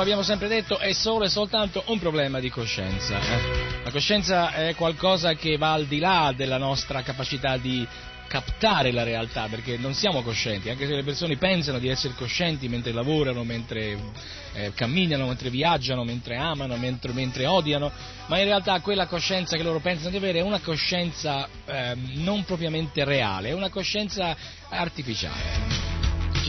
Come 0.00 0.12
abbiamo 0.12 0.22
sempre 0.22 0.48
detto, 0.48 0.78
è 0.78 0.94
solo 0.94 1.24
e 1.24 1.28
soltanto 1.28 1.82
un 1.88 1.98
problema 1.98 2.40
di 2.40 2.48
coscienza. 2.48 3.20
eh. 3.20 3.82
La 3.84 3.90
coscienza 3.90 4.54
è 4.54 4.74
qualcosa 4.74 5.34
che 5.34 5.58
va 5.58 5.74
al 5.74 5.84
di 5.84 5.98
là 5.98 6.32
della 6.34 6.56
nostra 6.56 7.02
capacità 7.02 7.58
di 7.58 7.86
captare 8.26 8.92
la 8.92 9.02
realtà, 9.02 9.46
perché 9.50 9.76
non 9.76 9.92
siamo 9.92 10.22
coscienti, 10.22 10.70
anche 10.70 10.86
se 10.86 10.94
le 10.94 11.02
persone 11.02 11.36
pensano 11.36 11.78
di 11.78 11.88
essere 11.88 12.14
coscienti 12.14 12.66
mentre 12.66 12.92
lavorano, 12.92 13.44
mentre 13.44 13.98
eh, 14.54 14.72
camminano, 14.72 15.26
mentre 15.26 15.50
viaggiano, 15.50 16.02
mentre 16.02 16.36
amano, 16.36 16.76
mentre, 16.76 17.12
mentre 17.12 17.44
odiano, 17.44 17.92
ma 18.28 18.38
in 18.38 18.44
realtà 18.44 18.80
quella 18.80 19.04
coscienza 19.04 19.58
che 19.58 19.62
loro 19.62 19.80
pensano 19.80 20.08
di 20.08 20.16
avere 20.16 20.38
è 20.38 20.42
una 20.42 20.60
coscienza 20.60 21.46
eh, 21.66 21.94
non 22.14 22.44
propriamente 22.44 23.04
reale, 23.04 23.50
è 23.50 23.52
una 23.52 23.68
coscienza 23.68 24.34
artificiale. 24.70 25.89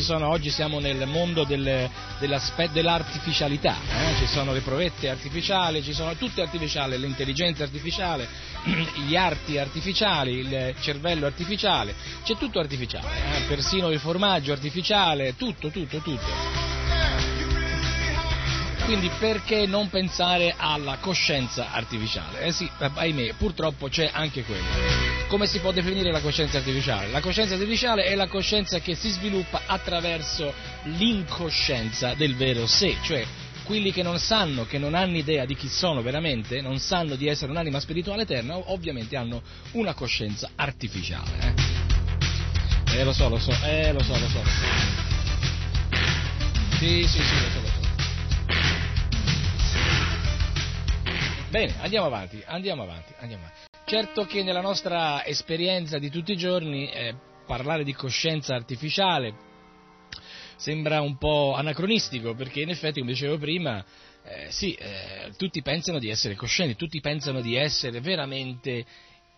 Ci 0.01 0.07
sono, 0.07 0.29
oggi 0.29 0.49
siamo 0.49 0.79
nel 0.79 1.05
mondo 1.05 1.43
del- 1.43 1.87
dell'artificialità, 2.17 3.75
eh? 3.75 4.15
ci 4.17 4.25
sono 4.25 4.51
le 4.51 4.61
provette 4.61 5.09
artificiali, 5.09 5.83
ci 5.83 5.93
sono 5.93 6.15
tutte 6.15 6.41
artificiali, 6.41 6.97
l'intelligenza 6.97 7.61
artificiale, 7.61 8.27
gli 9.05 9.15
arti 9.15 9.59
artificiali, 9.59 10.39
il 10.39 10.75
cervello 10.79 11.27
artificiale, 11.27 11.93
c'è 12.23 12.35
tutto 12.35 12.57
artificiale, 12.57 13.07
eh? 13.37 13.41
persino 13.47 13.91
il 13.91 13.99
formaggio 13.99 14.51
artificiale, 14.51 15.35
tutto, 15.35 15.69
tutto, 15.69 15.99
tutto. 15.99 17.40
Quindi 18.85 19.09
perché 19.19 19.65
non 19.65 19.89
pensare 19.89 20.53
alla 20.57 20.97
coscienza 20.97 21.71
artificiale? 21.71 22.41
Eh 22.41 22.51
sì, 22.51 22.69
ahimè, 22.77 23.33
purtroppo 23.37 23.87
c'è 23.87 24.09
anche 24.11 24.43
quella. 24.43 24.65
Come 25.27 25.45
si 25.45 25.59
può 25.59 25.71
definire 25.71 26.11
la 26.11 26.19
coscienza 26.19 26.57
artificiale? 26.57 27.07
La 27.09 27.21
coscienza 27.21 27.53
artificiale 27.53 28.03
è 28.03 28.15
la 28.15 28.27
coscienza 28.27 28.79
che 28.79 28.95
si 28.95 29.09
sviluppa 29.09 29.61
attraverso 29.65 30.53
l'incoscienza 30.83 32.13
del 32.15 32.35
vero 32.35 32.67
sé, 32.67 32.97
cioè 33.03 33.25
quelli 33.63 33.93
che 33.93 34.03
non 34.03 34.19
sanno, 34.19 34.65
che 34.65 34.77
non 34.77 34.95
hanno 34.95 35.15
idea 35.15 35.45
di 35.45 35.55
chi 35.55 35.69
sono 35.69 36.01
veramente, 36.01 36.59
non 36.59 36.79
sanno 36.79 37.15
di 37.15 37.27
essere 37.27 37.51
un'anima 37.51 37.79
spirituale 37.79 38.23
eterna, 38.23 38.57
ovviamente 38.71 39.15
hanno 39.15 39.41
una 39.71 39.93
coscienza 39.93 40.49
artificiale. 40.55 41.53
Eh, 42.91 42.99
eh 42.99 43.03
lo 43.03 43.13
so, 43.13 43.29
lo 43.29 43.39
so, 43.39 43.51
eh 43.63 43.93
lo 43.93 44.03
so. 44.03 44.17
Lo 44.17 44.27
so. 44.27 44.41
Sì, 46.77 47.05
sì, 47.07 47.21
sì, 47.21 47.39
lo 47.39 47.49
so, 47.49 47.61
lo 47.61 47.67
so. 47.67 47.70
Bene, 51.51 51.75
andiamo 51.81 52.05
avanti, 52.05 52.41
andiamo 52.45 52.83
avanti, 52.83 53.11
andiamo 53.19 53.43
avanti. 53.43 53.59
Certo 53.83 54.23
che 54.23 54.41
nella 54.41 54.61
nostra 54.61 55.25
esperienza 55.25 55.97
di 55.99 56.09
tutti 56.09 56.31
i 56.31 56.37
giorni 56.37 56.89
eh, 56.89 57.13
parlare 57.45 57.83
di 57.83 57.91
coscienza 57.91 58.55
artificiale 58.55 59.33
sembra 60.55 61.01
un 61.01 61.17
po' 61.17 61.53
anacronistico, 61.53 62.35
perché 62.35 62.61
in 62.61 62.69
effetti, 62.69 63.01
come 63.01 63.11
dicevo 63.11 63.37
prima, 63.37 63.83
eh, 64.23 64.49
sì, 64.49 64.73
eh, 64.75 65.33
tutti 65.35 65.61
pensano 65.61 65.99
di 65.99 66.07
essere 66.07 66.35
coscienti, 66.35 66.77
tutti 66.77 67.01
pensano 67.01 67.41
di 67.41 67.57
essere 67.57 67.99
veramente 67.99 68.85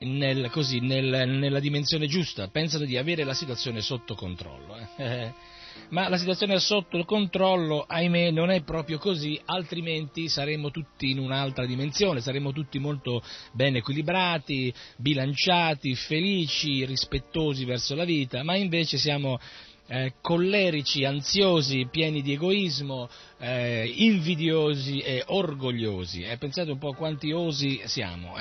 nel- 0.01 0.51
così, 0.51 0.81
nel- 0.81 1.27
nella 1.27 1.59
dimensione 1.59 2.05
giusta, 2.05 2.47
pensano 2.47 2.85
di 2.85 2.95
avere 2.95 3.23
la 3.23 3.33
situazione 3.33 3.81
sotto 3.81 4.13
controllo. 4.13 4.77
eh. 5.75 5.85
Ma 5.89 6.09
la 6.09 6.17
situazione 6.17 6.55
è 6.55 6.59
sotto 6.59 7.03
controllo, 7.05 7.85
ahimè, 7.87 8.31
non 8.31 8.49
è 8.49 8.63
proprio 8.63 8.97
così, 8.97 9.39
altrimenti 9.45 10.27
saremmo 10.27 10.71
tutti 10.71 11.09
in 11.09 11.19
un'altra 11.19 11.65
dimensione, 11.65 12.21
saremmo 12.21 12.51
tutti 12.51 12.79
molto 12.79 13.21
ben 13.51 13.75
equilibrati, 13.75 14.73
bilanciati, 14.97 15.95
felici, 15.95 16.85
rispettosi 16.85 17.65
verso 17.65 17.95
la 17.95 18.05
vita, 18.05 18.43
ma 18.43 18.55
invece 18.55 18.97
siamo 18.97 19.39
eh, 19.87 20.13
collerici, 20.21 21.03
ansiosi, 21.03 21.87
pieni 21.91 22.21
di 22.21 22.33
egoismo, 22.33 23.09
eh, 23.39 23.91
invidiosi 23.95 24.99
e 24.99 25.23
orgogliosi. 25.27 26.23
Eh, 26.23 26.37
pensate 26.37 26.71
un 26.71 26.79
po' 26.79 26.93
quanti 26.93 27.31
osi 27.31 27.81
siamo, 27.85 28.35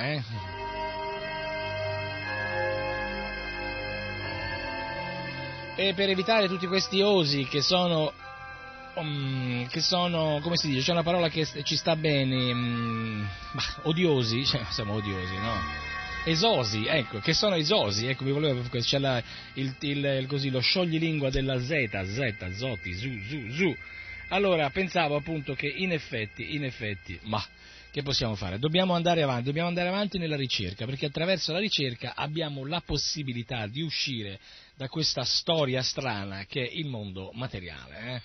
E 5.75 5.95
per 5.95 6.07
evitare 6.07 6.47
tutti 6.47 6.67
questi 6.67 7.01
osi 7.01 7.45
che 7.45 7.63
sono, 7.63 8.13
um, 8.93 9.67
che 9.69 9.81
sono, 9.81 10.39
come 10.43 10.55
si 10.55 10.67
dice, 10.67 10.81
c'è 10.81 10.91
una 10.91 11.01
parola 11.01 11.29
che 11.29 11.47
ci 11.63 11.75
sta 11.75 11.95
bene, 11.95 12.51
um, 12.51 13.27
bah, 13.53 13.79
odiosi, 13.83 14.45
cioè, 14.45 14.61
siamo 14.69 14.93
odiosi, 14.93 15.35
no? 15.35 15.53
Esosi, 16.25 16.85
ecco, 16.85 17.19
che 17.19 17.33
sono 17.33 17.55
esosi, 17.55 18.05
ecco, 18.05 18.23
mi 18.23 18.31
volevo, 18.31 18.61
c'è 18.69 18.99
la, 18.99 19.21
il, 19.55 19.75
il, 19.79 20.25
così, 20.27 20.51
lo 20.51 20.59
scioglilingua 20.59 21.31
della 21.31 21.59
Z, 21.59 22.03
Z, 22.03 22.51
Zoti, 22.55 22.93
Zu, 22.93 23.09
Zu, 23.27 23.51
Zu. 23.51 23.75
Allora, 24.29 24.69
pensavo 24.69 25.15
appunto 25.15 25.55
che 25.55 25.67
in 25.67 25.91
effetti, 25.91 26.53
in 26.53 26.63
effetti, 26.63 27.19
ma 27.23 27.43
che 27.93 28.01
possiamo 28.01 28.33
fare? 28.33 28.57
Dobbiamo 28.57 28.95
andare 28.95 29.21
avanti, 29.21 29.43
dobbiamo 29.43 29.67
andare 29.67 29.87
avanti 29.87 30.17
nella 30.17 30.35
ricerca, 30.35 30.85
perché 30.85 31.05
attraverso 31.05 31.51
la 31.51 31.59
ricerca 31.59 32.13
abbiamo 32.15 32.65
la 32.65 32.81
possibilità 32.83 33.67
di 33.67 33.83
uscire 33.83 34.39
da 34.75 34.87
questa 34.87 35.23
storia 35.23 35.83
strana 35.83 36.43
che 36.45 36.67
è 36.67 36.71
il 36.73 36.87
mondo 36.87 37.29
materiale. 37.33 38.23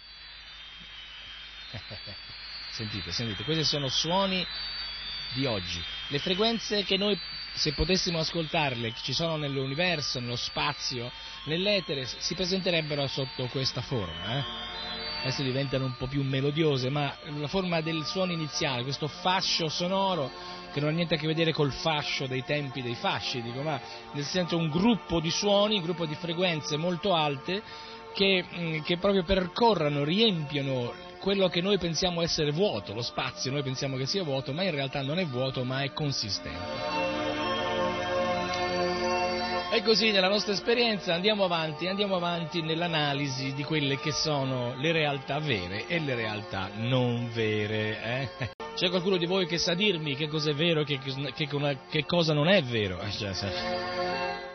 eh. 1.72 1.78
Sentite, 2.72 3.12
sentite, 3.12 3.44
questi 3.44 3.64
sono 3.64 3.88
suoni 3.88 4.42
di 5.34 5.44
oggi. 5.44 5.82
Le 6.08 6.18
frequenze 6.18 6.82
che 6.84 6.96
noi, 6.96 7.18
se 7.52 7.74
potessimo 7.74 8.20
ascoltarle, 8.20 8.92
che 8.94 9.00
ci 9.02 9.12
sono 9.12 9.36
nell'universo, 9.36 10.18
nello 10.18 10.36
spazio, 10.36 11.12
nell'etere, 11.44 12.06
si 12.06 12.34
presenterebbero 12.34 13.06
sotto 13.06 13.46
questa 13.48 13.82
forma. 13.82 14.38
eh. 14.38 14.97
Adesso 15.20 15.42
diventano 15.42 15.84
un 15.84 15.96
po' 15.96 16.06
più 16.06 16.22
melodiose, 16.22 16.90
ma 16.90 17.12
la 17.38 17.48
forma 17.48 17.80
del 17.80 18.04
suono 18.04 18.32
iniziale, 18.32 18.82
questo 18.82 19.08
fascio 19.08 19.68
sonoro, 19.68 20.30
che 20.72 20.80
non 20.80 20.90
ha 20.90 20.92
niente 20.92 21.14
a 21.14 21.18
che 21.18 21.26
vedere 21.26 21.52
col 21.52 21.72
fascio 21.72 22.26
dei 22.26 22.44
tempi 22.44 22.82
dei 22.82 22.94
fasci, 22.94 23.42
dico, 23.42 23.62
ma 23.62 23.80
nel 24.12 24.24
senso 24.24 24.56
un 24.56 24.68
gruppo 24.68 25.20
di 25.20 25.30
suoni, 25.30 25.76
un 25.76 25.82
gruppo 25.82 26.06
di 26.06 26.14
frequenze 26.14 26.76
molto 26.76 27.14
alte 27.14 27.62
che, 28.14 28.44
mh, 28.48 28.82
che 28.82 28.98
proprio 28.98 29.24
percorrono, 29.24 30.04
riempiono 30.04 30.92
quello 31.18 31.48
che 31.48 31.60
noi 31.60 31.78
pensiamo 31.78 32.22
essere 32.22 32.52
vuoto, 32.52 32.94
lo 32.94 33.02
spazio, 33.02 33.50
noi 33.50 33.62
pensiamo 33.62 33.96
che 33.96 34.06
sia 34.06 34.22
vuoto, 34.22 34.52
ma 34.52 34.62
in 34.62 34.70
realtà 34.70 35.02
non 35.02 35.18
è 35.18 35.26
vuoto, 35.26 35.64
ma 35.64 35.82
è 35.82 35.92
consistente. 35.92 37.17
E 39.70 39.82
così 39.82 40.10
nella 40.12 40.28
nostra 40.28 40.54
esperienza 40.54 41.12
andiamo 41.12 41.44
avanti, 41.44 41.86
andiamo 41.88 42.16
avanti 42.16 42.62
nell'analisi 42.62 43.52
di 43.52 43.62
quelle 43.64 43.98
che 43.98 44.12
sono 44.12 44.74
le 44.76 44.92
realtà 44.92 45.38
vere 45.40 45.86
e 45.86 45.98
le 46.00 46.14
realtà 46.14 46.70
non 46.74 47.30
vere. 47.34 48.02
eh. 48.38 48.48
C'è 48.74 48.88
qualcuno 48.88 49.18
di 49.18 49.26
voi 49.26 49.46
che 49.46 49.58
sa 49.58 49.74
dirmi 49.74 50.14
che 50.16 50.26
cosa 50.28 50.50
è 50.50 50.54
vero 50.54 50.80
e 50.80 50.84
che, 50.84 50.98
che- 50.98 51.78
che 51.90 52.04
cosa 52.06 52.32
non 52.32 52.48
è 52.48 52.62
vero? 52.62 52.98
Eh, 53.00 53.10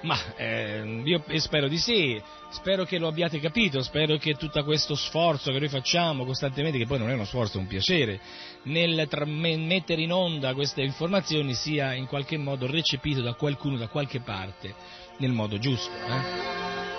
ma 0.02 0.18
eh, 0.36 1.02
io 1.06 1.24
spero 1.38 1.68
di 1.68 1.78
sì, 1.78 2.22
spero 2.50 2.84
che 2.84 2.98
lo 2.98 3.08
abbiate 3.08 3.40
capito, 3.40 3.82
spero 3.82 4.18
che 4.18 4.34
tutto 4.34 4.64
questo 4.64 4.96
sforzo 4.96 5.52
che 5.52 5.60
noi 5.60 5.70
facciamo 5.70 6.26
costantemente, 6.26 6.78
che 6.78 6.86
poi 6.86 7.00
non 7.00 7.10
è 7.10 7.14
uno 7.14 7.26
sforzo, 7.26 7.58
è 7.58 7.62
un 7.62 7.68
piacere, 7.68 8.20
nel 8.64 9.08
tra- 9.10 9.26
me- 9.26 9.58
mettere 9.58 10.02
in 10.02 10.12
onda 10.12 10.54
queste 10.54 10.82
informazioni 10.82 11.54
sia 11.54 11.94
in 11.94 12.08
qualche 12.08 12.38
modo 12.38 12.66
recepito 12.66 13.22
da 13.22 13.34
qualcuno 13.34 13.78
da 13.78 13.88
qualche 13.88 14.20
parte 14.20 14.74
nel 15.18 15.32
modo 15.32 15.58
giusto. 15.58 15.92
eh. 15.92 16.52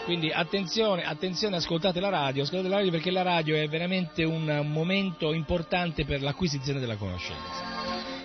Quindi 0.05 0.31
attenzione, 0.31 1.02
attenzione, 1.02 1.56
ascoltate 1.56 1.99
la 1.99 2.11
radio, 2.11 2.43
ascoltate 2.43 2.69
la 2.69 2.76
radio 2.76 2.90
perché 2.90 3.11
la 3.11 3.22
radio 3.22 3.56
è 3.56 3.66
veramente 3.69 4.22
un 4.22 4.66
momento 4.70 5.32
importante 5.32 6.05
per 6.05 6.20
l'acquisizione 6.20 6.78
della 6.78 6.96
conoscenza. 6.96 7.72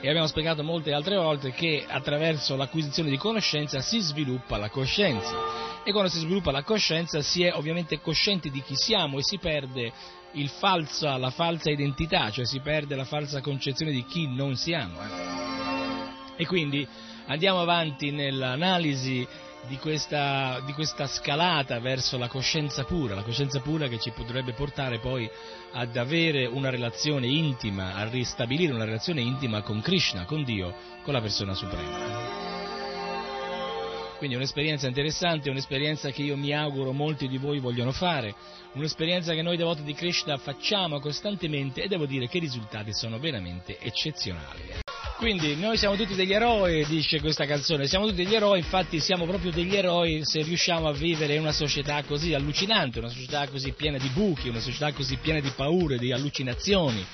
e 0.02 0.08
abbiamo 0.08 0.28
spiegato 0.28 0.64
molte 0.64 0.94
altre 0.94 1.16
volte 1.16 1.52
che 1.52 1.86
attraverso 1.88 2.56
l'acquisizione 2.56 3.10
di 3.10 3.18
conoscenza 3.18 3.80
si 3.82 4.00
sviluppa 4.00 4.58
la 4.58 4.70
coscienza 4.70 5.82
e 5.84 5.92
quando 5.92 6.10
si 6.10 6.20
sviluppa 6.20 6.52
la 6.52 6.64
coscienza 6.64 7.22
si 7.22 7.44
è 7.44 7.54
ovviamente 7.54 8.00
coscienti 8.00 8.50
di 8.50 8.62
chi 8.62 8.76
siamo 8.76 9.18
e 9.18 9.24
si 9.24 9.38
perde 9.38 9.92
falsa, 10.60 11.18
la 11.18 11.32
falsa 11.32 11.70
identità, 11.70 12.30
cioè 12.30 12.46
si 12.46 12.60
perde 12.60 12.96
la 12.96 13.06
falsa 13.06 13.42
concezione 13.42 13.92
di 13.92 14.06
chi 14.06 14.28
non 14.28 14.56
siamo. 14.56 15.02
Eh. 15.02 16.44
E 16.44 16.46
quindi 16.46 16.88
andiamo 17.28 17.62
avanti 17.62 18.12
nell'analisi 18.12 19.28
di 19.68 19.78
questa, 19.78 20.62
di 20.66 20.74
questa, 20.74 21.08
scalata 21.08 21.80
verso 21.80 22.18
la 22.18 22.28
coscienza 22.28 22.84
pura, 22.84 23.16
la 23.16 23.24
coscienza 23.24 23.60
pura 23.60 23.88
che 23.88 24.00
ci 24.00 24.12
potrebbe 24.12 24.54
portare 24.54 25.00
poi 25.00 25.30
ad 25.74 25.96
avere 25.96 26.46
una 26.46 26.70
relazione 26.70 27.28
intima, 27.28 27.96
a 27.96 28.08
ristabilire 28.08 28.74
una 28.74 28.86
relazione 28.86 29.22
intima 29.22 29.62
con 29.62 29.82
Krishna, 29.82 30.26
con 30.26 30.44
Dio, 30.44 30.74
con 31.04 31.14
la 31.14 31.22
persona 31.22 31.54
suprema. 31.54 32.48
Quindi 34.18 34.36
un'esperienza 34.36 34.86
interessante, 34.86 35.50
un'esperienza 35.50 36.12
che 36.12 36.24
io 36.24 36.36
mi 36.36 36.54
auguro 36.54 36.92
molti 36.92 37.30
di 37.30 37.38
voi 37.38 37.60
vogliono 37.60 37.94
fare, 37.94 38.36
un'esperienza 38.74 39.34
che 39.34 39.42
noi 39.42 39.56
devoti 39.56 39.82
di 39.84 39.94
Krishna 39.94 40.38
facciamo 40.38 41.00
costantemente 41.00 41.84
e 41.84 41.88
devo 41.88 42.06
dire 42.06 42.28
che 42.28 42.36
i 42.36 42.42
risultati 42.42 42.94
sono 42.94 43.18
veramente 43.18 43.80
eccezionali. 43.80 44.89
Quindi 45.20 45.58
noi 45.58 45.76
siamo 45.76 45.98
tutti 45.98 46.16
degli 46.16 46.32
eroi, 46.32 46.86
dice 46.86 47.20
questa 47.20 47.46
canzone, 47.46 47.88
siamo 47.88 48.06
tutti 48.06 48.24
degli 48.24 48.36
eroi, 48.36 48.60
infatti 48.60 49.02
siamo 49.02 49.26
proprio 49.26 49.52
degli 49.52 49.76
eroi 49.76 50.22
se 50.24 50.42
riusciamo 50.42 50.88
a 50.88 50.94
vivere 50.94 51.36
in 51.36 51.42
una 51.42 51.52
società 51.52 52.02
così 52.04 52.34
allucinante, 52.34 53.00
una 53.00 53.10
società 53.10 53.46
così 53.50 53.74
piena 53.74 53.98
di 53.98 54.08
buchi, 54.14 54.48
una 54.48 54.62
società 54.62 54.94
così 54.94 55.18
piena 55.18 55.42
di 55.42 55.52
paure, 55.54 55.98
di 55.98 56.14
allucinazioni, 56.14 57.06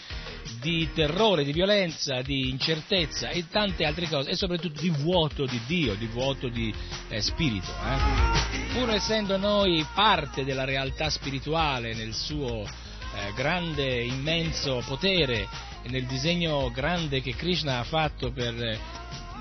di 0.61 0.87
terrore, 0.93 1.43
di 1.43 1.51
violenza, 1.51 2.21
di 2.21 2.47
incertezza 2.47 3.29
e 3.29 3.45
tante 3.49 3.85
altre 3.85 4.07
cose 4.07 4.29
e 4.29 4.35
soprattutto 4.35 4.79
di 4.79 4.91
vuoto 4.91 5.45
di 5.45 5.59
Dio, 5.65 5.95
di 5.95 6.05
vuoto 6.05 6.47
di 6.47 6.71
eh, 7.09 7.21
spirito. 7.21 7.71
Eh? 7.71 8.77
Pur 8.77 8.91
essendo 8.91 9.35
noi 9.37 9.83
parte 9.95 10.43
della 10.43 10.63
realtà 10.63 11.09
spirituale 11.09 11.95
nel 11.95 12.13
suo 12.13 12.61
eh, 12.61 13.33
grande, 13.33 14.03
immenso 14.03 14.83
potere 14.85 15.73
nel 15.87 16.05
disegno 16.05 16.71
grande 16.71 17.21
che 17.21 17.35
Krishna 17.35 17.79
ha 17.79 17.83
fatto 17.83 18.31
per, 18.31 18.79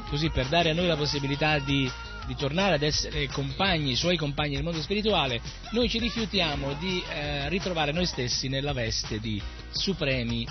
così, 0.09 0.31
per 0.31 0.47
dare 0.47 0.71
a 0.71 0.75
noi 0.75 0.87
la 0.87 0.97
possibilità 0.97 1.59
di, 1.59 1.91
di, 2.27 2.35
tornare 2.37 2.75
ad 2.75 2.83
essere 2.83 3.29
compagni, 3.29 3.97
suoi 3.97 4.17
compagni 4.17 4.55
nel 4.55 4.65
mondo 4.65 4.81
spirituale, 4.81 5.41
noi 5.73 5.89
ci 5.89 5.99
rifiutiamo 5.99 6.75
di 6.75 7.03
eh, 7.09 7.49
ritrovare 7.49 7.93
noi 7.93 8.07
stessi 8.07 8.49
nella 8.49 8.73
veste 8.73 9.19
di 9.21 9.41
supremi, 9.71 10.47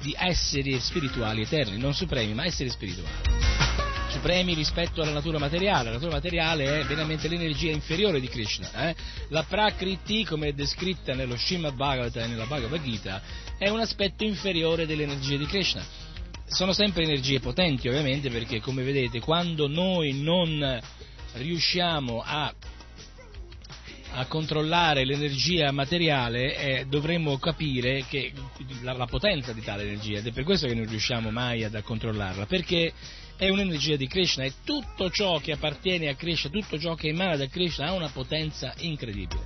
di 0.00 0.14
esseri 0.18 0.78
spirituali 0.80 1.42
eterni, 1.42 1.78
non 1.78 1.94
supremi, 1.94 2.34
ma 2.34 2.44
esseri 2.44 2.70
spirituali 2.70 3.85
supremi 4.26 4.54
rispetto 4.54 5.02
alla 5.02 5.12
natura 5.12 5.38
materiale. 5.38 5.84
La 5.84 5.94
natura 5.94 6.14
materiale 6.14 6.80
è 6.80 6.84
veramente 6.84 7.28
l'energia 7.28 7.70
inferiore 7.70 8.18
di 8.18 8.26
Krishna. 8.26 8.88
Eh? 8.88 8.96
La 9.28 9.44
Prakriti, 9.44 10.24
come 10.24 10.48
è 10.48 10.52
descritta 10.52 11.14
nello 11.14 11.36
Srimad 11.36 11.74
Bhagavata 11.74 12.24
e 12.24 12.26
nella 12.26 12.46
Bhagavad 12.46 12.82
Gita, 12.82 13.22
è 13.56 13.68
un 13.68 13.78
aspetto 13.78 14.24
inferiore 14.24 14.84
dell'energia 14.84 15.36
di 15.36 15.46
Krishna. 15.46 15.84
Sono 16.44 16.72
sempre 16.72 17.04
energie 17.04 17.38
potenti, 17.38 17.86
ovviamente, 17.86 18.28
perché 18.28 18.60
come 18.60 18.82
vedete, 18.82 19.20
quando 19.20 19.68
noi 19.68 20.20
non 20.20 20.80
riusciamo 21.34 22.20
a 22.24 22.52
a 24.18 24.24
controllare 24.26 25.04
l'energia 25.04 25.70
materiale 25.72 26.56
eh, 26.56 26.86
dovremmo 26.86 27.36
capire 27.36 28.06
che, 28.08 28.32
la, 28.80 28.94
la, 28.94 29.04
potenza 29.04 29.52
di 29.52 29.60
tale 29.60 29.82
energia 29.82 30.18
ed 30.18 30.26
è 30.26 30.32
per 30.32 30.44
questo 30.44 30.66
che 30.66 30.74
non 30.74 30.88
riusciamo 30.88 31.30
mai 31.30 31.64
ad, 31.64 31.74
a 31.74 31.82
controllarla 31.82 32.46
perché 32.46 32.94
è 33.36 33.48
un'energia 33.48 33.96
di 33.96 34.06
Krishna 34.06 34.44
e 34.44 34.54
tutto 34.64 35.10
ciò 35.10 35.38
che 35.38 35.52
appartiene 35.52 36.08
a 36.08 36.14
Krishna, 36.14 36.50
tutto 36.50 36.78
ciò 36.78 36.94
che 36.94 37.08
emana 37.08 37.36
da 37.36 37.46
Krishna 37.46 37.88
ha 37.88 37.92
una 37.92 38.08
potenza 38.08 38.72
incredibile. 38.78 39.44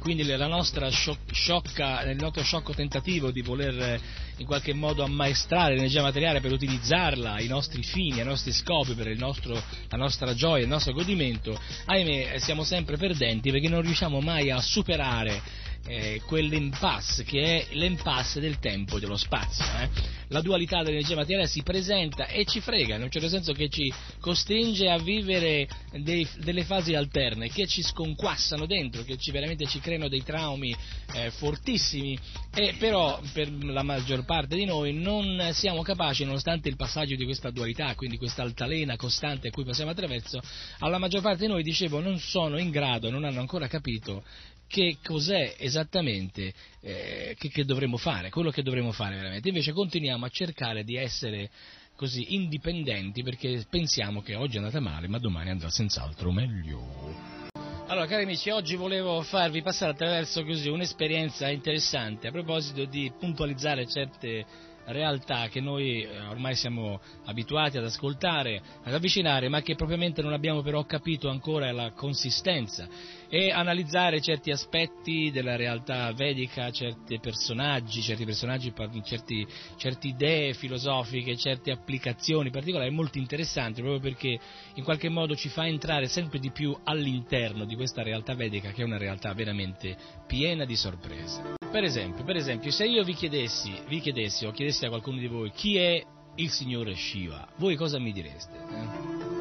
Quindi 0.00 0.22
nostra 0.46 0.88
sciocca, 0.90 2.02
il 2.10 2.16
nostro 2.16 2.42
sciocco 2.42 2.72
tentativo 2.72 3.30
di 3.30 3.42
voler 3.42 4.00
in 4.38 4.46
qualche 4.46 4.72
modo 4.72 5.04
ammaestrare 5.04 5.74
l'energia 5.74 6.00
materiale 6.00 6.40
per 6.40 6.52
utilizzarla 6.52 7.34
ai 7.34 7.46
nostri 7.46 7.82
fini, 7.82 8.18
ai 8.18 8.26
nostri 8.26 8.52
scopi, 8.52 8.94
per 8.94 9.08
nostro, 9.18 9.52
la 9.88 9.96
nostra 9.98 10.34
gioia, 10.34 10.62
il 10.62 10.68
nostro 10.68 10.94
godimento, 10.94 11.56
ahimè 11.84 12.38
siamo 12.38 12.64
sempre 12.64 12.96
perdenti 12.96 13.50
perché 13.50 13.68
non 13.68 13.82
riusciamo 13.82 14.20
mai 14.20 14.50
a 14.50 14.60
superare 14.60 15.42
eh, 15.90 16.22
quell'impasse 16.24 17.24
che 17.24 17.42
è 17.42 17.74
l'impasse 17.74 18.38
del 18.38 18.60
tempo 18.60 18.96
e 18.96 19.00
dello 19.00 19.16
spazio. 19.16 19.64
Eh? 19.80 20.18
La 20.28 20.40
dualità 20.40 20.82
dell'energia 20.82 21.16
materiale 21.16 21.48
si 21.48 21.62
presenta 21.62 22.26
e 22.26 22.44
ci 22.44 22.60
frega, 22.60 22.94
in 22.94 23.02
un 23.02 23.10
certo 23.10 23.28
senso 23.28 23.52
che 23.52 23.68
ci 23.68 23.92
costringe 24.20 24.88
a 24.88 24.98
vivere 24.98 25.68
dei, 25.90 26.26
delle 26.38 26.62
fasi 26.62 26.94
alterne, 26.94 27.48
che 27.48 27.66
ci 27.66 27.82
sconquassano 27.82 28.66
dentro, 28.66 29.02
che 29.02 29.16
ci, 29.16 29.32
veramente 29.32 29.66
ci 29.66 29.80
creano 29.80 30.06
dei 30.06 30.22
traumi 30.22 30.74
eh, 31.14 31.32
fortissimi, 31.32 32.16
e 32.54 32.74
però 32.78 33.20
per 33.32 33.52
la 33.52 33.82
maggior 33.82 34.24
parte 34.24 34.54
di 34.54 34.64
noi 34.64 34.92
non 34.92 35.50
siamo 35.52 35.82
capaci, 35.82 36.24
nonostante 36.24 36.68
il 36.68 36.76
passaggio 36.76 37.16
di 37.16 37.24
questa 37.24 37.50
dualità, 37.50 37.96
quindi 37.96 38.16
questa 38.16 38.42
altalena 38.42 38.94
costante 38.94 39.48
a 39.48 39.50
cui 39.50 39.64
passiamo 39.64 39.90
attraverso, 39.90 40.40
alla 40.78 40.98
maggior 40.98 41.22
parte 41.22 41.46
di 41.46 41.48
noi, 41.48 41.64
dicevo, 41.64 41.98
non 41.98 42.20
sono 42.20 42.56
in 42.56 42.70
grado, 42.70 43.10
non 43.10 43.24
hanno 43.24 43.40
ancora 43.40 43.66
capito 43.66 44.22
che 44.70 44.98
cos'è 45.02 45.56
esattamente 45.58 46.52
eh, 46.80 47.34
che, 47.36 47.48
che, 47.48 47.64
dovremmo 47.64 47.96
fare, 47.96 48.30
quello 48.30 48.50
che 48.50 48.62
dovremmo 48.62 48.92
fare 48.92 49.16
veramente. 49.16 49.48
Invece 49.48 49.72
continuiamo 49.72 50.24
a 50.24 50.28
cercare 50.28 50.84
di 50.84 50.94
essere 50.94 51.50
così 51.96 52.34
indipendenti 52.34 53.24
perché 53.24 53.66
pensiamo 53.68 54.22
che 54.22 54.36
oggi 54.36 54.54
è 54.54 54.58
andata 54.58 54.78
male, 54.78 55.08
ma 55.08 55.18
domani 55.18 55.50
andrà 55.50 55.70
senz'altro 55.70 56.30
meglio. 56.30 57.48
Allora, 57.88 58.06
cari 58.06 58.22
amici, 58.22 58.50
oggi 58.50 58.76
volevo 58.76 59.22
farvi 59.22 59.60
passare 59.60 59.90
attraverso 59.90 60.44
così 60.44 60.68
un'esperienza 60.68 61.48
interessante 61.48 62.28
a 62.28 62.30
proposito 62.30 62.84
di 62.84 63.12
puntualizzare 63.18 63.88
certe 63.88 64.46
realtà 64.86 65.48
che 65.48 65.60
noi 65.60 66.02
eh, 66.02 66.20
ormai 66.26 66.54
siamo 66.54 67.00
abituati 67.24 67.78
ad 67.78 67.84
ascoltare, 67.84 68.62
ad 68.82 68.94
avvicinare, 68.94 69.48
ma 69.48 69.62
che 69.62 69.74
propriamente 69.74 70.22
non 70.22 70.32
abbiamo 70.32 70.62
però 70.62 70.84
capito 70.84 71.28
ancora 71.28 71.72
la 71.72 71.90
consistenza 71.90 72.88
e 73.30 73.52
analizzare 73.52 74.20
certi 74.20 74.50
aspetti 74.50 75.30
della 75.30 75.54
realtà 75.54 76.12
vedica, 76.12 76.70
certi 76.72 77.20
personaggi, 77.20 78.02
certi 78.02 78.24
personaggi, 78.24 78.72
certi, 79.04 79.46
certe 79.76 80.08
idee 80.08 80.52
filosofiche, 80.52 81.36
certe 81.36 81.70
applicazioni 81.70 82.50
particolari 82.50 82.90
molto 82.90 83.18
interessanti 83.18 83.80
proprio 83.80 84.00
perché 84.00 84.38
in 84.74 84.82
qualche 84.82 85.08
modo 85.08 85.36
ci 85.36 85.48
fa 85.48 85.66
entrare 85.66 86.08
sempre 86.08 86.40
di 86.40 86.50
più 86.50 86.76
all'interno 86.82 87.64
di 87.64 87.76
questa 87.76 88.02
realtà 88.02 88.34
vedica 88.34 88.72
che 88.72 88.82
è 88.82 88.84
una 88.84 88.98
realtà 88.98 89.32
veramente 89.32 89.96
piena 90.26 90.64
di 90.64 90.74
sorprese. 90.74 91.54
Per 91.70 91.84
esempio, 91.84 92.24
per 92.24 92.34
esempio 92.34 92.72
se 92.72 92.84
io 92.84 93.04
vi 93.04 93.14
chiedessi, 93.14 93.72
vi 93.86 94.00
chiedessi 94.00 94.44
o 94.44 94.50
chiedessi 94.50 94.84
a 94.86 94.88
qualcuno 94.88 95.18
di 95.18 95.28
voi 95.28 95.52
chi 95.52 95.76
è 95.76 96.02
il 96.34 96.50
signore 96.50 96.96
Shiva, 96.96 97.46
voi 97.58 97.76
cosa 97.76 98.00
mi 98.00 98.12
direste? 98.12 98.56
Eh? 98.56 99.39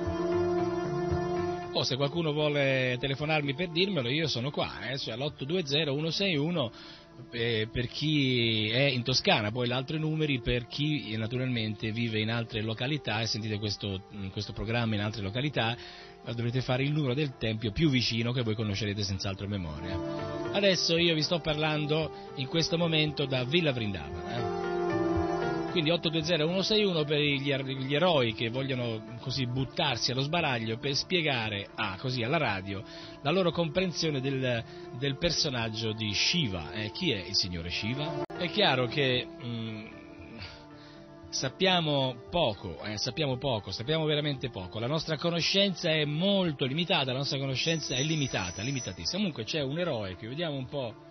O 1.72 1.84
se 1.84 1.96
qualcuno 1.96 2.34
vuole 2.34 2.98
telefonarmi 3.00 3.54
per 3.54 3.70
dirmelo, 3.70 4.10
io 4.10 4.28
sono 4.28 4.50
qua, 4.50 4.90
eh, 4.90 4.98
cioè 4.98 5.14
all'820-161 5.14 6.70
eh, 7.32 7.68
per 7.72 7.88
chi 7.88 8.70
è 8.70 8.84
in 8.84 9.04
Toscana, 9.04 9.52
poi 9.52 9.68
gli 9.68 9.72
altri 9.72 10.00
numeri 10.00 10.40
per 10.40 10.66
chi 10.68 11.16
naturalmente 11.16 11.92
vive 11.92 12.20
in 12.20 12.32
altre 12.32 12.62
località 12.62 13.22
e 13.22 13.28
sentite 13.28 13.60
questo, 13.60 14.04
questo 14.32 14.54
programma 14.54 14.96
in 14.96 15.02
altre 15.02 15.22
località, 15.22 15.76
dovrete 16.26 16.62
fare 16.62 16.84
il 16.84 16.92
numero 16.92 17.14
del 17.14 17.38
tempio 17.38 17.72
più 17.72 17.90
vicino 17.90 18.32
che 18.32 18.42
voi 18.42 18.56
conoscerete 18.56 19.04
senz'altro 19.04 19.46
a 19.46 19.50
memoria. 19.50 19.98
Adesso 20.52 20.98
io 20.98 21.14
vi 21.14 21.22
sto 21.22 21.40
parlando 21.40 22.32
in 22.36 22.48
questo 22.48 22.78
momento 22.78 23.26
da 23.26 23.44
Villa 23.44 23.72
Vrindavana. 23.72 24.59
Quindi 25.72 25.92
820-161 25.92 27.06
per 27.06 27.20
gli, 27.20 27.52
er-, 27.52 27.64
gli, 27.64 27.94
eroi 27.94 28.34
che 28.34 28.50
vogliono 28.50 29.18
così 29.22 29.46
buttarsi 29.46 30.12
allo 30.12 30.22
sbaraglio 30.22 30.78
per 30.78 30.96
spiegare 30.96 31.68
ah, 31.76 31.96
così, 32.00 32.24
alla 32.24 32.38
radio 32.38 32.84
la 33.22 33.30
loro 33.32 33.52
comprensione 33.52 34.20
del, 34.20 34.64
del 34.98 35.18
personaggio 35.18 35.94
di 35.94 36.12
Shiva. 36.14 36.72
Eh, 36.72 36.92
chi 36.92 37.12
è 37.12 37.18
il 37.20 37.36
signore 37.36 37.70
Shiva? 37.70 38.24
È 38.36 38.50
chiaro 38.50 38.88
che 38.88 39.26
mh, 39.26 39.46
mm, 39.46 39.86
sappiamo 41.30 42.16
poco, 42.32 42.82
eh, 42.84 42.98
sappiamo 42.98 43.38
poco, 43.38 43.72
sappiamo 43.72 44.06
veramente 44.06 44.50
poco. 44.50 44.80
La 44.80 44.88
nostra 44.88 45.18
conoscenza 45.18 45.92
è 45.92 46.04
molto 46.04 46.66
limitata, 46.66 47.12
la 47.12 47.20
nostra 47.20 47.38
conoscenza 47.38 47.96
è 47.96 48.02
limitata, 48.02 48.64
limitatissima. 48.64 49.18
Comunque 49.18 49.44
c'è 49.44 49.62
un 49.62 49.78
eroe 49.78 50.16
che 50.16 50.28
vediamo 50.28 50.58
un 50.58 50.66
po' 50.66 51.08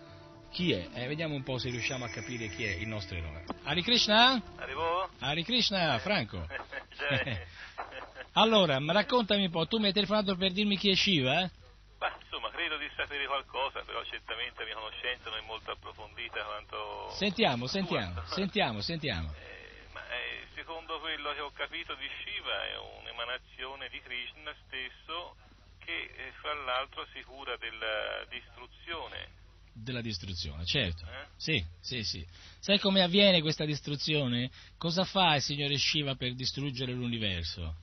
chi 0.51 0.71
è. 0.73 0.87
Eh, 0.93 1.07
vediamo 1.07 1.35
un 1.35 1.43
po' 1.43 1.57
se 1.57 1.69
riusciamo 1.69 2.05
a 2.05 2.09
capire 2.09 2.47
chi 2.49 2.65
è 2.65 2.71
il 2.71 2.87
nostro 2.87 3.17
eroe. 3.17 3.45
Hari 3.63 3.81
Krishna? 3.81 4.41
Arrivo? 4.57 5.09
Hari 5.19 5.43
Krishna, 5.43 5.97
Franco. 5.99 6.47
allora, 8.33 8.77
raccontami 8.79 9.45
un 9.45 9.51
po', 9.51 9.67
tu 9.67 9.77
mi 9.77 9.87
hai 9.87 9.93
telefonato 9.93 10.35
per 10.35 10.51
dirmi 10.51 10.77
chi 10.77 10.89
è 10.89 10.95
Shiva, 10.95 11.41
eh? 11.41 11.51
Beh, 11.97 12.11
insomma, 12.21 12.49
credo 12.51 12.77
di 12.77 12.89
sapere 12.95 13.25
qualcosa, 13.27 13.81
però 13.83 14.03
certamente 14.05 14.59
la 14.59 14.65
mia 14.65 14.75
conoscenza 14.75 15.29
non 15.29 15.39
è 15.39 15.41
molto 15.45 15.71
approfondita 15.71 16.43
quanto... 16.43 17.09
Sentiamo, 17.11 17.67
sentiamo, 17.67 18.23
sentiamo, 18.25 18.81
sentiamo. 18.81 19.33
Eh, 19.59 19.87
ma 19.93 20.01
eh, 20.09 20.47
secondo 20.55 20.99
quello 20.99 21.33
che 21.33 21.41
ho 21.41 21.51
capito 21.51 21.95
di 21.95 22.07
Shiva 22.23 22.65
è 22.67 22.77
un'emanazione 23.01 23.89
di 23.89 23.99
Krishna 24.01 24.53
stesso 24.65 25.35
che 25.79 26.11
eh, 26.15 26.31
fra 26.39 26.53
l'altro 26.53 27.05
si 27.13 27.21
cura 27.23 27.57
della 27.57 28.23
distruzione. 28.29 29.38
Della 29.73 30.01
distruzione, 30.01 30.65
certo. 30.65 31.05
Eh? 31.05 31.25
Sì, 31.37 31.63
sì, 31.79 32.03
sì. 32.03 32.25
Sai 32.59 32.79
come 32.79 33.01
avviene 33.01 33.41
questa 33.41 33.65
distruzione? 33.65 34.49
Cosa 34.77 35.05
fa 35.05 35.35
il 35.35 35.41
Signore 35.41 35.77
Shiva 35.77 36.15
per 36.15 36.33
distruggere 36.35 36.91
l'universo? 36.93 37.75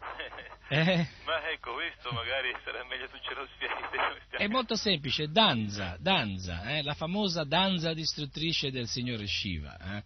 Eh? 0.68 1.06
Ma 1.24 1.48
ecco, 1.52 1.74
questo 1.74 2.10
magari 2.10 2.52
sarà 2.64 2.84
meglio 2.86 3.08
tu 3.08 3.16
ce 3.22 3.34
lo 3.34 3.46
spieghi. 3.54 3.72
È 4.30 4.48
molto 4.48 4.74
semplice, 4.74 5.28
danza, 5.30 5.96
danza, 6.00 6.64
eh, 6.76 6.82
la 6.82 6.94
famosa 6.94 7.44
danza 7.44 7.94
distruttrice 7.94 8.72
del 8.72 8.88
Signore 8.88 9.28
Shiva. 9.28 9.78
eh. 9.78 10.02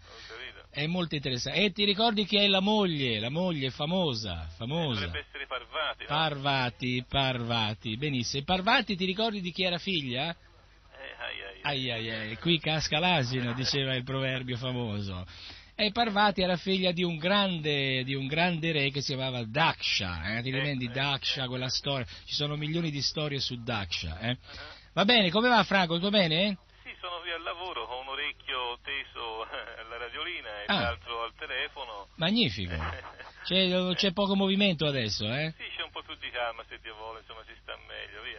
È 0.68 0.86
molto 0.86 1.14
interessante. 1.14 1.60
E 1.60 1.72
ti 1.72 1.84
ricordi 1.84 2.26
chi 2.26 2.36
è 2.36 2.46
la 2.46 2.60
moglie? 2.60 3.18
La 3.18 3.30
moglie 3.30 3.70
famosa, 3.70 4.48
famosa. 4.56 5.06
Dovrebbe 5.06 5.26
essere 5.26 5.46
Parvati, 5.46 6.02
no? 6.02 6.06
Parvati, 6.08 7.04
Parvati, 7.08 7.96
benissimo. 7.96 8.42
E 8.42 8.44
Parvati 8.44 8.96
ti 8.96 9.04
ricordi 9.06 9.40
di 9.40 9.52
chi 9.52 9.64
era 9.64 9.78
figlia? 9.78 10.36
Eh, 11.20 11.60
ai, 11.62 11.90
ai, 11.90 12.10
ai. 12.10 12.36
Qui 12.36 12.58
casca 12.58 12.98
l'asino, 12.98 13.52
diceva 13.52 13.94
il 13.94 14.04
proverbio 14.04 14.56
famoso. 14.56 15.26
E 15.74 15.92
Parvati 15.92 16.42
era 16.42 16.56
figlia 16.56 16.92
di 16.92 17.02
un 17.02 17.16
grande, 17.16 18.04
di 18.04 18.14
un 18.14 18.26
grande 18.26 18.70
re 18.72 18.90
che 18.90 19.00
si 19.00 19.14
chiamava 19.14 19.42
Daksha, 19.44 20.36
eh? 20.36 20.42
ti 20.42 20.50
ricordi 20.50 20.84
eh, 20.84 20.88
Daksha, 20.90 21.46
quella 21.46 21.68
storia? 21.70 22.04
Ci 22.26 22.34
sono 22.34 22.56
milioni 22.56 22.90
di 22.90 23.00
storie 23.00 23.40
su 23.40 23.62
Daksha. 23.62 24.18
eh? 24.20 24.30
Ah. 24.30 24.36
Va 24.92 25.04
bene, 25.04 25.30
come 25.30 25.48
va 25.48 25.62
Franco? 25.64 25.94
Tutto 25.94 26.10
bene? 26.10 26.58
Sì, 26.82 26.90
sono 27.00 27.20
qui 27.20 27.30
al 27.30 27.42
lavoro 27.42 27.86
con 27.86 27.98
un 28.00 28.08
orecchio 28.08 28.78
teso 28.82 29.46
alla 29.80 29.96
radiolina 29.96 30.48
e 30.48 30.64
Ah. 30.66 30.80
l'altro 30.80 31.22
al 31.22 31.32
telefono. 31.38 32.08
Magnifico. 32.16 32.74
C'è, 33.42 33.94
c'è 33.94 34.12
poco 34.12 34.36
movimento 34.36 34.84
adesso, 34.86 35.24
eh? 35.24 35.54
Sì, 35.56 35.64
c'è 35.74 35.82
un 35.82 35.90
po' 35.90 36.02
più 36.02 36.14
di 36.16 36.28
calma 36.28 36.62
se 36.68 36.78
Dio 36.82 36.94
vuole, 36.94 37.20
insomma 37.20 37.40
si 37.46 37.54
sta 37.62 37.74
meglio, 37.88 38.20
via. 38.22 38.38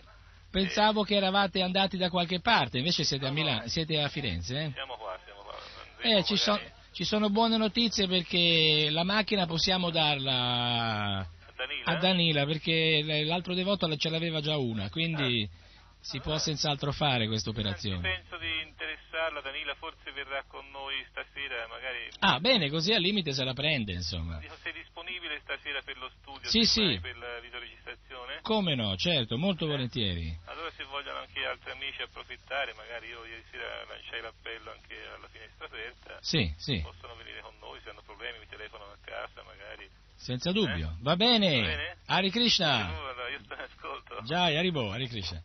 Pensavo 0.52 1.04
che 1.04 1.16
eravate 1.16 1.62
andati 1.62 1.98
da 1.98 2.10
qualche 2.10 2.42
parte, 2.42 2.78
invece 2.78 3.04
siete 3.06 3.26
a 3.26 3.30
No, 3.30 3.34
Milano, 3.34 3.62
no. 3.62 3.68
siete 3.68 4.02
a 4.02 4.10
Firenze, 4.10 4.54
eh? 4.66 4.72
Siamo 4.74 4.96
qua, 4.96 5.18
siamo 5.24 5.42
qua. 5.42 5.54
Eh, 6.02 6.24
ci, 6.26 6.36
so- 6.36 6.60
ci 6.92 7.06
sono 7.06 7.30
buone 7.30 7.56
notizie 7.58 8.08
perché 8.08 8.90
la 8.92 9.04
macchina 9.04 9.46
possiamo 9.46 9.90
darla 9.90 11.20
a 11.20 11.28
Danila. 11.56 11.86
a 11.86 11.96
Danila 11.96 12.46
perché 12.46 13.24
l'altro 13.26 13.54
devoto 13.54 13.96
ce 13.96 14.10
l'aveva 14.10 14.42
già 14.42 14.58
una, 14.58 14.90
quindi 14.90 15.48
si 16.02 16.20
può 16.20 16.38
senz'altro 16.38 16.92
fare 16.92 17.28
questa 17.28 17.50
operazione. 17.50 18.02
penso 18.02 18.38
di 18.38 18.62
interessarla, 18.62 19.40
Danila 19.42 19.76
forse 19.76 20.12
verrà 20.12 20.44
con 20.48 20.68
noi 20.72 20.96
stasera, 21.10 21.68
magari... 21.68 22.10
Ah, 22.20 22.40
bene, 22.40 22.70
così 22.70 22.92
al 22.94 23.02
limite 23.02 23.34
se 23.34 23.44
la 23.44 23.54
prende, 23.54 23.94
insomma. 23.94 24.40
Sei 24.62 24.74
disponibile 24.74 25.40
stasera 25.42 25.82
per 25.82 25.98
lo 25.98 26.10
studio? 26.20 26.50
Sì, 26.50 26.64
sì. 26.66 27.00
Per 27.02 27.18
la 27.18 27.40
videoregistrazione? 27.40 28.40
Come 28.42 28.76
no, 28.76 28.96
certo, 28.98 29.38
molto 29.38 29.68
volentieri. 29.68 30.36
Allora 30.46 30.70
se 30.76 30.84
vogliono 30.86 31.20
anche 31.20 31.46
altri 31.46 31.72
amici 31.72 32.02
approfittare, 32.02 32.74
magari 32.74 33.08
io 33.08 33.24
ieri 33.26 33.44
sera 33.52 33.86
lanciai 33.88 34.22
l'appello 34.22 34.72
anche 34.72 34.96
alla 35.16 35.28
finestra 35.30 35.66
aperta, 35.66 36.18
Sì, 36.22 36.54
sì, 36.58 36.80
possono 36.82 37.16
venire 37.16 37.42
con 37.42 37.54
noi, 37.60 37.80
se 37.84 37.90
hanno 37.90 38.02
problemi 38.02 38.40
mi 38.40 38.48
telefonano 38.50 38.92
a 38.92 38.98
casa 39.04 39.44
magari. 39.44 39.88
senza 40.16 40.52
dubbio. 40.52 40.98
Va 41.02 41.16
bene. 41.16 41.62
Va 41.62 41.68
bene? 41.68 41.98
Hari 42.06 42.30
Krishna. 42.30 42.88
Allora, 42.88 43.30
io 43.30 43.40
sto 43.44 43.54
in 43.54 43.60
ascolto. 43.60 44.22
Già, 44.24 44.44
Haribo, 44.46 44.92
Hare 44.92 45.08
Krishna. 45.08 45.42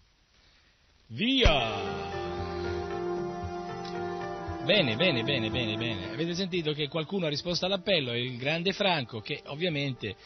Via! 1.08 2.04
Bene, 4.64 4.96
bene, 4.96 5.22
bene, 5.22 5.50
bene, 5.50 5.76
bene. 5.76 6.12
Avete 6.12 6.34
sentito 6.34 6.72
che 6.72 6.88
qualcuno 6.88 7.26
ha 7.26 7.28
risposto 7.28 7.64
all'appello, 7.64 8.12
il 8.16 8.36
grande 8.36 8.72
Franco, 8.72 9.20
che 9.20 9.40
ovviamente, 9.46 10.16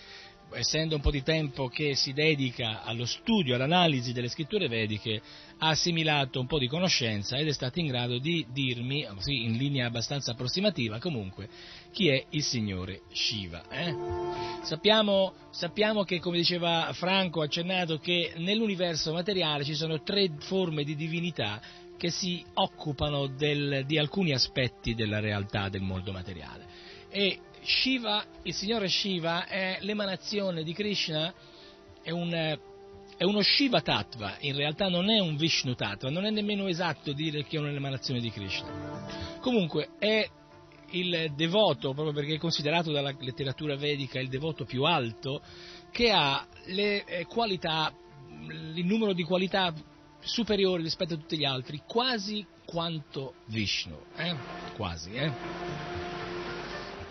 essendo 0.55 0.95
un 0.95 1.01
po' 1.01 1.11
di 1.11 1.23
tempo 1.23 1.69
che 1.69 1.95
si 1.95 2.13
dedica 2.13 2.83
allo 2.83 3.05
studio, 3.05 3.55
all'analisi 3.55 4.13
delle 4.13 4.29
scritture 4.29 4.69
vediche, 4.69 5.21
ha 5.59 5.69
assimilato 5.69 6.41
un 6.41 6.47
po' 6.47 6.59
di 6.59 6.67
conoscenza 6.67 7.37
ed 7.37 7.49
è 7.49 7.53
stato 7.53 7.81
in 7.81 7.87
grado 7.87 8.19
di 8.19 8.47
dirmi, 8.51 9.07
sì, 9.19 9.45
in 9.45 9.57
linea 9.57 9.87
abbastanza 9.87 10.33
approssimativa 10.33 10.99
comunque, 10.99 11.49
chi 11.93 12.09
è 12.09 12.25
il 12.31 12.43
signore 12.43 13.03
Shiva. 13.13 13.69
eh? 13.69 13.95
Sappiamo, 14.63 15.35
sappiamo 15.51 16.05
che, 16.05 16.19
come 16.19 16.39
diceva 16.39 16.91
Franco, 16.93 17.43
accennato 17.43 17.99
che 17.99 18.33
nell'universo 18.37 19.13
materiale 19.13 19.65
ci 19.65 19.75
sono 19.75 20.03
tre 20.03 20.31
forme 20.39 20.85
di 20.85 20.97
divinità 20.97 21.61
che 21.99 22.11
si 22.11 22.43
occupano 22.55 23.27
del- 23.27 23.85
di 23.87 23.99
alcuni 23.99 24.33
aspetti 24.33 24.95
della 24.95 25.21
realtà 25.21 25.69
del 25.69 25.83
mondo 25.83 26.13
materiale. 26.13 26.65
E 27.11 27.41
Shiva, 27.71 28.25
il 28.43 28.53
signore 28.53 28.89
Shiva, 28.89 29.47
è 29.47 29.79
l'emanazione 29.81 30.65
di 30.65 30.73
Krishna, 30.73 31.33
è, 32.03 32.11
un, 32.11 32.33
è 32.33 33.23
uno 33.23 33.43
Shiva 33.43 33.81
Tattva, 33.81 34.37
in 34.41 34.57
realtà 34.57 34.89
non 34.89 35.09
è 35.09 35.21
un 35.21 35.37
Vishnu 35.37 35.75
Tattva, 35.75 36.11
non 36.11 36.25
è 36.25 36.31
nemmeno 36.31 36.67
esatto 36.67 37.13
dire 37.13 37.45
che 37.45 37.57
è 37.57 37.61
un'emanazione 37.61 38.19
di 38.19 38.31
Krishna. 38.31 39.39
Comunque 39.41 39.91
è 39.99 40.29
il 40.91 41.33
devoto, 41.37 41.93
proprio 41.93 42.13
perché 42.13 42.35
è 42.35 42.39
considerato 42.39 42.91
dalla 42.91 43.15
letteratura 43.21 43.77
vedica 43.77 44.19
il 44.19 44.29
devoto 44.29 44.65
più 44.65 44.83
alto, 44.83 45.41
che 45.93 46.11
ha 46.11 46.45
le 46.67 47.05
eh, 47.05 47.25
qualità, 47.27 47.95
il 48.75 48.85
numero 48.85 49.13
di 49.13 49.23
qualità 49.23 49.73
superiori 50.19 50.83
rispetto 50.83 51.15
a 51.15 51.17
tutti 51.17 51.39
gli 51.39 51.45
altri, 51.45 51.83
quasi 51.87 52.45
quanto 52.65 53.35
Vishnu, 53.47 53.97
eh? 54.17 54.35
quasi, 54.75 55.13
eh? 55.13 56.20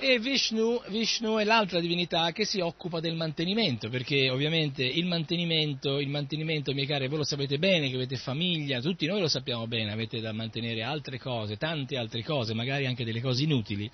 E 0.01 0.17
Vishnu, 0.17 0.81
Vishnu 0.87 1.39
è 1.39 1.43
l'altra 1.43 1.81
divinità 1.81 2.31
che 2.31 2.45
si 2.45 2.61
occupa 2.61 3.01
del 3.01 3.15
mantenimento, 3.15 3.89
perché 3.89 4.29
ovviamente 4.29 4.81
il 4.81 5.05
mantenimento, 5.05 5.99
il 5.99 6.07
mantenimento, 6.07 6.73
miei 6.73 6.85
cari, 6.85 7.09
voi 7.09 7.17
lo 7.17 7.23
sapete 7.25 7.59
bene 7.59 7.89
che 7.89 7.95
avete 7.95 8.15
famiglia, 8.15 8.79
tutti 8.79 9.05
noi 9.07 9.19
lo 9.19 9.27
sappiamo 9.27 9.67
bene, 9.67 9.91
avete 9.91 10.21
da 10.21 10.31
mantenere 10.31 10.83
altre 10.83 11.19
cose, 11.19 11.57
tante 11.57 11.97
altre 11.97 12.23
cose, 12.23 12.53
magari 12.53 12.85
anche 12.85 13.03
delle 13.03 13.19
cose 13.19 13.43
inutili. 13.43 13.91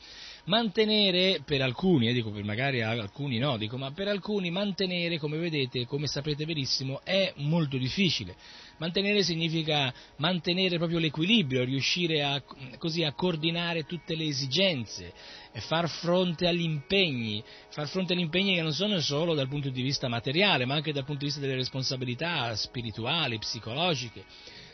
Mantenere 0.47 1.41
per 1.43 1.63
alcuni, 1.63 2.07
eh, 2.07 2.13
dico 2.13 2.29
per 2.29 2.43
magari 2.43 2.83
alcuni 2.83 3.39
no, 3.39 3.57
dico, 3.57 3.77
ma 3.77 3.91
per 3.91 4.07
alcuni 4.07 4.51
mantenere, 4.51 5.17
come 5.17 5.37
vedete, 5.37 5.87
come 5.87 6.05
sapete 6.05 6.45
benissimo, 6.45 7.01
è 7.03 7.33
molto 7.37 7.77
difficile. 7.77 8.35
Mantenere 8.77 9.23
significa 9.23 9.91
mantenere 10.17 10.77
proprio 10.77 10.99
l'equilibrio, 10.99 11.63
riuscire 11.63 12.21
a, 12.23 12.43
così, 12.77 13.01
a 13.03 13.13
coordinare 13.13 13.85
tutte 13.85 14.15
le 14.15 14.25
esigenze, 14.25 15.13
e 15.51 15.61
far 15.61 15.89
fronte 15.89 16.47
agli 16.47 16.61
impegni, 16.61 17.43
far 17.69 17.87
fronte 17.87 18.13
agli 18.13 18.19
impegni 18.19 18.53
che 18.53 18.61
non 18.61 18.73
sono 18.73 18.99
solo 18.99 19.33
dal 19.33 19.47
punto 19.47 19.69
di 19.69 19.81
vista 19.81 20.07
materiale, 20.07 20.65
ma 20.65 20.75
anche 20.75 20.93
dal 20.93 21.05
punto 21.05 21.21
di 21.21 21.25
vista 21.25 21.41
delle 21.41 21.55
responsabilità 21.55 22.55
spirituali, 22.55 23.39
psicologiche. 23.39 24.25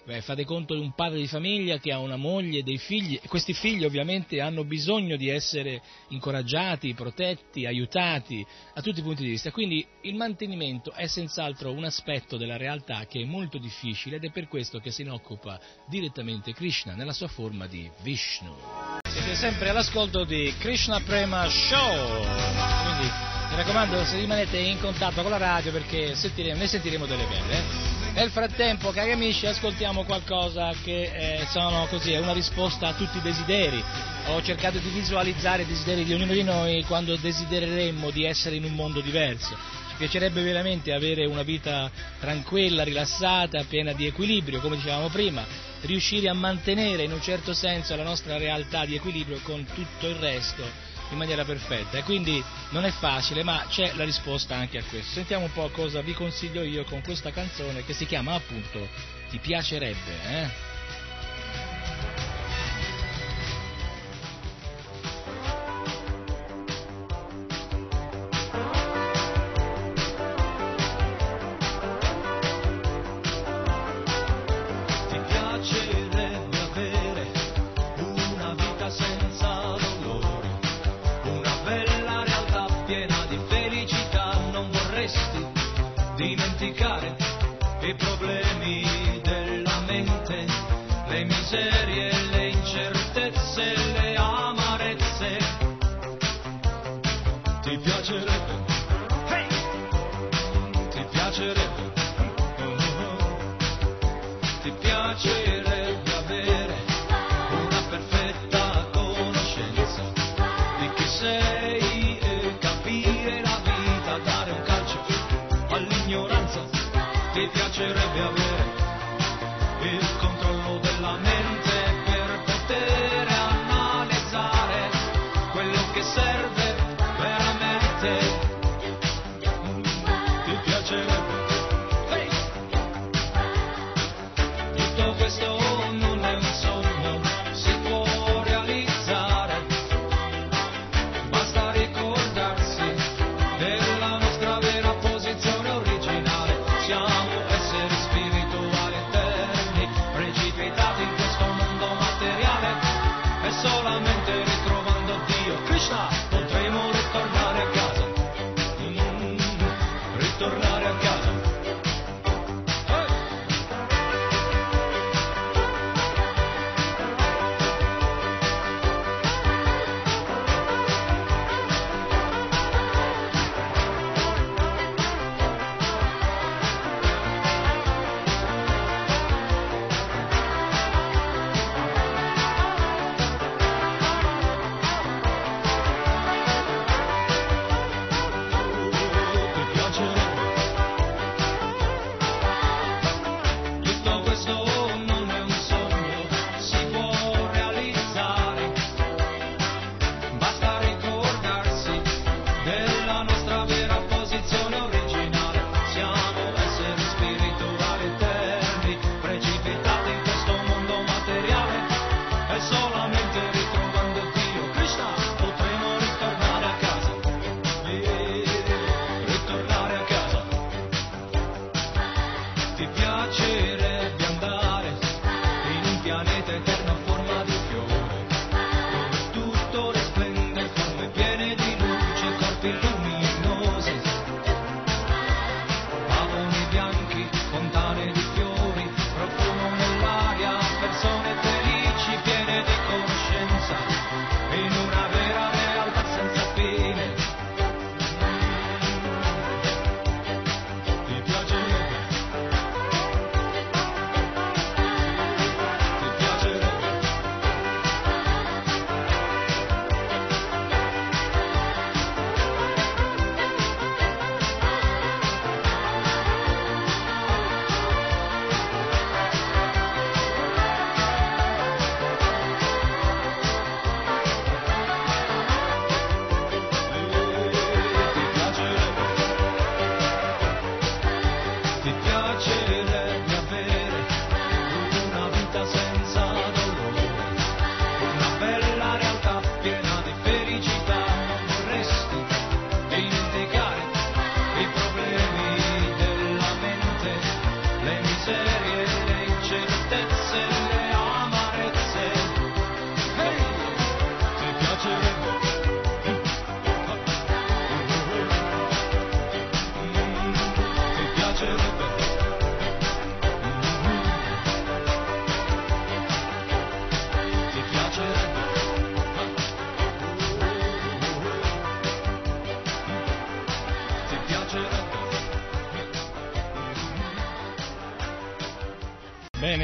Beh, 0.04 0.22
fate 0.22 0.46
conto 0.46 0.74
di 0.74 0.82
un 0.82 0.94
padre 0.94 1.20
di 1.20 1.28
famiglia 1.28 1.78
che 1.78 1.92
ha 1.92 2.00
una 2.00 2.16
moglie 2.16 2.64
dei 2.64 2.80
figli 2.80 3.20
e 3.22 3.28
questi 3.28 3.54
figli 3.54 3.86
ovviamente 3.86 4.42
hanno 4.42 4.64
bisogno 4.64 5.16
di 5.16 5.30
essere 5.30 5.80
incoraggiati, 6.08 6.96
protetti, 6.96 7.68
aiutati 7.68 8.44
a 8.74 8.82
tutti 8.82 9.00
i 9.00 9.04
punti 9.04 9.22
di 9.22 9.30
vista. 9.30 9.52
Quindi 9.52 9.86
il 10.02 10.16
mantenimento 10.16 10.92
è 10.92 11.06
senz'altro 11.06 11.72
un 11.72 11.84
aspetto 11.84 12.38
della 12.38 12.58
realtà 12.58 13.06
che 13.06 13.22
è 13.22 13.26
molto 13.26 13.60
difficile 13.60 14.16
ed 14.16 14.24
è 14.24 14.32
per 14.32 14.48
questo 14.48 14.80
che 14.80 14.90
se 14.90 15.04
ne 15.04 15.12
occupa 15.12 15.60
direttamente 15.88 16.52
Krishna 16.54 16.96
nella 16.96 17.14
sua 17.14 17.28
forma 17.28 17.68
di 17.68 17.88
Vishnu. 18.02 18.56
Siete 19.08 19.36
sempre 19.36 19.70
all'ascolto 19.70 20.24
di 20.24 20.52
Krishna 20.58 21.00
Prema 21.02 21.48
Show. 21.48 22.26
Quindi 22.84 23.08
mi 23.52 23.56
raccomando 23.56 24.04
se 24.06 24.18
rimanete 24.18 24.58
in 24.58 24.80
contatto 24.80 25.22
con 25.22 25.30
la 25.30 25.38
radio 25.38 25.72
perché 25.72 26.16
sentiremo, 26.16 26.58
ne 26.58 26.68
sentiremo 26.68 27.06
delle 27.06 27.26
belle. 27.26 28.01
Nel 28.14 28.30
frattempo, 28.30 28.92
cari 28.92 29.14
amici, 29.14 29.46
ascoltiamo 29.46 30.04
qualcosa 30.04 30.74
che 30.84 31.04
eh, 31.04 31.46
sono 31.50 31.88
così, 31.90 32.12
è 32.12 32.20
una 32.20 32.34
risposta 32.34 32.90
a 32.90 32.94
tutti 32.94 33.18
i 33.18 33.22
desideri. 33.22 33.82
Ho 34.28 34.42
cercato 34.44 34.80
di 34.80 34.90
visualizzare 34.90 35.62
i 35.62 35.66
desideri 35.66 36.04
di 36.04 36.14
ognuno 36.14 36.34
di 36.34 36.44
noi 36.44 36.84
quando 36.84 37.16
desidereremmo 37.16 38.10
di 38.10 38.26
essere 38.26 38.58
in 38.58 38.66
un 38.66 38.74
mondo 38.74 39.00
diverso. 39.00 39.56
Ci 39.92 39.96
piacerebbe 39.98 40.42
veramente 40.44 40.92
avere 40.92 41.26
una 41.26 41.44
vita 41.44 41.90
tranquilla, 42.20 42.84
rilassata, 42.84 43.64
piena 43.64 43.94
di 43.94 44.06
equilibrio, 44.06 44.60
come 44.60 44.76
dicevamo 44.76 45.08
prima, 45.08 45.46
riuscire 45.84 46.28
a 46.28 46.34
mantenere 46.34 47.04
in 47.04 47.14
un 47.14 47.22
certo 47.22 47.54
senso 47.54 47.96
la 47.96 48.04
nostra 48.04 48.38
realtà 48.38 48.84
di 48.84 48.94
equilibrio 48.96 49.40
con 49.42 49.66
tutto 49.74 50.08
il 50.08 50.16
resto 50.16 50.91
in 51.12 51.18
maniera 51.18 51.44
perfetta 51.44 51.98
e 51.98 52.04
quindi 52.04 52.44
non 52.70 52.86
è 52.86 52.92
facile 52.92 53.44
ma 53.44 53.66
c'è 53.70 53.94
la 53.96 54.04
risposta 54.04 54.56
anche 54.56 54.78
a 54.78 54.84
questo. 54.84 55.14
Sentiamo 55.14 55.46
un 55.46 55.52
po' 55.52 55.70
cosa 55.70 56.02
vi 56.02 56.14
consiglio 56.14 56.64
io 56.64 56.84
con 56.84 57.02
questa 57.02 57.32
canzone 57.32 57.84
che 57.84 57.94
si 57.94 58.06
chiama 58.06 58.34
appunto 58.34 58.88
Ti 59.30 59.40
piacerebbe, 59.40 60.24
eh? 60.26 60.70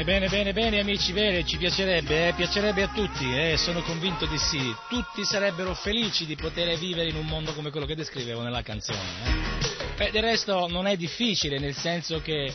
Bene, 0.08 0.28
bene, 0.28 0.54
bene, 0.54 0.80
amici, 0.80 1.12
bene, 1.12 1.44
ci 1.44 1.58
piacerebbe, 1.58 2.28
eh? 2.28 2.32
piacerebbe 2.32 2.82
a 2.82 2.88
tutti, 2.88 3.30
eh? 3.30 3.58
sono 3.58 3.82
convinto 3.82 4.24
di 4.24 4.38
sì. 4.38 4.74
Tutti 4.88 5.22
sarebbero 5.22 5.74
felici 5.74 6.24
di 6.24 6.34
poter 6.34 6.78
vivere 6.78 7.10
in 7.10 7.16
un 7.16 7.26
mondo 7.26 7.52
come 7.52 7.68
quello 7.70 7.84
che 7.84 7.94
descrivevo 7.94 8.40
nella 8.40 8.62
canzone. 8.62 8.98
Eh? 8.98 9.94
Beh, 9.98 10.10
del 10.10 10.22
resto 10.22 10.66
non 10.66 10.86
è 10.86 10.96
difficile, 10.96 11.58
nel 11.58 11.74
senso 11.74 12.22
che 12.22 12.50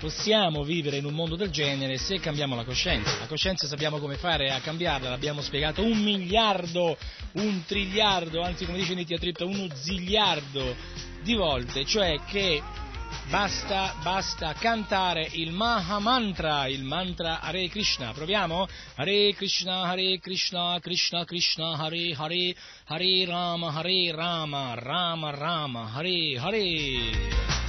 possiamo 0.00 0.64
vivere 0.64 0.96
in 0.96 1.04
un 1.04 1.14
mondo 1.14 1.36
del 1.36 1.50
genere 1.50 1.96
se 1.96 2.18
cambiamo 2.18 2.56
la 2.56 2.64
coscienza. 2.64 3.16
La 3.20 3.26
coscienza 3.26 3.68
sappiamo 3.68 3.98
come 3.98 4.16
fare 4.16 4.50
a 4.50 4.58
cambiarla, 4.58 5.08
l'abbiamo 5.08 5.42
spiegato 5.42 5.84
un 5.84 6.02
miliardo, 6.02 6.98
un 7.34 7.62
triliardo, 7.64 8.42
anzi 8.42 8.66
come 8.66 8.78
dice 8.78 8.94
Nitya 8.94 9.16
Tripta, 9.16 9.44
uno 9.44 9.68
ziliardo 9.72 10.74
di 11.22 11.34
volte, 11.34 11.84
cioè 11.84 12.18
che 12.26 12.60
Basta, 13.28 13.92
basta 14.04 14.52
cantare 14.52 15.28
il 15.32 15.50
Maha 15.50 15.98
Mantra, 15.98 16.68
il 16.68 16.84
mantra 16.84 17.40
Hare 17.40 17.68
Krishna. 17.68 18.12
Proviamo? 18.12 18.68
Hare 18.94 19.34
Krishna, 19.34 19.82
Hare 19.82 20.20
Krishna, 20.20 20.78
Krishna 20.80 21.24
Krishna, 21.24 21.76
Hare 21.76 22.14
Hare, 22.16 22.54
Hare 22.86 23.24
Rama, 23.26 23.72
Hare 23.74 24.14
Rama, 24.14 24.74
Rama 24.74 25.30
Rama, 25.30 25.90
Hare 25.92 26.38
Hare. 26.38 27.64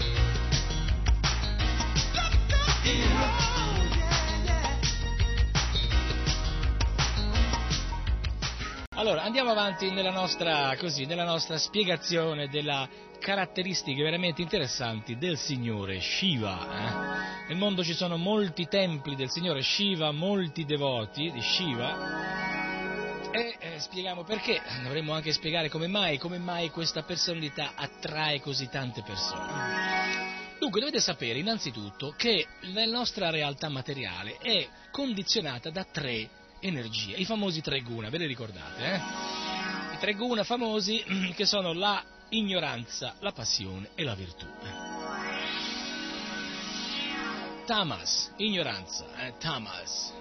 Allora, 8.98 9.24
andiamo 9.24 9.52
avanti 9.52 9.92
nella 9.92 10.12
nostra, 10.12 10.76
così, 10.78 11.06
nella 11.06 11.24
nostra 11.24 11.58
spiegazione 11.58 12.48
delle 12.48 13.06
caratteristiche 13.18 14.04
veramente 14.04 14.42
interessanti 14.42 15.18
del 15.18 15.38
signore 15.38 16.00
Shiva. 16.00 16.68
eh. 16.70 17.48
Nel 17.50 17.58
mondo 17.58 17.84
ci 17.84 17.94
sono 17.94 18.18
molti 18.18 18.68
templi 18.68 19.16
del 19.16 19.30
Signore 19.30 19.62
Shiva, 19.62 20.12
molti 20.12 20.66
devoti 20.66 21.32
di 21.32 21.42
Shiva. 21.42 23.32
E 23.32 23.56
eh, 23.60 23.80
spieghiamo 23.80 24.24
perché, 24.24 24.62
dovremmo 24.84 25.14
anche 25.14 25.32
spiegare 25.32 25.70
come 25.70 25.88
mai, 25.88 26.18
come 26.18 26.40
mai 26.40 26.70
questa 26.70 27.04
personalità 27.04 27.74
attrae 27.76 28.42
così 28.42 28.68
tante 28.70 29.02
persone. 29.02 30.36
Dunque 30.60 30.80
dovete 30.80 31.00
sapere 31.00 31.40
innanzitutto 31.40 32.14
che 32.18 32.48
la 32.74 32.86
nostra 32.86 33.30
realtà 33.30 33.70
materiale 33.70 34.38
è 34.42 34.68
condizionata 34.92 35.70
da 35.70 35.86
tre 35.90 36.30
energie, 36.60 37.16
i 37.16 37.26
famosi 37.26 37.62
tre 37.62 37.82
guna, 37.82 38.10
ve 38.10 38.18
li 38.18 38.26
ricordate? 38.26 38.84
Eh? 38.84 38.96
I 39.94 39.98
tre 40.00 40.14
guna 40.16 40.44
famosi 40.44 41.32
che 41.36 41.46
sono 41.46 41.74
la 41.74 42.04
ignoranza, 42.30 43.16
la 43.20 43.32
passione 43.32 43.90
e 43.96 44.04
la 44.04 44.16
virtù. 44.16 44.46
Tamas, 47.66 48.32
ignoranza, 48.38 49.06
eh, 49.26 49.34
tamas. 49.38 50.14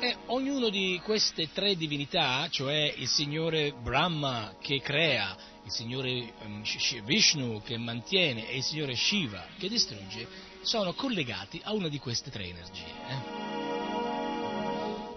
E 0.00 0.16
ognuno 0.26 0.70
di 0.70 1.00
queste 1.04 1.52
tre 1.52 1.76
divinità, 1.76 2.48
cioè 2.48 2.94
il 2.96 3.06
Signore 3.06 3.72
Brahma 3.72 4.54
che 4.58 4.80
crea, 4.80 5.36
il 5.62 5.70
Signore 5.70 6.32
um, 6.42 6.62
Vishnu 7.04 7.60
che 7.62 7.76
mantiene 7.76 8.48
e 8.48 8.56
il 8.56 8.62
Signore 8.62 8.94
Shiva 8.94 9.46
che 9.58 9.68
distrugge, 9.68 10.26
sono 10.62 10.94
collegati 10.94 11.60
a 11.62 11.74
una 11.74 11.88
di 11.88 11.98
queste 11.98 12.30
tre 12.30 12.44
energie. 12.44 12.86
Eh? 13.08 13.48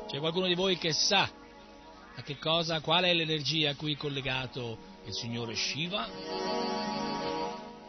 C'è 0.07 0.19
qualcuno 0.19 0.47
di 0.47 0.55
voi 0.55 0.77
che 0.77 0.91
sa 0.91 1.29
a 2.15 2.21
che 2.21 2.37
cosa, 2.37 2.81
qual 2.81 3.05
è 3.05 3.13
l'energia 3.13 3.71
a 3.71 3.75
cui 3.75 3.93
è 3.93 3.97
collegato 3.97 4.91
il 5.05 5.13
Signore 5.13 5.55
Shiva? 5.55 6.07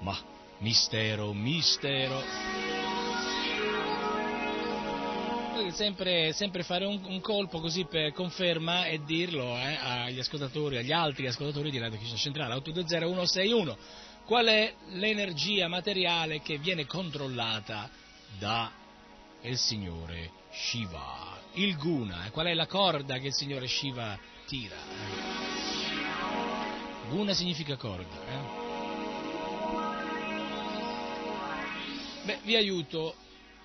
Ma 0.00 0.18
mistero, 0.58 1.32
mistero. 1.32 2.22
Sempre, 5.70 6.32
sempre 6.32 6.62
fare 6.62 6.84
un, 6.84 7.00
un, 7.06 7.20
colpo 7.20 7.60
così 7.60 7.84
per 7.86 8.12
conferma 8.12 8.86
e 8.86 9.02
dirlo 9.04 9.56
eh, 9.56 9.78
agli 9.80 10.18
ascoltatori, 10.18 10.76
agli 10.76 10.92
altri 10.92 11.26
ascoltatori 11.26 11.70
di 11.70 11.78
Radio 11.78 11.98
Chiesa 11.98 12.16
Centrale 12.16 12.54
820 12.54 13.76
Qual 14.24 14.46
è 14.46 14.74
l'energia 14.90 15.68
materiale 15.68 16.40
che 16.40 16.58
viene 16.58 16.86
controllata 16.86 17.90
da 18.38 18.70
il 19.42 19.56
Signore 19.56 20.30
Shiva? 20.50 21.40
Il 21.54 21.76
Guna, 21.76 22.28
qual 22.30 22.46
è 22.46 22.54
la 22.54 22.66
corda 22.66 23.18
che 23.18 23.28
il 23.28 23.34
Signore 23.34 23.66
Shiva 23.66 24.18
tira? 24.46 25.53
Guna 27.08 27.34
significa 27.34 27.76
corda. 27.76 28.16
Eh? 28.26 28.62
Beh, 32.24 32.38
vi 32.42 32.56
aiuto. 32.56 33.14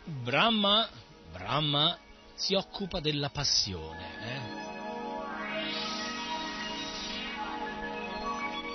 Brahma 0.03 0.89
Brahma 1.31 1.97
si 2.33 2.55
occupa 2.55 2.99
della 2.99 3.29
passione. 3.29 4.07
Eh? 4.23 4.67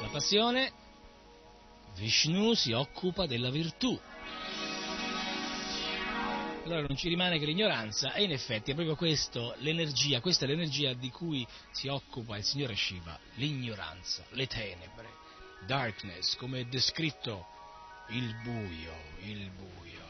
La 0.00 0.08
passione, 0.10 0.72
Vishnu 1.96 2.54
si 2.54 2.72
occupa 2.72 3.26
della 3.26 3.50
virtù. 3.50 3.98
Allora 6.64 6.80
non 6.80 6.96
ci 6.96 7.10
rimane 7.10 7.38
che 7.38 7.44
l'ignoranza 7.44 8.14
e 8.14 8.22
in 8.22 8.32
effetti 8.32 8.70
è 8.70 8.74
proprio 8.74 8.96
questo, 8.96 9.54
l'energia, 9.58 10.22
questa 10.22 10.46
è 10.46 10.48
l'energia 10.48 10.94
di 10.94 11.10
cui 11.10 11.46
si 11.70 11.88
occupa 11.88 12.38
il 12.38 12.44
Signore 12.44 12.74
Shiva, 12.74 13.18
l'ignoranza, 13.34 14.24
le 14.30 14.46
tenebre, 14.46 15.10
darkness, 15.66 16.36
come 16.36 16.60
è 16.60 16.64
descritto 16.64 17.44
il 18.08 18.34
buio, 18.42 18.94
il 19.24 19.50
buio. 19.50 20.02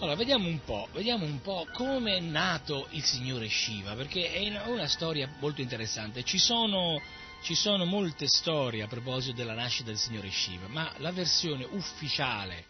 Allora, 0.00 0.16
vediamo 0.16 0.48
un 0.48 0.58
po', 0.64 0.88
vediamo 0.92 1.24
un 1.24 1.40
po' 1.42 1.68
come 1.72 2.16
è 2.16 2.20
nato 2.20 2.88
il 2.90 3.04
signore 3.04 3.48
Shiva, 3.48 3.94
perché 3.94 4.32
è 4.32 4.66
una 4.66 4.88
storia 4.88 5.32
molto 5.38 5.60
interessante. 5.60 6.24
Ci 6.24 6.38
sono, 6.38 7.00
ci 7.42 7.54
sono 7.54 7.84
molte 7.84 8.26
storie 8.26 8.82
a 8.82 8.88
proposito 8.88 9.36
della 9.36 9.54
nascita 9.54 9.90
del 9.90 9.98
signore 9.98 10.30
Shiva, 10.30 10.66
ma 10.66 10.92
la 10.96 11.12
versione 11.12 11.64
ufficiale 11.70 12.64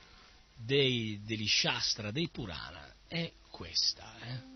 dei, 0.54 1.22
degli 1.24 1.48
Shastra, 1.48 2.10
dei 2.10 2.28
Purana, 2.28 2.89
è 3.10 3.32
questa. 3.50 4.14
Eh? 4.22 4.48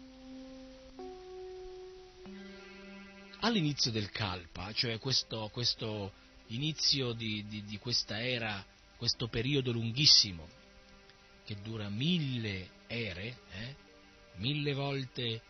All'inizio 3.40 3.90
del 3.90 4.10
Kalpa, 4.10 4.72
cioè 4.72 5.00
questo, 5.00 5.50
questo 5.52 6.12
inizio 6.46 7.12
di, 7.12 7.44
di, 7.48 7.64
di 7.64 7.78
questa 7.78 8.22
era, 8.22 8.64
questo 8.96 9.26
periodo 9.26 9.72
lunghissimo, 9.72 10.46
che 11.44 11.56
dura 11.62 11.88
mille 11.88 12.70
ere, 12.86 13.40
eh? 13.50 13.74
mille 14.36 14.72
volte 14.72 15.42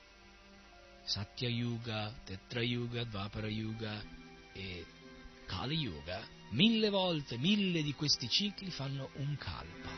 Satya 1.04 1.48
Yuga, 1.48 2.10
Tetra 2.24 2.62
Yuga, 2.62 3.04
Dvapara 3.04 3.48
Yuga 3.48 4.02
e 4.54 4.86
Kali 5.46 5.76
Yuga, 5.76 6.26
mille 6.52 6.88
volte, 6.88 7.36
mille 7.36 7.82
di 7.82 7.92
questi 7.92 8.30
cicli 8.30 8.70
fanno 8.70 9.10
un 9.16 9.36
kalpa. 9.36 9.90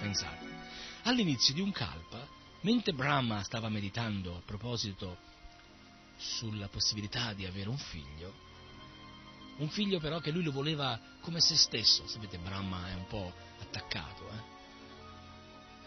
Pensate, 0.00 0.45
all'inizio 1.06 1.54
di 1.54 1.60
un 1.60 1.72
kalpa, 1.72 2.26
mentre 2.62 2.92
Brahma 2.92 3.42
stava 3.42 3.68
meditando 3.68 4.36
a 4.36 4.42
proposito 4.44 5.18
sulla 6.16 6.68
possibilità 6.68 7.32
di 7.32 7.44
avere 7.44 7.68
un 7.68 7.78
figlio, 7.78 8.34
un 9.58 9.68
figlio 9.68 10.00
però 10.00 10.18
che 10.18 10.30
lui 10.30 10.42
lo 10.42 10.52
voleva 10.52 11.00
come 11.20 11.40
se 11.40 11.56
stesso, 11.56 12.06
sapete 12.06 12.38
Brahma 12.38 12.88
è 12.90 12.94
un 12.94 13.06
po' 13.06 13.32
attaccato, 13.60 14.30
eh? 14.30 14.54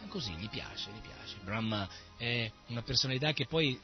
Così, 0.07 0.31
gli 0.31 0.49
piace, 0.49 0.89
gli 0.89 1.01
piace. 1.01 1.37
Brahma 1.43 1.87
è 2.17 2.51
una 2.67 2.81
personalità 2.81 3.31
che 3.31 3.45
poi 3.45 3.79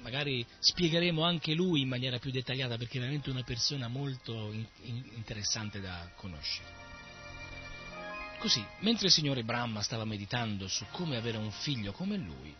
magari 0.00 0.46
spiegheremo 0.60 1.22
anche 1.22 1.52
lui 1.52 1.82
in 1.82 1.88
maniera 1.88 2.18
più 2.18 2.30
dettagliata 2.30 2.78
perché 2.78 2.96
è 2.96 3.00
veramente 3.00 3.28
una 3.28 3.42
persona 3.42 3.86
molto 3.88 4.50
in, 4.52 4.66
in, 4.84 5.04
interessante 5.14 5.80
da 5.80 6.10
conoscere. 6.16 6.85
Così, 8.38 8.64
mentre 8.80 9.06
il 9.06 9.12
signore 9.12 9.42
Brahma 9.42 9.82
stava 9.82 10.04
meditando 10.04 10.68
su 10.68 10.84
come 10.90 11.16
avere 11.16 11.38
un 11.38 11.50
figlio 11.50 11.92
come 11.92 12.16
lui, 12.16 12.54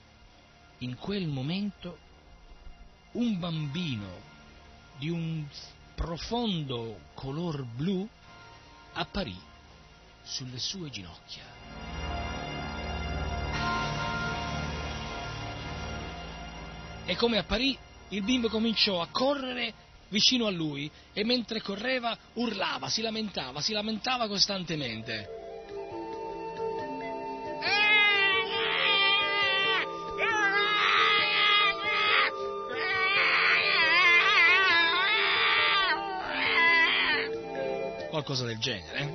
in 0.79 0.97
quel 0.97 1.27
momento 1.27 1.99
un 3.13 3.39
bambino 3.39 4.21
di 4.99 5.11
un 5.11 5.47
profondo 5.95 7.01
color 7.15 7.65
blu 7.65 8.09
apparì 8.93 9.39
sulle 10.23 10.59
sue 10.59 10.91
ginocchia. 10.91 11.45
E 17.05 17.15
come 17.15 17.39
apparì, 17.39 17.79
il 18.09 18.23
bimbo 18.23 18.49
cominciò 18.49 19.01
a 19.01 19.09
correre 19.11 19.73
vicino 20.09 20.47
a 20.47 20.51
lui 20.51 20.91
e 21.13 21.25
mentre 21.25 21.61
correva 21.61 22.17
urlava, 22.35 22.89
si 22.89 23.01
lamentava, 23.01 23.61
si 23.61 23.73
lamentava 23.73 24.27
costantemente. 24.27 25.45
Qualcosa 38.17 38.47
del 38.47 38.57
genere. 38.57 39.15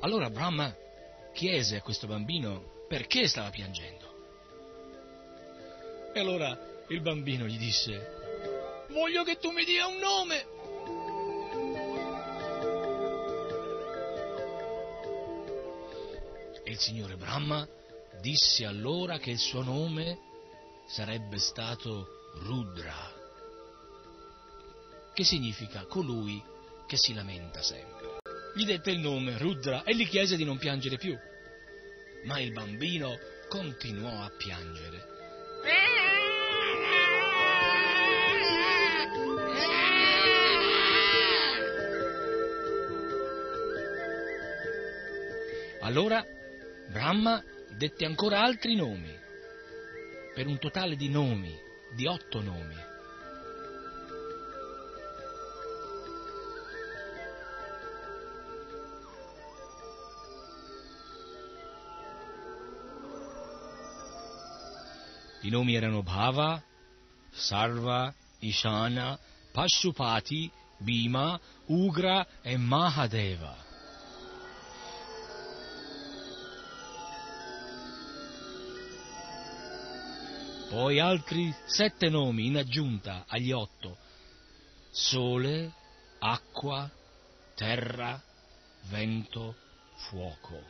Allora 0.00 0.28
Brahma 0.28 0.76
chiese 1.32 1.76
a 1.76 1.80
questo 1.80 2.06
bambino 2.06 2.84
perché 2.88 3.26
stava 3.26 3.48
piangendo. 3.48 4.04
E 6.12 6.20
allora 6.20 6.84
il 6.88 7.00
bambino 7.00 7.46
gli 7.46 7.56
disse, 7.56 8.86
voglio 8.90 9.22
che 9.22 9.38
tu 9.38 9.50
mi 9.50 9.64
dia 9.64 9.86
un 9.86 9.96
nome. 9.96 10.46
E 16.64 16.70
il 16.70 16.78
signore 16.78 17.16
Brahma 17.16 17.66
disse 18.20 18.66
allora 18.66 19.16
che 19.16 19.30
il 19.30 19.38
suo 19.38 19.62
nome 19.62 20.18
sarebbe 20.86 21.38
stato 21.38 22.15
Rudra, 22.38 23.12
che 25.12 25.24
significa 25.24 25.84
colui 25.86 26.42
che 26.86 26.96
si 26.96 27.14
lamenta 27.14 27.62
sempre 27.62 28.06
gli 28.56 28.64
dette 28.64 28.90
il 28.90 29.00
nome 29.00 29.36
Rudra 29.36 29.84
e 29.84 29.94
gli 29.94 30.08
chiese 30.08 30.34
di 30.34 30.42
non 30.42 30.56
piangere 30.56 30.96
più. 30.96 31.14
Ma 32.24 32.40
il 32.40 32.52
bambino 32.52 33.18
continuò 33.48 34.22
a 34.22 34.30
piangere. 34.34 35.14
Allora 45.80 46.26
Brahma 46.88 47.44
dette 47.76 48.06
ancora 48.06 48.40
altri 48.40 48.74
nomi, 48.74 49.14
per 50.34 50.46
un 50.46 50.58
totale 50.58 50.96
di 50.96 51.10
nomi, 51.10 51.54
di 51.94 52.06
otto 52.06 52.40
nomi. 52.40 52.94
I 65.42 65.50
nomi 65.50 65.76
erano 65.76 66.02
Bhava, 66.02 66.60
Sarva, 67.30 68.12
Ishana, 68.40 69.16
Pashupati, 69.52 70.50
Bhima, 70.78 71.38
Ugra 71.66 72.26
e 72.42 72.56
Mahadeva. 72.56 73.65
Poi 80.68 80.98
altri 80.98 81.54
sette 81.64 82.08
nomi 82.08 82.46
in 82.46 82.56
aggiunta 82.56 83.24
agli 83.28 83.52
otto. 83.52 83.96
Sole, 84.90 85.72
acqua, 86.18 86.90
terra, 87.54 88.20
vento, 88.88 89.54
fuoco. 89.94 90.60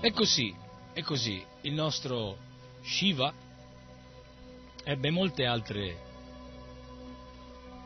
E 0.00 0.12
così, 0.12 0.54
e 0.92 1.02
così, 1.02 1.44
il 1.62 1.72
nostro 1.72 2.38
Shiva 2.82 3.32
ebbe 4.84 5.10
molte 5.10 5.44
altre 5.44 6.04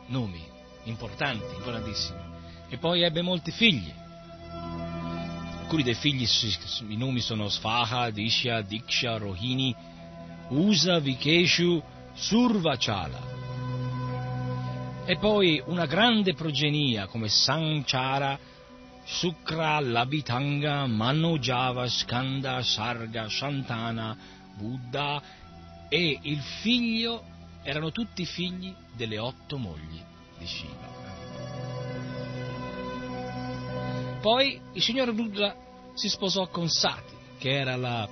nomi 0.07 0.47
importanti, 0.83 1.55
importantissimi. 1.55 2.19
E 2.69 2.77
poi 2.77 3.01
ebbe 3.01 3.23
molti 3.23 3.51
figli. 3.51 3.91
Alcuni 5.61 5.81
dei 5.81 5.95
figli, 5.95 6.27
i 6.87 6.97
nomi 6.97 7.19
sono 7.19 7.47
Svaha, 7.47 8.11
Dishya, 8.11 8.61
Diksha, 8.61 9.17
Rohini, 9.17 9.75
Usa, 10.51 10.99
Vikeshu, 10.99 11.81
Survachala. 12.13 13.29
E 15.05 15.17
poi 15.17 15.61
una 15.65 15.85
grande 15.85 16.33
progenia 16.33 17.07
come 17.07 17.27
Sanchara, 17.27 18.37
Sukra, 19.03 19.79
Labitanga, 19.79 20.85
Manojava, 20.85 21.87
Skanda, 21.87 22.61
Sarga, 22.61 23.27
Shantana, 23.27 24.15
Buddha 24.55 25.21
e 25.89 26.19
il 26.21 26.39
figlio 26.39 27.23
erano 27.63 27.91
tutti 27.91 28.25
figli 28.25 28.73
delle 28.95 29.17
otto 29.17 29.57
mogli 29.57 30.01
di 30.37 30.45
Shiva. 30.45 30.89
Poi 34.21 34.61
il 34.73 34.81
signor 34.81 35.07
Rudra 35.13 35.55
si 35.93 36.07
sposò 36.07 36.47
con 36.47 36.69
Sati, 36.69 37.15
che 37.39 37.49
era 37.49 37.75
la, 37.75 38.07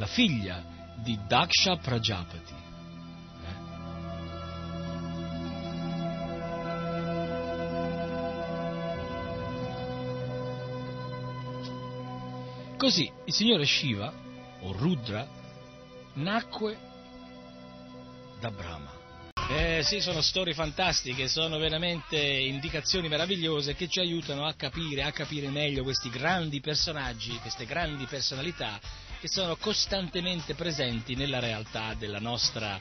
la 0.00 0.06
figlia 0.06 0.64
di 0.96 1.18
Daksha 1.28 1.76
Prajapati. 1.76 2.54
Così 12.78 13.12
il 13.26 13.32
signore 13.34 13.66
Shiva, 13.66 14.10
o 14.62 14.72
Rudra, 14.72 15.28
nacque 16.14 16.78
da 18.40 18.50
Brahma. 18.50 18.98
Eh 19.50 19.82
sì, 19.82 20.00
sono 20.00 20.22
storie 20.22 20.54
fantastiche, 20.54 21.28
sono 21.28 21.58
veramente 21.58 22.16
indicazioni 22.16 23.08
meravigliose 23.08 23.74
che 23.74 23.86
ci 23.86 24.00
aiutano 24.00 24.46
a 24.46 24.54
capire, 24.54 25.02
a 25.02 25.12
capire 25.12 25.50
meglio 25.50 25.82
questi 25.82 26.08
grandi 26.08 26.60
personaggi, 26.60 27.36
queste 27.40 27.66
grandi 27.66 28.06
personalità 28.06 28.80
che 29.20 29.28
sono 29.28 29.56
costantemente 29.56 30.54
presenti 30.54 31.14
nella 31.14 31.40
realtà 31.40 31.92
della 31.94 32.18
nostra 32.18 32.80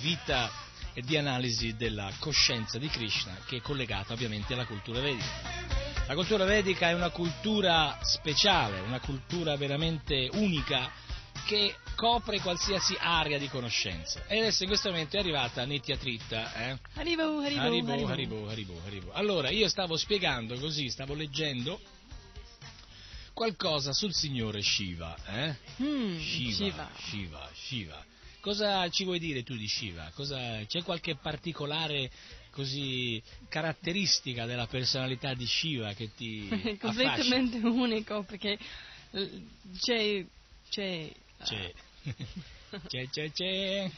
vita 0.00 0.48
e 0.94 1.02
di 1.02 1.16
analisi 1.16 1.74
della 1.74 2.12
coscienza 2.20 2.78
di 2.78 2.86
Krishna, 2.88 3.36
che 3.46 3.56
è 3.56 3.60
collegata 3.60 4.12
ovviamente 4.12 4.52
alla 4.52 4.64
cultura 4.64 5.00
vedica. 5.00 5.80
La 6.06 6.14
cultura 6.14 6.44
vedica 6.44 6.88
è 6.88 6.94
una 6.94 7.10
cultura 7.10 7.98
speciale, 8.02 8.78
una 8.80 9.00
cultura 9.00 9.56
veramente 9.56 10.28
unica 10.34 10.90
che 11.46 11.74
copre 11.96 12.40
qualsiasi 12.40 12.96
area 12.98 13.38
di 13.38 13.48
conoscenza. 13.48 14.22
E 14.28 14.38
adesso 14.38 14.62
in 14.62 14.68
questo 14.68 14.90
momento 14.90 15.16
è 15.16 15.20
arrivata 15.20 15.64
Nitya 15.64 15.96
Tritta. 15.96 16.54
Eh? 16.54 16.78
Haribo, 16.94 17.40
Haribo, 17.40 17.60
Haribo. 17.60 17.92
Haribo, 17.92 18.48
Haribo, 18.48 18.80
Haribo. 18.84 19.12
Allora, 19.12 19.50
io 19.50 19.68
stavo 19.68 19.96
spiegando 19.96 20.56
così, 20.58 20.88
stavo 20.88 21.14
leggendo 21.14 21.80
qualcosa 23.32 23.92
sul 23.92 24.12
signore 24.14 24.62
Shiva. 24.62 25.16
Eh? 25.26 25.56
Hmm, 25.78 26.18
Shiva, 26.18 26.54
Shiva. 26.54 26.90
Shiva, 26.98 27.50
Shiva. 27.54 28.04
Cosa 28.40 28.88
ci 28.90 29.04
vuoi 29.04 29.18
dire 29.18 29.42
tu 29.42 29.54
di 29.56 29.68
Shiva? 29.68 30.10
Cosa- 30.14 30.64
c'è 30.66 30.82
qualche 30.82 31.16
particolare 31.16 32.10
così 32.50 33.22
caratteristica 33.48 34.44
della 34.46 34.66
personalità 34.66 35.32
di 35.34 35.46
Shiva 35.46 35.94
che 35.94 36.10
ti 36.14 36.48
È 36.48 36.76
completamente 36.78 37.58
unico 37.58 38.22
perché 38.24 38.58
eh, 39.12 39.42
c'è, 39.78 40.24
c'è, 40.68 41.12
C'è, 41.44 41.72
c'è, 42.88 43.08
c'è, 43.10 43.30
c'è. 43.30 43.90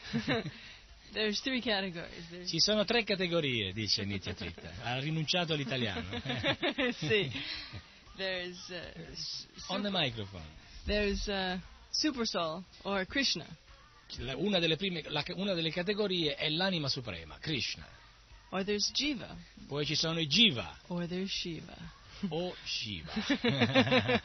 there's 1.12 1.40
three 1.40 1.60
categories. 1.60 2.28
There's, 2.28 2.48
Ci 2.50 2.60
sono 2.60 2.84
tre 2.84 3.02
categorie, 3.04 3.72
dice 3.72 4.04
Nitya 4.04 4.34
Tritta. 4.34 4.70
Ha 4.82 4.98
rinunciato 4.98 5.54
all'italiano. 5.54 6.04
sì. 6.98 7.30
There's, 8.16 8.58
uh, 8.70 9.12
s- 9.12 9.46
On 9.68 9.80
the 9.82 9.88
super, 9.88 9.90
microphone. 9.90 10.46
there's 10.86 11.26
uh, 11.28 11.58
Super 11.90 12.26
Soul 12.26 12.62
or 12.82 13.04
Krishna. 13.06 13.46
Una 14.36 14.58
delle, 14.60 14.76
prime, 14.76 15.02
la- 15.08 15.24
una 15.34 15.54
delle 15.54 15.70
categorie 15.70 16.34
è 16.36 16.48
l'anima 16.50 16.88
suprema, 16.88 17.36
Krishna. 17.38 17.86
Or 18.50 18.62
there's 18.62 18.90
Jiva. 18.92 19.34
Poi 19.66 19.84
ci 19.84 19.96
sono 19.96 20.20
i 20.20 20.26
Jiva 20.28 20.78
Or 20.88 21.06
there's 21.08 21.30
Shiva. 21.30 21.74
o 22.28 22.54
Shiva. 22.64 23.12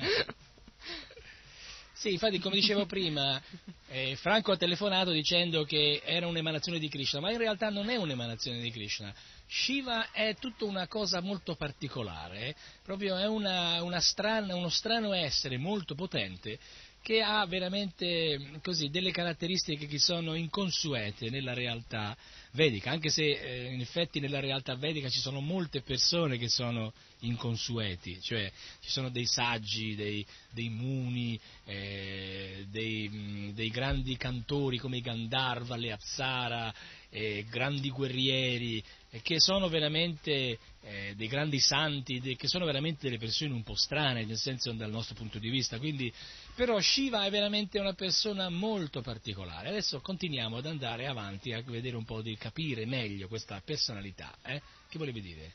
Sì, 1.93 2.13
infatti, 2.13 2.39
come 2.39 2.55
dicevo 2.55 2.85
prima, 2.85 3.41
eh, 3.89 4.15
Franco 4.15 4.53
ha 4.53 4.57
telefonato 4.57 5.11
dicendo 5.11 5.65
che 5.65 6.01
era 6.05 6.27
un'emanazione 6.27 6.79
di 6.79 6.87
Krishna, 6.87 7.19
ma 7.19 7.29
in 7.29 7.37
realtà 7.37 7.69
non 7.69 7.89
è 7.89 7.97
un'emanazione 7.97 8.61
di 8.61 8.71
Krishna. 8.71 9.13
Shiva 9.51 10.11
è 10.11 10.35
tutta 10.39 10.65
una 10.65 10.87
cosa 10.87 11.21
molto 11.21 11.55
particolare, 11.55 12.55
proprio 12.83 13.17
è 13.17 13.25
una- 13.27 13.81
una 13.81 13.99
strana- 13.99 14.55
uno 14.55 14.69
strano 14.69 15.11
essere 15.13 15.57
molto 15.57 15.95
potente 15.95 16.59
che 17.01 17.21
ha 17.21 17.43
veramente 17.47 18.59
così, 18.61 18.89
delle 18.89 19.11
caratteristiche 19.11 19.87
che 19.87 19.97
sono 19.99 20.35
inconsuete 20.35 21.29
nella 21.29 21.53
realtà 21.53 22.15
vedica, 22.51 22.91
anche 22.91 23.09
se 23.09 23.23
eh, 23.23 23.73
in 23.73 23.79
effetti 23.79 24.19
nella 24.19 24.39
realtà 24.39 24.75
vedica 24.75 25.09
ci 25.09 25.19
sono 25.19 25.39
molte 25.39 25.81
persone 25.81 26.37
che 26.37 26.49
sono 26.49 26.93
inconsueti, 27.21 28.19
cioè 28.21 28.51
ci 28.81 28.89
sono 28.89 29.09
dei 29.09 29.25
saggi, 29.25 29.95
dei, 29.95 30.25
dei 30.51 30.69
muni, 30.69 31.39
eh, 31.65 32.65
dei, 32.69 33.07
mh, 33.09 33.53
dei 33.53 33.69
grandi 33.69 34.15
cantori 34.17 34.77
come 34.77 34.97
i 34.97 35.01
Gandharva, 35.01 35.77
le 35.77 35.91
Apsara, 35.93 36.73
eh, 37.09 37.45
grandi 37.49 37.89
guerrieri, 37.89 38.83
che 39.23 39.39
sono 39.39 39.67
veramente 39.69 40.59
eh, 40.81 41.13
dei 41.15 41.27
grandi 41.27 41.59
santi, 41.59 42.19
de- 42.19 42.35
che 42.35 42.47
sono 42.47 42.65
veramente 42.65 42.99
delle 43.01 43.17
persone 43.17 43.53
un 43.53 43.63
po' 43.63 43.75
strane, 43.75 44.23
nel 44.25 44.37
senso 44.37 44.71
dal 44.73 44.91
nostro 44.91 45.15
punto 45.15 45.39
di 45.39 45.49
vista. 45.49 45.79
Quindi, 45.79 46.13
però 46.55 46.79
Shiva 46.79 47.25
è 47.25 47.29
veramente 47.31 47.79
una 47.79 47.93
persona 47.93 48.49
molto 48.49 49.01
particolare. 49.01 49.69
Adesso 49.69 49.99
continuiamo 50.01 50.57
ad 50.57 50.67
andare 50.67 51.07
avanti 51.07 51.51
a 51.53 51.61
vedere 51.63 51.95
un 51.95 52.05
po' 52.05 52.21
di 52.21 52.35
capire 52.37 52.85
meglio 52.85 53.27
questa 53.27 53.59
personalità. 53.65 54.35
eh? 54.43 54.61
Che 54.87 54.97
volevi 54.97 55.21
dire? 55.21 55.53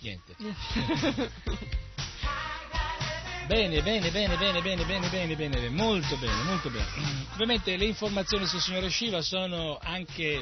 Niente. 0.00 0.36
Bene, 3.46 3.82
bene, 3.82 4.10
bene, 4.12 4.36
bene, 4.36 4.62
bene, 4.62 4.84
bene, 4.84 5.08
bene, 5.08 5.34
bene, 5.34 5.68
molto 5.70 6.16
bene, 6.18 6.42
molto 6.44 6.70
bene. 6.70 6.86
Ovviamente 7.32 7.76
le 7.76 7.86
informazioni 7.86 8.46
sul 8.46 8.60
signore 8.60 8.88
Shiva 8.90 9.22
sono 9.22 9.76
anche 9.82 10.40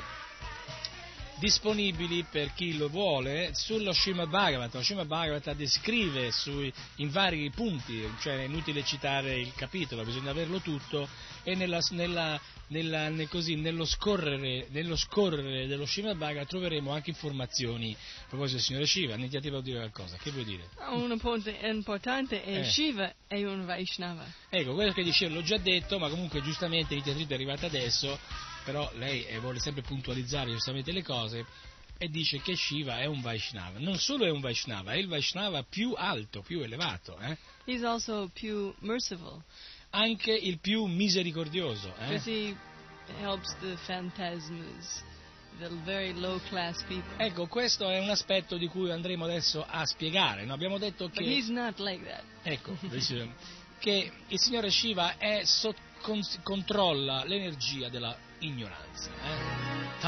disponibili 1.38 2.24
per 2.30 2.52
chi 2.52 2.76
lo 2.76 2.88
vuole 2.88 3.50
sullo 3.54 3.92
Srimad 3.92 4.28
Bhagavatam. 4.28 4.80
Lo 4.80 4.82
Srimad 4.82 5.06
Bhagavatam 5.06 5.56
descrive 5.56 6.30
sui- 6.32 6.72
in 6.96 7.10
vari 7.10 7.50
punti, 7.50 8.02
cioè 8.20 8.38
è 8.38 8.42
inutile 8.44 8.84
citare 8.84 9.38
il 9.38 9.52
capitolo, 9.54 10.04
bisogna 10.04 10.30
averlo 10.30 10.60
tutto 10.60 11.08
e 11.44 11.54
nella- 11.54 11.80
nella- 11.90 12.40
nella- 12.68 13.08
nel- 13.08 13.28
così, 13.28 13.54
nello, 13.54 13.84
scorrere, 13.86 14.66
nello 14.70 14.96
scorrere 14.96 15.66
dello 15.66 15.86
Srimad 15.86 16.16
Bhagavatam 16.16 16.46
troveremo 16.48 16.92
anche 16.92 17.10
informazioni 17.10 17.92
a 17.94 18.28
proposito 18.28 18.56
del 18.56 18.64
signore 18.66 18.86
Shiva. 18.86 19.14
Iniziativa 19.14 19.52
vuol 19.52 19.64
dire 19.64 19.78
qualcosa, 19.78 20.16
che 20.16 20.30
vuoi 20.30 20.44
dire? 20.44 20.68
Un 20.90 21.16
punto 21.18 21.50
importante 21.62 22.42
è 22.42 22.58
Eh. 22.58 22.64
Shiva 22.64 23.12
è 23.26 23.42
un 23.44 23.64
Vaishnava. 23.64 24.24
Ecco, 24.50 24.74
quello 24.74 24.92
che 24.92 25.02
dicevo 25.02 25.34
l'ho 25.34 25.42
già 25.42 25.58
detto, 25.58 25.98
ma 25.98 26.08
comunque 26.08 26.42
giustamente 26.42 26.94
l'iniziativa 26.94 27.30
è 27.30 27.34
arrivata 27.34 27.66
adesso, 27.66 28.18
però 28.64 28.90
lei 28.94 29.24
eh, 29.26 29.38
vuole 29.38 29.58
sempre 29.58 29.82
puntualizzare 29.82 30.50
giustamente 30.50 30.92
le 30.92 31.02
cose 31.02 31.46
e 31.98 32.08
dice 32.08 32.40
che 32.40 32.54
Shiva 32.54 33.00
è 33.00 33.06
un 33.06 33.20
Vaishnava. 33.20 33.78
Non 33.78 33.98
solo 33.98 34.24
è 34.24 34.30
un 34.30 34.40
Vaishnava, 34.40 34.92
è 34.92 34.96
il 34.96 35.08
Vaishnava 35.08 35.62
più 35.62 35.94
alto, 35.96 36.42
più 36.42 36.60
elevato, 36.60 37.18
eh? 37.18 37.36
He's 37.64 37.82
also 37.82 38.30
più 38.32 38.72
merciful 38.80 39.42
anche 39.90 40.32
il 40.32 40.58
più 40.58 40.84
misericordioso. 40.84 41.94
eh? 41.98 42.20
he 42.24 42.56
helps 43.20 43.54
the 43.60 43.76
phantasmas, 43.86 45.02
the 45.58 45.68
very 45.84 46.12
low 46.12 46.40
class 46.48 46.82
people. 46.84 47.16
Ecco, 47.16 47.46
questo 47.46 47.88
è 47.88 47.98
un 47.98 48.10
aspetto 48.10 48.56
di 48.56 48.66
cui 48.68 48.90
andremo 48.90 49.24
adesso 49.24 49.64
a 49.66 49.84
spiegare. 49.86 50.44
no? 50.44 50.52
Abbiamo 50.52 50.78
detto 50.78 51.08
che... 51.08 51.22
like. 51.78 52.22
Ecco, 52.42 52.76
che 53.78 54.12
il 54.28 54.38
signore 54.38 54.70
Shiva 54.70 55.16
è, 55.16 55.44
so- 55.44 55.74
cons- 56.02 56.40
controlla 56.42 57.24
l'energia 57.24 57.88
della 57.88 58.16
ignoranza. 58.40 59.10
Eh? 59.10 59.98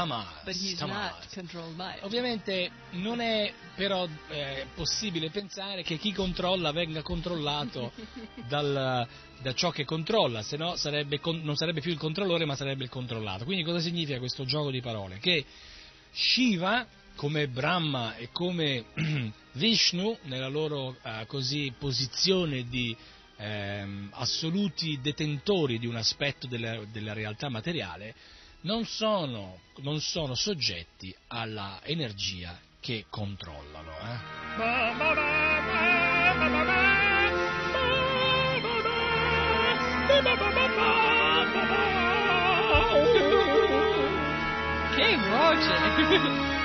By 1.75 1.95
it. 1.97 2.03
Ovviamente 2.03 2.71
non 2.91 3.19
è 3.19 3.51
però 3.75 4.07
eh, 4.29 4.67
possibile 4.73 5.29
pensare 5.29 5.83
che 5.83 5.97
chi 5.97 6.13
controlla 6.13 6.71
venga 6.71 7.01
controllato 7.01 7.91
dal- 8.47 9.07
da 9.41 9.53
ciò 9.53 9.71
che 9.71 9.85
controlla, 9.85 10.43
se 10.43 10.55
no 10.55 10.75
sarebbe 10.75 11.19
non 11.23 11.55
sarebbe 11.55 11.81
più 11.81 11.91
il 11.91 11.97
controllore 11.97 12.45
ma 12.45 12.55
sarebbe 12.55 12.83
il 12.83 12.89
controllato. 12.89 13.43
Quindi 13.43 13.63
cosa 13.63 13.79
significa 13.79 14.19
questo 14.19 14.45
gioco 14.45 14.71
di 14.71 14.81
parole? 14.81 15.17
Che 15.19 15.45
Shiva, 16.11 16.85
come 17.15 17.47
Brahma 17.47 18.15
e 18.15 18.29
come 18.31 18.85
Vishnu, 19.53 20.17
nella 20.23 20.47
loro 20.47 20.97
eh, 21.03 21.25
così, 21.25 21.73
posizione 21.77 22.67
di 22.67 22.95
ehm, 23.41 24.09
assoluti 24.13 24.99
detentori 25.01 25.79
di 25.79 25.87
un 25.87 25.95
aspetto 25.95 26.47
della, 26.47 26.83
della 26.91 27.13
realtà 27.13 27.49
materiale, 27.49 28.13
non 28.61 28.85
sono, 28.85 29.61
non 29.77 29.99
sono 29.99 30.35
soggetti 30.35 31.13
alla 31.27 31.79
energia 31.83 32.59
che 32.79 33.05
controllano. 33.09 33.91
eh. 33.91 34.19
King 44.95 45.21
Roger! 45.29 45.79
Bene, 46.09 46.60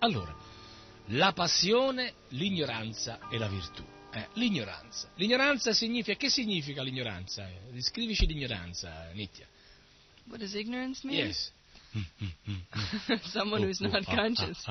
Allora, 0.00 0.34
la 1.06 1.32
passione, 1.32 2.14
l'ignoranza 2.30 3.18
e 3.30 3.38
la 3.38 3.48
virtù. 3.48 3.84
Eh, 4.12 4.28
l'ignoranza. 4.34 5.10
L'ignoranza 5.16 5.72
significa, 5.72 6.16
che 6.16 6.30
significa 6.30 6.82
l'ignoranza? 6.82 7.48
Descrivici 7.70 8.26
l'ignoranza, 8.26 9.10
Nitya. 9.12 9.46
what 10.26 10.38
does 10.40 10.54
ignorance 10.54 11.06
mean? 11.06 11.26
Yes. 11.26 11.52
Someone 13.30 13.62
who's 13.64 13.80
not 13.80 14.04
conscious. 14.04 14.62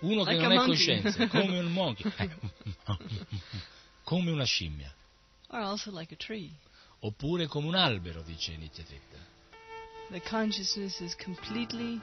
Uno 0.00 0.22
che 0.24 0.32
Like 0.32 0.42
non 0.42 0.50
a 0.50 0.54
è 0.54 0.56
monkey. 0.56 0.66
coscienza, 0.74 1.26
come 1.32 1.58
un 1.58 1.72
monkey, 1.72 2.12
come 4.04 4.30
una 4.30 4.44
scimmia, 4.44 4.92
Or 5.48 5.60
also 5.60 5.90
like 5.90 6.12
a 6.12 6.16
tree. 6.16 6.50
oppure 7.00 7.46
come 7.46 7.68
un 7.68 7.74
albero, 7.74 8.22
dice 8.22 8.56
Nitya 8.56 8.84
Tritta. 8.84 9.16
The 10.10 10.20
consciousness 10.20 11.00
is 11.00 11.14
completely 11.16 12.00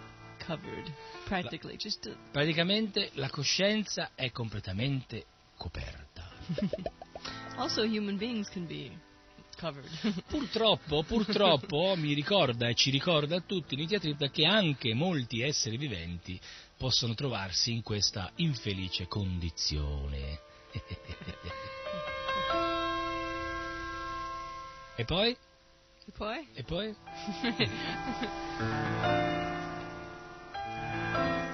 covered, 0.51 0.93
practically. 1.25 1.77
Just 1.77 2.07
a, 2.07 2.15
Praticamente 2.31 3.11
la 3.13 3.29
coscienza 3.29 4.11
è 4.15 4.31
completamente 4.31 5.25
coperta. 5.57 6.29
also, 7.57 7.83
human 7.83 8.17
beings 8.17 8.49
can 8.49 8.65
be 8.67 8.91
covered. 9.57 9.87
Purtroppo, 10.27 11.03
purtroppo 11.03 11.93
mi 11.95 12.13
ricorda 12.13 12.67
e 12.67 12.75
ci 12.75 12.89
ricorda 12.89 13.37
a 13.37 13.41
tutti 13.41 13.75
Nitya 13.75 13.99
Tritta 13.99 14.29
che 14.29 14.45
anche 14.45 14.93
molti 14.93 15.41
esseri 15.41 15.77
viventi 15.77 16.39
possono 16.77 17.13
trovarsi 17.13 17.71
in 17.71 17.83
questa 17.83 18.31
infelice 18.35 19.07
condizione. 19.07 20.39
e 24.95 25.05
poi? 25.05 25.29
e 25.31 26.11
poi? 26.11 26.47
E 26.53 26.63
poi? 26.63 26.95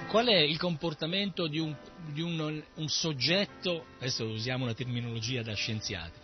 Qual 0.08 0.26
è 0.28 0.38
il 0.38 0.58
comportamento 0.58 1.48
di, 1.48 1.60
un, 1.60 1.76
di 2.14 2.22
un- 2.22 2.64
un 2.76 2.88
soggetto, 2.88 3.88
adesso 3.98 4.26
usiamo 4.26 4.64
una 4.64 4.74
terminologia 4.74 5.44
da 5.44 5.54
scienziati, 5.54 6.18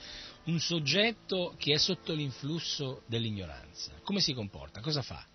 un 0.45 0.57
soggetto 0.59 1.53
che 1.57 1.73
è 1.73 1.77
sotto 1.77 2.13
l'influsso 2.13 3.01
dell'ignoranza? 3.07 3.91
Come 4.03 4.21
si 4.21 4.33
comporta? 4.33 4.79
Cosa 4.79 5.01
fa? 5.01 5.25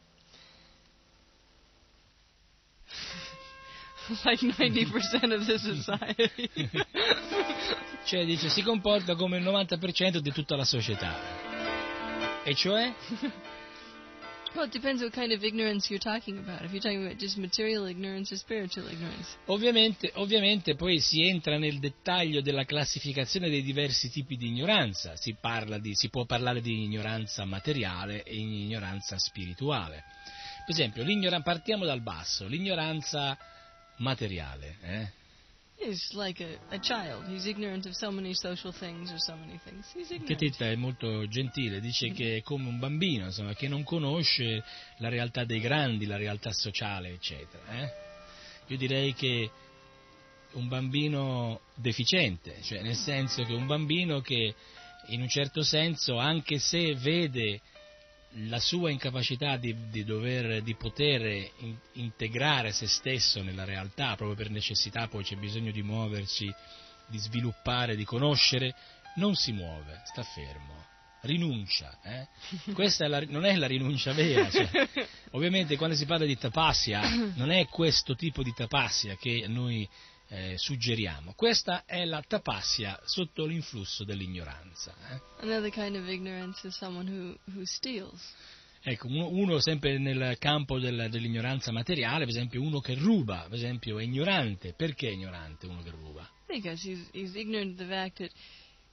like 4.25 4.47
90% 4.47 5.35
of 5.35 5.45
the 5.45 5.59
society. 5.59 6.71
Cioè 8.05 8.25
dice 8.25 8.49
si 8.49 8.63
comporta 8.63 9.15
come 9.15 9.37
il 9.37 9.45
90% 9.45 10.17
di 10.17 10.33
tutta 10.33 10.57
la 10.57 10.65
società. 10.65 12.43
E 12.43 12.55
cioè? 12.55 12.95
well, 14.55 14.65
it 14.67 14.73
depends 14.73 15.03
what 15.03 15.13
kind 15.13 15.33
of 15.33 15.43
ignorance 15.43 15.91
you're 15.91 15.99
talking 15.99 16.39
about. 16.39 16.63
If 16.63 16.73
you're 16.73 16.81
talking 16.81 17.05
about 17.05 17.19
just 17.19 17.37
material 17.37 17.87
ignorance 17.87 18.33
or 18.33 18.37
spiritual 18.39 18.89
ignorance. 18.89 19.37
Ovviamente, 19.47 20.11
ovviamente 20.15 20.75
poi 20.75 21.01
si 21.01 21.27
entra 21.29 21.59
nel 21.59 21.79
dettaglio 21.79 22.41
della 22.41 22.65
classificazione 22.65 23.49
dei 23.51 23.63
diversi 23.63 24.11
tipi 24.11 24.37
di 24.37 24.49
ignoranza, 24.49 25.17
si, 25.17 25.37
di- 25.79 25.95
si 25.95 26.09
può 26.09 26.25
parlare 26.25 26.61
di 26.61 26.85
ignoranza 26.85 27.45
materiale 27.45 28.23
e 28.23 28.37
ignoranza 28.37 29.19
spirituale. 29.19 30.05
Per 30.67 30.75
esempio, 30.75 31.03
partiamo 31.43 31.85
dal 31.85 32.03
basso, 32.03 32.47
l'ignoranza 32.47 33.37
materiale. 33.99 34.77
eh? 34.83 35.18
He's 35.81 36.13
like 36.13 36.43
a, 36.43 36.75
a 36.75 36.79
child. 36.81 37.25
He's 37.29 37.47
ignorant 37.47 37.87
of 37.87 37.95
so 37.95 38.11
many 38.11 38.35
social 38.35 38.73
things 38.73 39.13
or 39.13 39.19
so 39.19 39.37
many 39.37 39.61
things. 39.65 39.87
He's 39.95 40.11
ignorant. 40.11 40.27
Tetetta 40.39 40.67
è 40.67 40.75
molto 40.75 41.29
gentile, 41.29 41.81
dice 41.81 42.11
che 42.11 42.37
è 42.39 42.43
come 42.43 42.69
un 42.69 42.79
bambino, 42.81 43.27
insomma, 43.27 43.55
che 43.55 43.69
non 43.69 43.85
conosce 43.85 44.65
la 44.99 45.09
realtà 45.09 45.45
dei 45.45 45.61
grandi, 45.61 46.07
la 46.07 46.17
realtà 46.17 46.53
sociale, 46.53 47.11
eccetera. 47.11 47.63
eh? 47.81 47.91
Io 48.67 48.77
direi 48.77 49.15
che 49.15 49.51
un 50.53 50.67
bambino 50.67 51.61
deficiente, 51.75 52.57
cioè 52.63 52.83
nel 52.83 52.97
senso 52.97 53.45
che 53.45 53.53
un 53.53 53.67
bambino 53.67 54.21
che 54.21 54.55
in 55.09 55.21
un 55.21 55.29
certo 55.29 55.63
senso, 55.63 56.19
anche 56.19 56.59
se 56.59 56.95
vede 56.97 57.61
la 58.47 58.61
sua 58.61 58.91
incapacità 58.91 59.57
di, 59.57 59.75
di 59.91 60.05
dover, 60.05 60.63
di 60.63 60.75
poter 60.75 61.51
in- 61.59 61.77
integrare 61.95 62.73
se 62.73 62.87
stesso 62.87 63.43
nella 63.43 63.65
realtà, 63.65 64.15
proprio 64.17 64.35
per 64.37 64.51
necessità, 64.51 65.09
poi 65.09 65.25
c'è 65.25 65.37
bisogno 65.37 65.71
di 65.71 65.83
muoversi, 65.83 66.53
di 67.07 67.19
sviluppare, 67.19 67.97
di 67.97 68.05
conoscere, 68.05 68.75
non 69.17 69.35
si 69.35 69.53
muove, 69.53 70.03
sta 70.05 70.23
fermo, 70.23 70.85
rinuncia. 71.23 71.99
eh? 72.03 72.29
Questa 72.73 73.07
è 73.07 73.09
la- 73.09 73.25
non 73.27 73.45
è 73.45 73.57
la 73.57 73.67
rinuncia 73.67 74.13
vera. 74.13 74.49
cioè, 74.51 74.69
ovviamente 75.33 75.77
quando 75.77 75.97
si 75.97 76.05
parla 76.07 76.27
di 76.27 76.37
tapassia 76.37 77.33
non 77.35 77.51
è 77.51 77.67
questo 77.67 78.15
tipo 78.15 78.43
di 78.43 78.53
tapassia 78.55 79.17
che 79.17 79.47
noi 79.49 79.89
eh, 80.29 80.55
suggeriamo, 80.57 81.33
questa 81.35 81.85
è 81.85 82.05
la 82.05 82.23
tapassia 82.27 82.99
sotto 83.05 83.47
l'influsso 83.47 84.05
dell'ignoranza. 84.05 84.95
eh? 85.11 85.71
Kind 85.71 85.97
of 85.97 86.05
who, 87.09 87.39
who. 87.55 88.13
Ecco, 88.81 89.09
uno, 89.09 89.29
uno 89.29 89.61
sempre 89.61 89.99
nel 89.99 90.37
campo 90.39 90.79
del- 90.79 91.09
dell'ignoranza 91.11 91.73
materiale, 91.73 92.25
per 92.25 92.35
esempio 92.35 92.63
uno 92.63 92.81
che 92.81 92.95
ruba, 92.95 93.45
per 93.49 93.59
esempio 93.59 93.99
è 93.99 94.03
ignorante. 94.03 94.73
Perché 94.73 95.09
è 95.09 95.13
ignorante 95.13 95.67
uno 95.67 95.83
che 95.83 95.91
ruba? 95.91 96.29
Because 96.47 96.89
he's, 96.89 97.09
he's 97.13 97.35
ignorant 97.35 97.73
of 97.73 97.77
the 97.79 97.87
fact 97.87 98.19
that 98.19 98.31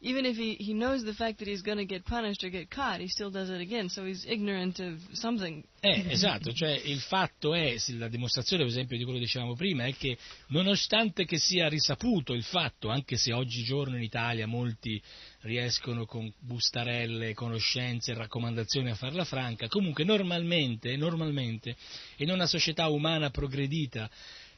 even 0.06 0.24
if 0.24 0.38
he, 0.38 0.54
he 0.60 0.74
knows 0.74 1.04
the 1.04 1.14
fact 1.14 1.40
that 1.40 1.48
he's 1.48 1.64
going 1.64 1.80
to 1.80 1.86
get 1.86 2.06
punished 2.06 2.44
or 2.44 2.50
get 2.50 2.70
caught, 2.70 3.00
he 3.00 3.08
still 3.08 3.32
does 3.32 3.50
it 3.50 3.60
again. 3.60 3.90
So 3.90 4.06
he's 4.06 4.24
ignorant 4.28 4.80
of 4.80 5.00
something. 5.14 5.64
Eh, 5.82 6.06
esatto, 6.10 6.54
cioè 6.54 6.80
il 6.86 7.00
fatto 7.00 7.56
è, 7.56 7.76
la 7.98 8.08
dimostrazione 8.08 8.64
per 8.64 8.72
esempio 8.72 8.98
di 8.98 9.04
quello 9.04 9.18
che 9.18 9.26
dicevamo 9.26 9.56
prima, 9.56 9.86
è 9.86 9.96
che 9.96 10.16
nonostante 10.50 11.26
che 11.26 11.40
sia 11.40 11.68
risaputo 11.68 12.34
il 12.34 12.44
fatto, 12.44 12.90
anche 12.90 13.18
se 13.18 13.34
oggigiorno 13.34 13.96
in 13.96 14.04
Italia 14.04 14.46
molti 14.46 15.02
riescono 15.42 16.06
con 16.06 16.32
bustarelle, 16.40 17.34
conoscenze 17.34 18.14
raccomandazioni 18.14 18.92
a 18.92 18.96
farla 18.96 19.26
franca, 19.26 19.68
comunque 19.68 20.04
normalmente, 20.04 20.96
normalmente 20.98 21.76
in 22.18 22.30
una 22.30 22.46
società 22.46 22.90
umana 22.90 23.32
progredita 23.32 24.08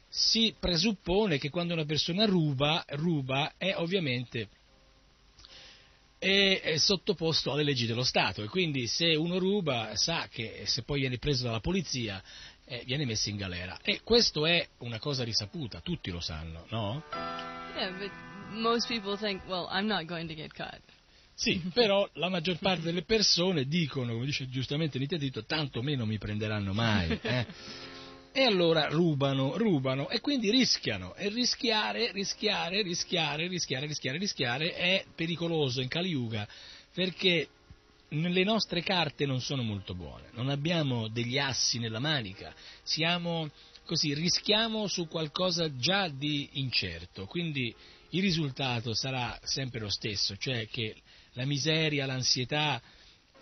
si 0.09 0.53
presuppone 0.59 1.37
che 1.37 1.49
quando 1.49 1.73
una 1.73 1.85
persona 1.85 2.25
ruba, 2.25 2.83
ruba 2.89 3.53
è 3.57 3.73
ovviamente 3.75 4.49
è, 6.19 6.61
è 6.61 6.77
sottoposto 6.77 7.51
alle 7.51 7.63
leggi 7.63 7.85
dello 7.85 8.03
Stato 8.03 8.43
e 8.43 8.47
quindi 8.47 8.87
se 8.87 9.15
uno 9.15 9.37
ruba 9.37 9.95
sa 9.95 10.27
che 10.29 10.63
se 10.65 10.83
poi 10.83 11.01
viene 11.01 11.17
preso 11.17 11.43
dalla 11.43 11.59
polizia 11.59 12.21
eh, 12.65 12.83
viene 12.85 13.05
messo 13.05 13.29
in 13.29 13.37
galera 13.37 13.79
e 13.81 14.01
questo 14.03 14.45
è 14.45 14.67
una 14.79 14.99
cosa 14.99 15.23
risaputa, 15.23 15.81
tutti 15.81 16.11
lo 16.11 16.19
sanno, 16.19 16.65
no? 16.69 17.03
Yeah, 17.75 17.91
but 17.97 18.11
most 18.51 18.87
people 18.87 19.17
think, 19.17 19.41
well, 19.47 19.67
I'm 19.69 19.85
not 19.85 20.05
going 20.05 20.27
to 20.27 20.33
get 20.33 20.53
caught. 20.53 20.81
Sì, 21.33 21.61
però 21.71 22.09
la 22.13 22.29
maggior 22.29 22.57
parte 22.57 22.81
delle 22.81 23.03
persone 23.03 23.65
dicono, 23.65 24.13
come 24.13 24.25
dice 24.25 24.49
giustamente 24.49 24.97
Nitya 24.97 25.19
Tito, 25.19 25.45
tanto 25.45 25.83
meno 25.83 26.05
mi 26.05 26.17
prenderanno 26.17 26.73
mai. 26.73 27.19
eh. 27.21 27.45
E 28.37 28.43
allora 28.43 28.85
rubano, 28.89 29.57
rubano 29.57 30.09
e 30.09 30.21
quindi 30.21 30.51
rischiano. 30.51 31.15
E 31.15 31.27
rischiare, 31.29 32.11
rischiare, 32.11 32.83
rischiare, 32.83 33.47
rischiare, 33.47 33.87
rischiare, 33.87 34.19
rischiare 34.19 34.73
è 34.75 35.05
pericoloso 35.15 35.81
in 35.81 35.87
Kali 35.87 36.09
Yuga 36.09 36.47
perché 36.93 37.47
le 38.09 38.43
nostre 38.43 38.83
carte 38.83 39.25
non 39.25 39.41
sono 39.41 39.63
molto 39.63 39.95
buone, 39.95 40.29
non 40.33 40.49
abbiamo 40.49 41.07
degli 41.07 41.39
assi 41.39 41.79
nella 41.79 41.97
manica, 41.97 42.53
siamo 42.83 43.49
così 43.85 44.13
rischiamo 44.13 44.85
su 44.85 45.07
qualcosa 45.07 45.75
già 45.75 46.07
di 46.07 46.47
incerto, 46.53 47.25
quindi 47.25 47.73
il 48.11 48.21
risultato 48.21 48.93
sarà 48.93 49.35
sempre 49.41 49.79
lo 49.79 49.89
stesso, 49.89 50.37
cioè 50.37 50.67
che 50.67 50.95
la 51.33 51.45
miseria, 51.45 52.05
l'ansietà, 52.05 52.79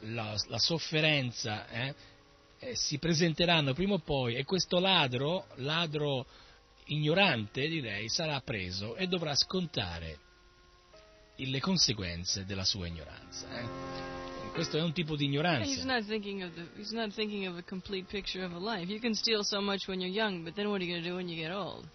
la, 0.03 0.41
la 0.47 0.59
sofferenza 0.59 1.67
eh, 1.67 1.95
eh, 2.65 2.75
si 2.75 2.97
presenteranno 2.97 3.73
prima 3.73 3.93
o 3.93 3.99
poi 3.99 4.35
e 4.35 4.43
questo 4.43 4.79
ladro, 4.79 5.45
ladro 5.55 6.25
ignorante 6.85 7.67
direi, 7.67 8.09
sarà 8.09 8.39
preso 8.41 8.95
e 8.95 9.07
dovrà 9.07 9.35
scontare 9.35 10.19
le 11.37 11.59
conseguenze 11.59 12.45
della 12.45 12.63
sua 12.63 12.87
ignoranza. 12.87 13.47
eh. 13.59 14.13
Questo 14.53 14.77
è 14.77 14.81
un 14.81 14.93
tipo 14.93 15.15
di 15.17 15.25
He's 15.25 15.31
ignoranza. 15.33 15.83
not 15.85 16.05
thinking 16.05 16.41
of 16.43 16.53
the. 16.53 16.65
He's 16.77 16.91
not 16.91 17.11
thinking 17.13 17.45
of 17.45 17.57
a 17.57 17.63
complete 17.63 18.07
picture 18.09 18.45
of 18.45 18.53
a 18.53 18.57
life. 18.59 18.89
You 18.89 18.99
can 19.01 19.13
steal 19.13 19.43
so 19.43 19.59
much 19.59 19.85
when 19.87 19.99
you're 19.99 20.13
young, 20.13 20.43
but 20.43 20.53
then 20.53 20.67
what 20.67 20.79
are 20.79 20.85
you 20.85 20.91
going 20.93 21.03
to 21.03 21.09
do 21.09 21.15
when 21.15 21.27
you 21.27 21.35
get 21.35 21.51
old? 21.51 21.85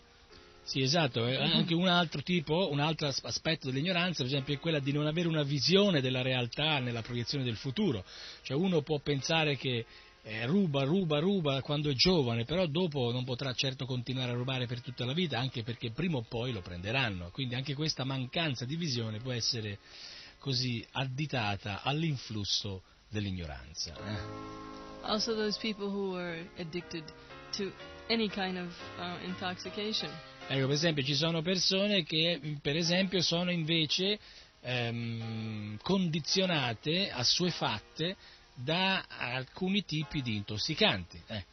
Sì, 0.62 0.82
esatto, 0.82 1.24
è 1.26 1.36
anche 1.36 1.72
un 1.74 1.88
altro 1.88 2.20
tipo, 2.20 2.68
un 2.70 2.80
altro 2.80 3.06
as- 3.08 3.24
aspetto 3.24 3.70
dell'ignoranza, 3.70 4.22
per 4.22 4.26
esempio, 4.26 4.54
è 4.54 4.58
quella 4.58 4.78
di 4.78 4.92
non 4.92 5.06
avere 5.06 5.26
una 5.26 5.42
visione 5.42 6.02
della 6.02 6.20
realtà 6.20 6.78
nella 6.80 7.00
proiezione 7.00 7.44
del 7.44 7.56
futuro. 7.56 8.04
Cioè 8.42 8.56
uno 8.58 8.82
può 8.82 8.98
pensare 8.98 9.56
che 9.56 9.86
eh, 10.22 10.46
ruba, 10.46 10.84
ruba, 10.84 11.18
ruba 11.18 11.62
quando 11.62 11.90
è 11.90 11.94
giovane, 11.94 12.44
però 12.44 12.66
dopo 12.66 13.10
non 13.10 13.24
potrà 13.24 13.52
certo 13.52 13.86
continuare 13.86 14.32
a 14.32 14.34
rubare 14.34 14.66
per 14.66 14.80
tutta 14.80 15.04
la 15.04 15.12
vita, 15.12 15.38
anche 15.38 15.62
perché 15.62 15.90
prima 15.90 16.18
o 16.18 16.24
poi 16.28 16.52
lo 16.52 16.60
prenderanno. 16.60 17.30
Quindi 17.30 17.54
anche 17.54 17.74
questa 17.74 18.04
mancanza 18.04 18.64
di 18.64 18.76
visione 18.76 19.18
può 19.18 19.32
essere 19.32 19.78
così 20.38 20.84
additata 20.92 21.82
all'influsso 21.82 22.82
dell'ignoranza. 23.08 23.94
eh. 23.94 24.58
Also, 25.02 25.34
those 25.34 25.58
people 25.58 25.88
who 25.88 26.16
are 26.16 26.46
addicted 26.58 27.02
to 27.56 27.72
any 28.08 28.28
kind 28.28 28.58
of 28.58 28.68
uh, 28.98 29.24
intoxication. 29.24 30.10
Ecco, 30.46 30.66
per 30.66 30.74
esempio, 30.74 31.02
ci 31.02 31.14
sono 31.14 31.42
persone 31.42 32.02
che, 32.02 32.58
per 32.60 32.76
esempio, 32.76 33.22
sono 33.22 33.50
invece 33.50 34.18
ehm, 34.60 35.78
condizionate, 35.82 37.10
assuefatte 37.10 38.16
da 38.62 39.04
alcuni 39.08 39.84
tipi 39.84 40.22
di 40.22 40.36
intossicanti. 40.36 41.20
Eh, 41.26 41.44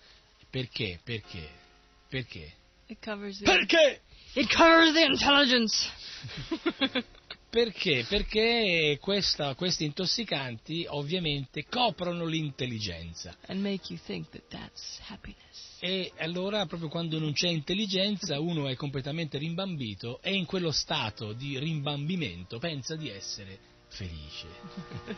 perché? 0.50 1.00
Perché? 1.04 1.50
Perché? 2.10 2.54
It 2.88 3.04
covers 3.04 3.38
the. 3.40 3.44
Perché? 3.46 4.02
It 4.34 4.54
covers 4.54 4.94
the 4.94 5.04
intelligence. 5.04 5.90
Perché? 7.50 8.06
Perché 8.08 8.98
questa- 9.00 9.56
questi 9.56 9.86
intossicanti 9.86 10.86
ovviamente 10.90 11.66
coprono 11.68 12.26
l'intelligenza 12.26 13.36
and 13.48 13.62
make 13.62 13.92
you 13.92 14.00
think 14.06 14.30
that 14.32 14.44
that's 14.50 15.00
happiness. 15.08 15.78
e 15.80 16.12
allora 16.18 16.66
proprio 16.66 16.90
quando 16.90 17.20
non 17.20 17.32
c'è 17.32 17.48
intelligenza 17.48 18.38
uno 18.40 18.68
è 18.68 18.76
completamente 18.76 19.38
rimbambito 19.38 20.20
e 20.22 20.36
in 20.36 20.44
quello 20.46 20.72
stato 20.72 21.32
di 21.32 21.58
rimbambimento 21.58 22.60
pensa 22.60 22.96
di 22.98 23.10
essere 23.10 23.58
felice. 23.88 24.48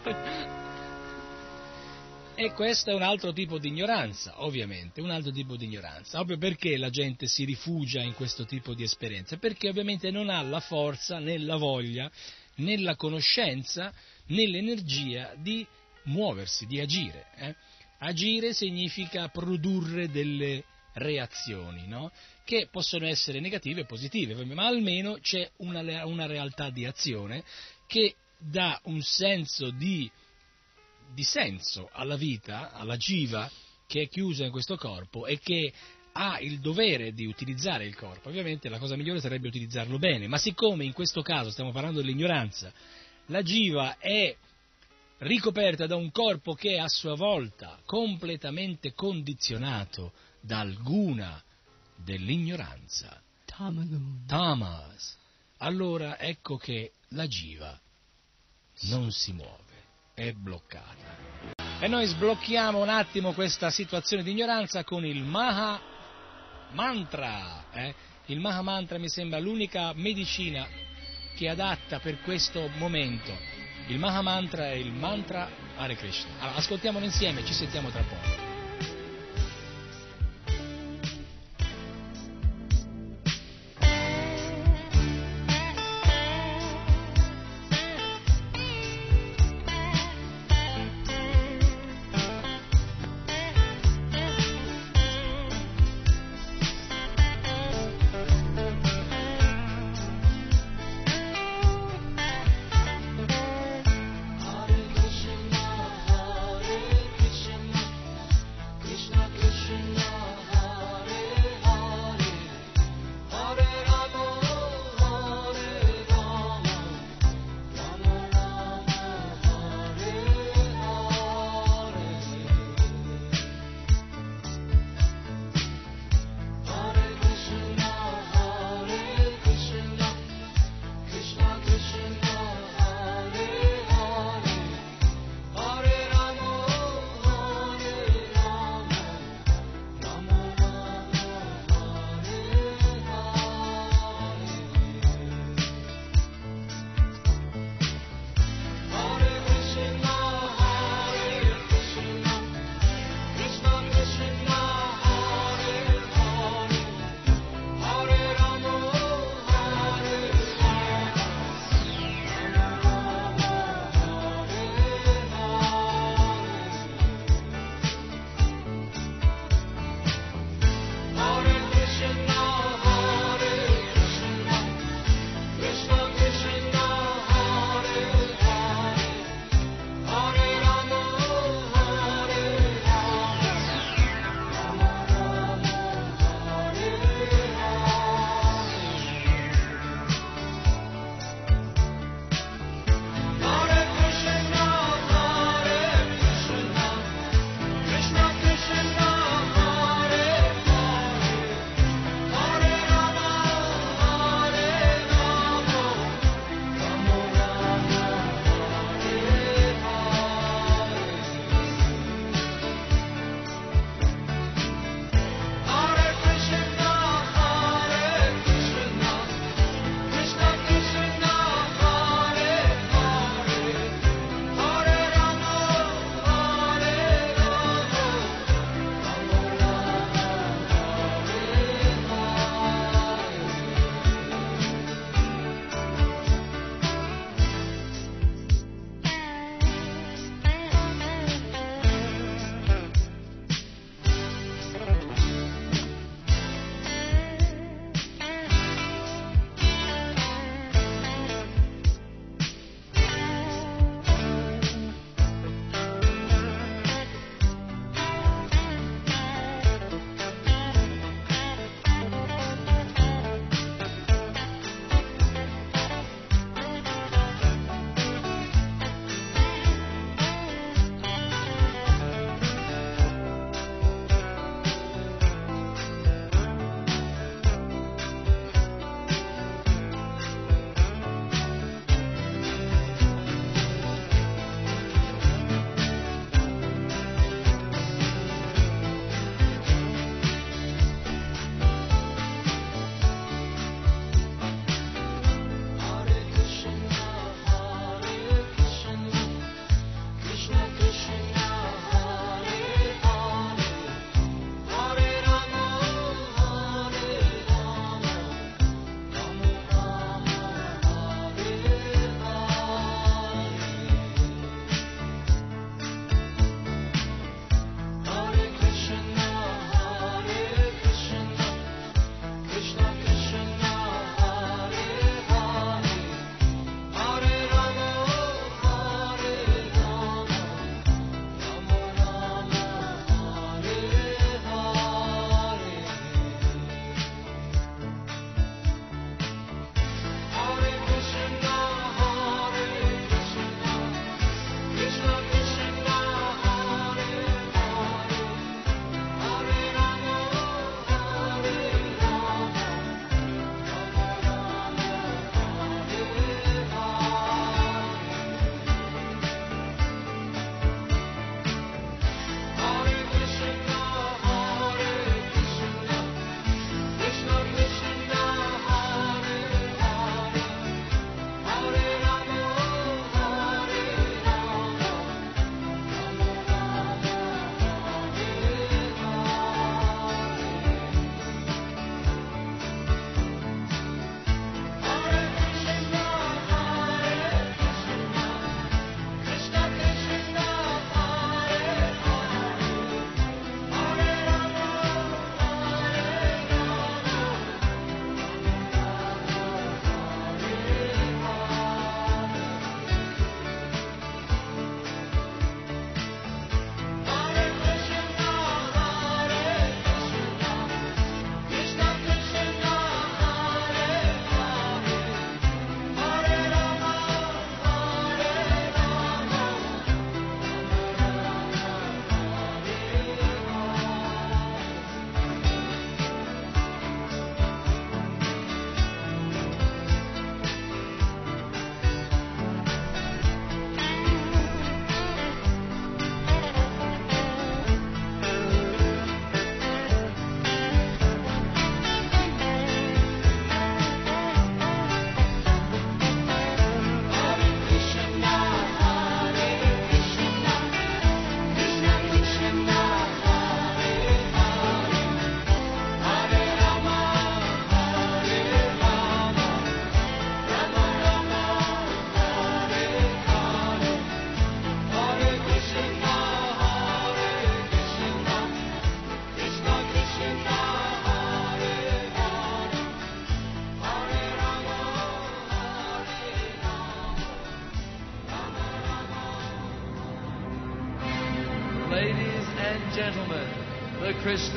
E 2.41 2.53
questo 2.53 2.91
è 2.91 2.93
un 2.93 3.01
altro 3.01 3.33
tipo 3.33 3.59
di 3.59 3.67
ignoranza, 3.67 4.41
ovviamente, 4.45 5.01
un 5.01 5.09
altro 5.09 5.29
tipo 5.29 5.57
di 5.57 5.65
ignoranza. 5.65 6.19
Proprio 6.19 6.37
perché 6.37 6.77
la 6.77 6.89
gente 6.89 7.27
si 7.27 7.43
rifugia 7.43 8.01
in 8.01 8.13
questo 8.13 8.45
tipo 8.45 8.73
di 8.73 8.81
esperienze? 8.81 9.37
Perché 9.37 9.67
ovviamente 9.67 10.09
non 10.09 10.29
ha 10.29 10.41
la 10.41 10.61
forza, 10.61 11.19
né 11.19 11.37
la 11.37 11.57
voglia, 11.57 12.09
né 12.55 12.77
la 12.77 12.95
conoscenza, 12.95 13.93
né 14.27 14.47
l'energia 14.47 15.33
di 15.35 15.67
muoversi, 16.03 16.65
di 16.65 16.79
agire. 16.79 17.25
eh. 17.35 17.55
Agire 17.97 18.53
significa 18.53 19.27
produrre 19.27 20.09
delle 20.09 20.63
reazioni, 20.93 21.87
no? 21.87 22.09
che 22.45 22.69
possono 22.71 23.05
essere 23.05 23.41
negative 23.41 23.81
e 23.81 23.85
positive, 23.85 24.45
ma 24.45 24.65
almeno 24.65 25.17
c'è 25.19 25.45
una, 25.57 26.05
una 26.05 26.25
realtà 26.25 26.69
di 26.69 26.85
azione 26.85 27.43
che 27.85 28.15
dà 28.37 28.79
un 28.85 29.01
senso 29.01 29.71
di 29.71 30.09
di 31.13 31.23
senso 31.23 31.89
alla 31.91 32.15
vita, 32.15 32.71
alla 32.71 32.97
giva 32.97 33.49
che 33.87 34.03
è 34.03 34.07
chiusa 34.07 34.45
in 34.45 34.51
questo 34.51 34.75
corpo 34.77 35.25
e 35.25 35.39
che 35.39 35.73
ha 36.11 36.39
il 36.39 36.59
dovere 36.59 37.13
di 37.13 37.25
utilizzare 37.25 37.85
il 37.85 37.95
corpo. 37.95 38.29
Ovviamente 38.29 38.69
la 38.69 38.77
cosa 38.77 38.95
migliore 38.95 39.19
sarebbe 39.19 39.47
utilizzarlo 39.47 39.97
bene, 39.97 40.27
ma 40.27 40.37
siccome 40.37 40.83
in 40.83 40.93
questo 40.93 41.21
caso 41.21 41.49
stiamo 41.49 41.71
parlando 41.71 42.01
dell'ignoranza, 42.01 42.71
la 43.27 43.41
giva 43.41 43.97
è 43.97 44.35
ricoperta 45.19 45.85
da 45.85 45.95
un 45.95 46.11
corpo 46.11 46.53
che 46.53 46.75
è 46.75 46.79
a 46.79 46.87
sua 46.87 47.15
volta 47.15 47.79
completamente 47.85 48.93
condizionato 48.93 50.13
dal 50.41 50.77
guna 50.81 51.41
dell'ignoranza, 51.95 53.21
tamas, 54.25 55.17
allora 55.57 56.17
ecco 56.19 56.57
che 56.57 56.93
la 57.09 57.27
giva 57.27 57.77
non 58.83 59.11
si 59.11 59.33
muove, 59.33 59.68
è 60.19 60.33
bloccata. 60.33 61.17
E 61.79 61.87
noi 61.87 62.05
sblocchiamo 62.05 62.81
un 62.81 62.89
attimo 62.89 63.31
questa 63.31 63.69
situazione 63.69 64.21
di 64.21 64.31
ignoranza 64.31 64.83
con 64.83 65.05
il 65.05 65.23
Maha 65.23 65.79
Mantra. 66.71 67.63
eh. 67.71 67.95
Il 68.25 68.39
Maha 68.41 68.61
Mantra 68.61 68.99
mi 68.99 69.09
sembra 69.09 69.39
l'unica 69.39 69.93
medicina 69.95 70.67
che 71.35 71.45
è 71.45 71.49
adatta 71.49 71.99
per 71.99 72.19
questo 72.21 72.69
momento. 72.75 73.31
Il 73.87 73.97
Maha 73.97 74.21
Mantra 74.21 74.69
è 74.69 74.73
il 74.73 74.91
mantra 74.91 75.49
Hare 75.77 75.95
Krishna. 75.95 76.31
Allora, 76.39 76.57
ascoltiamolo 76.57 77.05
insieme, 77.05 77.45
ci 77.45 77.53
sentiamo 77.53 77.89
tra 77.89 78.01
poco. 78.01 78.48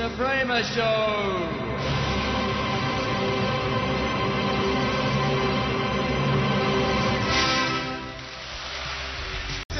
The 0.02 0.08
Krishna 0.08 0.08
Prema 0.16 0.62
Show. 0.62 1.60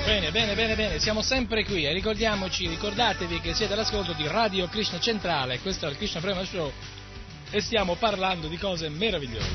Bene, 0.05 0.31
bene, 0.31 0.55
bene, 0.55 0.75
bene, 0.75 0.99
siamo 0.99 1.23
sempre 1.23 1.65
qui 1.65 1.87
e 1.87 1.93
ricordiamoci, 1.93 2.69
ricordatevi 2.69 3.41
che 3.41 3.55
siete 3.55 3.73
all'ascolto 3.73 4.13
di 4.13 4.27
Radio 4.27 4.69
Krishna 4.69 5.01
Centrale, 5.01 5.59
questo 5.61 5.87
è 5.87 5.91
il 5.91 5.97
Krishna 5.97 6.21
Prema 6.21 6.45
Show 6.45 6.71
e 7.51 7.61
stiamo 7.61 7.95
parlando 7.95 8.49
di 8.49 8.59
cose 8.59 8.89
meravigliose. 8.89 9.49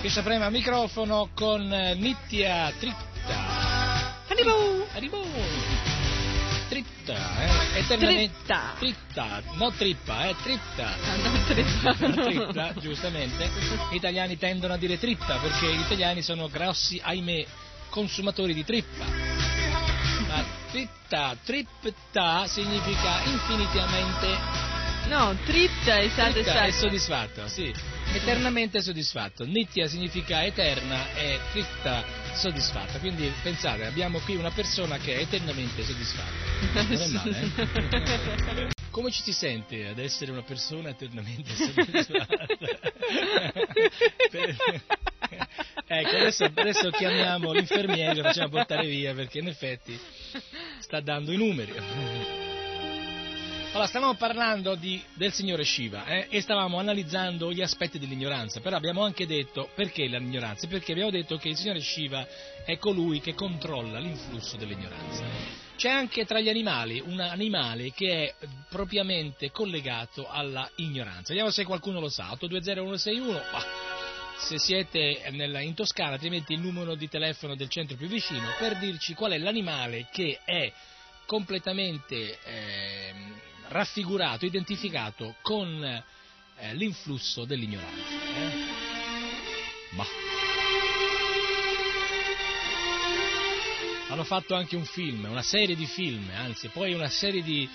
Krishna 0.00 0.22
Prema 0.22 0.48
microfono 0.48 1.30
con 1.34 1.72
eh, 1.72 1.94
Nitya 1.94 2.72
Tritta. 2.78 4.24
Haribo! 4.28 4.86
Arrivo! 4.94 5.22
Tritta, 6.68 7.74
eh? 7.74 7.78
Eternamente. 7.80 8.32
Tritta. 8.78 9.01
Tritta, 9.12 9.42
no 9.58 9.70
trippa, 9.72 10.24
eh? 10.28 10.34
Tritta. 10.42 10.96
Non 11.22 11.44
trippa. 11.44 11.94
Tritta, 11.94 12.72
giustamente. 12.80 13.50
Gli 13.90 13.96
italiani 13.96 14.38
tendono 14.38 14.72
a 14.72 14.78
dire 14.78 14.98
tritta 14.98 15.36
perché 15.36 15.70
gli 15.70 15.80
italiani 15.80 16.22
sono 16.22 16.48
grossi, 16.48 16.98
ahimè, 17.02 17.44
consumatori 17.90 18.54
di 18.54 18.64
trippa. 18.64 19.04
Ma 19.04 20.42
tritta, 20.70 21.36
tritta 21.44 22.46
significa 22.46 23.20
infinitamente 23.24 24.71
No, 25.08 25.36
tritta 25.44 25.96
è 25.96 26.08
tritta 26.08 26.64
è 26.64 26.70
satisfatto. 26.70 26.72
soddisfatto, 26.72 27.48
sì. 27.48 27.72
Eternamente 28.12 28.80
soddisfatto. 28.82 29.44
Nitya 29.44 29.86
significa 29.86 30.44
eterna 30.44 31.12
e 31.14 31.38
tritta 31.52 32.04
soddisfatta. 32.34 32.98
Quindi 32.98 33.30
pensate, 33.42 33.84
abbiamo 33.86 34.18
qui 34.20 34.36
una 34.36 34.50
persona 34.50 34.98
che 34.98 35.16
è 35.16 35.20
eternamente 35.20 35.82
soddisfatta. 35.82 36.82
Non 36.82 36.92
è 36.92 37.06
male, 37.08 37.40
eh? 37.40 38.70
Come 38.90 39.10
ci 39.10 39.22
si 39.22 39.32
sente 39.32 39.86
ad 39.88 39.98
essere 39.98 40.30
una 40.30 40.42
persona 40.42 40.90
eternamente 40.90 41.54
soddisfatta? 41.56 42.46
Ecco, 45.86 46.16
adesso, 46.16 46.44
adesso 46.44 46.90
chiamiamo 46.90 47.52
l'infermiere 47.52 48.12
e 48.12 48.14
lo 48.16 48.22
facciamo 48.22 48.48
portare 48.50 48.86
via 48.86 49.14
perché 49.14 49.38
in 49.38 49.48
effetti 49.48 49.98
sta 50.78 51.00
dando 51.00 51.32
i 51.32 51.36
numeri. 51.36 52.41
Allora, 53.74 53.86
stavamo 53.86 54.14
parlando 54.16 54.74
di- 54.74 55.02
del 55.14 55.32
signore 55.32 55.64
Shiva 55.64 56.04
eh, 56.04 56.26
e 56.28 56.42
stavamo 56.42 56.78
analizzando 56.78 57.50
gli 57.50 57.62
aspetti 57.62 57.98
dell'ignoranza, 57.98 58.60
però 58.60 58.76
abbiamo 58.76 59.02
anche 59.02 59.26
detto 59.26 59.70
perché 59.74 60.04
l'ignoranza? 60.04 60.66
Perché 60.66 60.92
abbiamo 60.92 61.10
detto 61.10 61.38
che 61.38 61.48
il 61.48 61.56
signore 61.56 61.80
Shiva 61.80 62.26
è 62.66 62.76
colui 62.76 63.20
che 63.20 63.32
controlla 63.32 63.98
l'influsso 63.98 64.58
dell'ignoranza. 64.58 65.24
C'è 65.76 65.88
anche 65.88 66.26
tra 66.26 66.38
gli 66.40 66.50
animali 66.50 67.00
un 67.00 67.18
animale 67.20 67.92
che 67.92 68.34
è 68.38 68.46
propriamente 68.68 69.50
collegato 69.50 70.28
alla 70.28 70.68
ignoranza. 70.76 71.28
Vediamo 71.28 71.50
se 71.50 71.64
qualcuno 71.64 71.98
lo 71.98 72.10
sa. 72.10 72.30
820161. 72.32 73.32
bah, 73.50 73.64
se 74.36 74.58
siete 74.58 75.22
nella- 75.30 75.60
in 75.60 75.72
Toscana, 75.74 76.12
altrimenti 76.12 76.52
il 76.52 76.60
numero 76.60 76.94
di 76.94 77.08
telefono 77.08 77.54
del 77.56 77.70
centro 77.70 77.96
più 77.96 78.06
vicino 78.06 78.48
per 78.58 78.76
dirci 78.76 79.14
qual 79.14 79.32
è 79.32 79.38
l'animale 79.38 80.08
che 80.12 80.40
è 80.44 80.70
completamente 81.24 82.38
ehm, 82.44 83.40
raffigurato, 83.68 84.44
identificato 84.44 85.36
con 85.42 85.82
eh, 85.84 86.74
l'influsso 86.74 87.44
dell'ignoranza. 87.44 88.08
eh. 88.36 88.80
Ma. 89.90 90.06
Hanno 94.08 94.24
fatto 94.24 94.54
anche 94.54 94.76
un 94.76 94.84
film, 94.84 95.24
una 95.30 95.42
serie 95.42 95.74
di 95.74 95.86
film, 95.86 96.30
anzi, 96.34 96.68
poi 96.68 96.92
una 96.92 97.08
serie 97.08 97.42
di, 97.42 97.68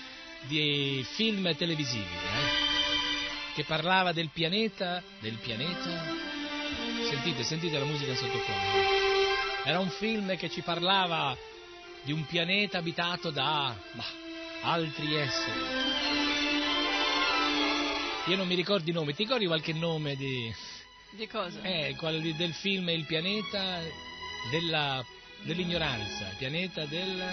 di 0.46 1.04
film 1.14 1.54
televisivi, 1.56 2.04
eh, 2.04 3.54
che 3.54 3.64
parlava 3.64 4.12
del 4.12 4.30
pianeta, 4.32 5.02
del 5.20 5.36
pianeta. 5.36 6.26
Sentite, 7.08 7.42
sentite 7.42 7.78
la 7.78 7.84
musica 7.84 8.14
sottofondo. 8.14 9.06
Era 9.64 9.80
un 9.80 9.88
film 9.90 10.36
che 10.36 10.48
ci 10.50 10.60
parlava 10.60 11.36
di 12.02 12.12
un 12.12 12.24
pianeta 12.26 12.78
abitato 12.78 13.30
da 13.30 13.74
bah, 13.92 14.27
altri 14.62 15.14
esseri. 15.14 15.60
Io 18.26 18.36
non 18.36 18.46
mi 18.46 18.54
ricordo 18.54 18.90
i 18.90 18.92
nomi, 18.92 19.14
ti 19.14 19.22
ricordi 19.22 19.46
qualche 19.46 19.72
nome 19.72 20.14
di, 20.14 20.52
Di 21.10 21.26
cosa? 21.26 21.62
eh, 21.62 21.94
quello 21.96 22.18
di- 22.18 22.36
del 22.36 22.52
film 22.52 22.88
Il 22.90 23.06
pianeta 23.06 23.80
della, 24.50 25.02
dell'ignoranza, 25.42 26.28
il 26.30 26.36
pianeta 26.36 26.84
del... 26.84 27.24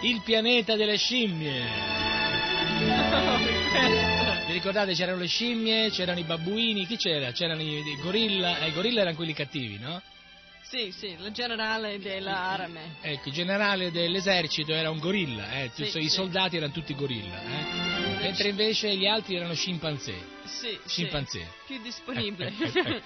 Il 0.00 0.20
pianeta 0.24 0.76
delle 0.76 0.96
scimmie. 0.96 1.60
Vi 4.46 4.52
ricordate 4.52 4.94
c'erano 4.94 5.18
le 5.18 5.26
scimmie, 5.26 5.90
c'erano 5.90 6.20
i 6.20 6.22
babbuini, 6.22 6.86
chi 6.86 6.96
c'era? 6.96 7.32
C'erano 7.32 7.60
i, 7.62 7.78
i 7.84 7.96
gorilla, 8.00 8.60
eh, 8.60 8.68
i 8.68 8.72
gorilla 8.72 9.00
erano 9.00 9.16
quelli 9.16 9.32
cattivi, 9.34 9.76
no? 9.78 10.00
Sì, 10.68 10.92
sì, 10.92 11.06
il 11.18 11.30
generale 11.32 11.98
della 11.98 12.36
Arame. 12.36 12.96
Ecco, 13.00 13.28
il 13.28 13.34
generale 13.34 13.90
dell'esercito 13.90 14.74
era 14.74 14.90
un 14.90 14.98
gorilla, 14.98 15.62
eh, 15.62 15.70
Sì, 15.72 15.84
i 15.84 15.90
sì. 15.90 16.08
soldati 16.10 16.58
erano 16.58 16.72
tutti 16.72 16.94
gorilla, 16.94 17.42
eh. 17.42 18.20
mentre 18.20 18.50
invece 18.50 18.94
gli 18.94 19.06
altri 19.06 19.36
erano 19.36 19.54
scimpanzé. 19.54 20.12
Sì, 20.44 20.68
sì. 20.68 20.78
Scimpanzé. 20.84 21.46
Più 21.66 21.80
disponibile. 21.80 22.48
Ecco, 22.48 22.64
ecco, 22.64 22.78
ecco. 22.80 23.02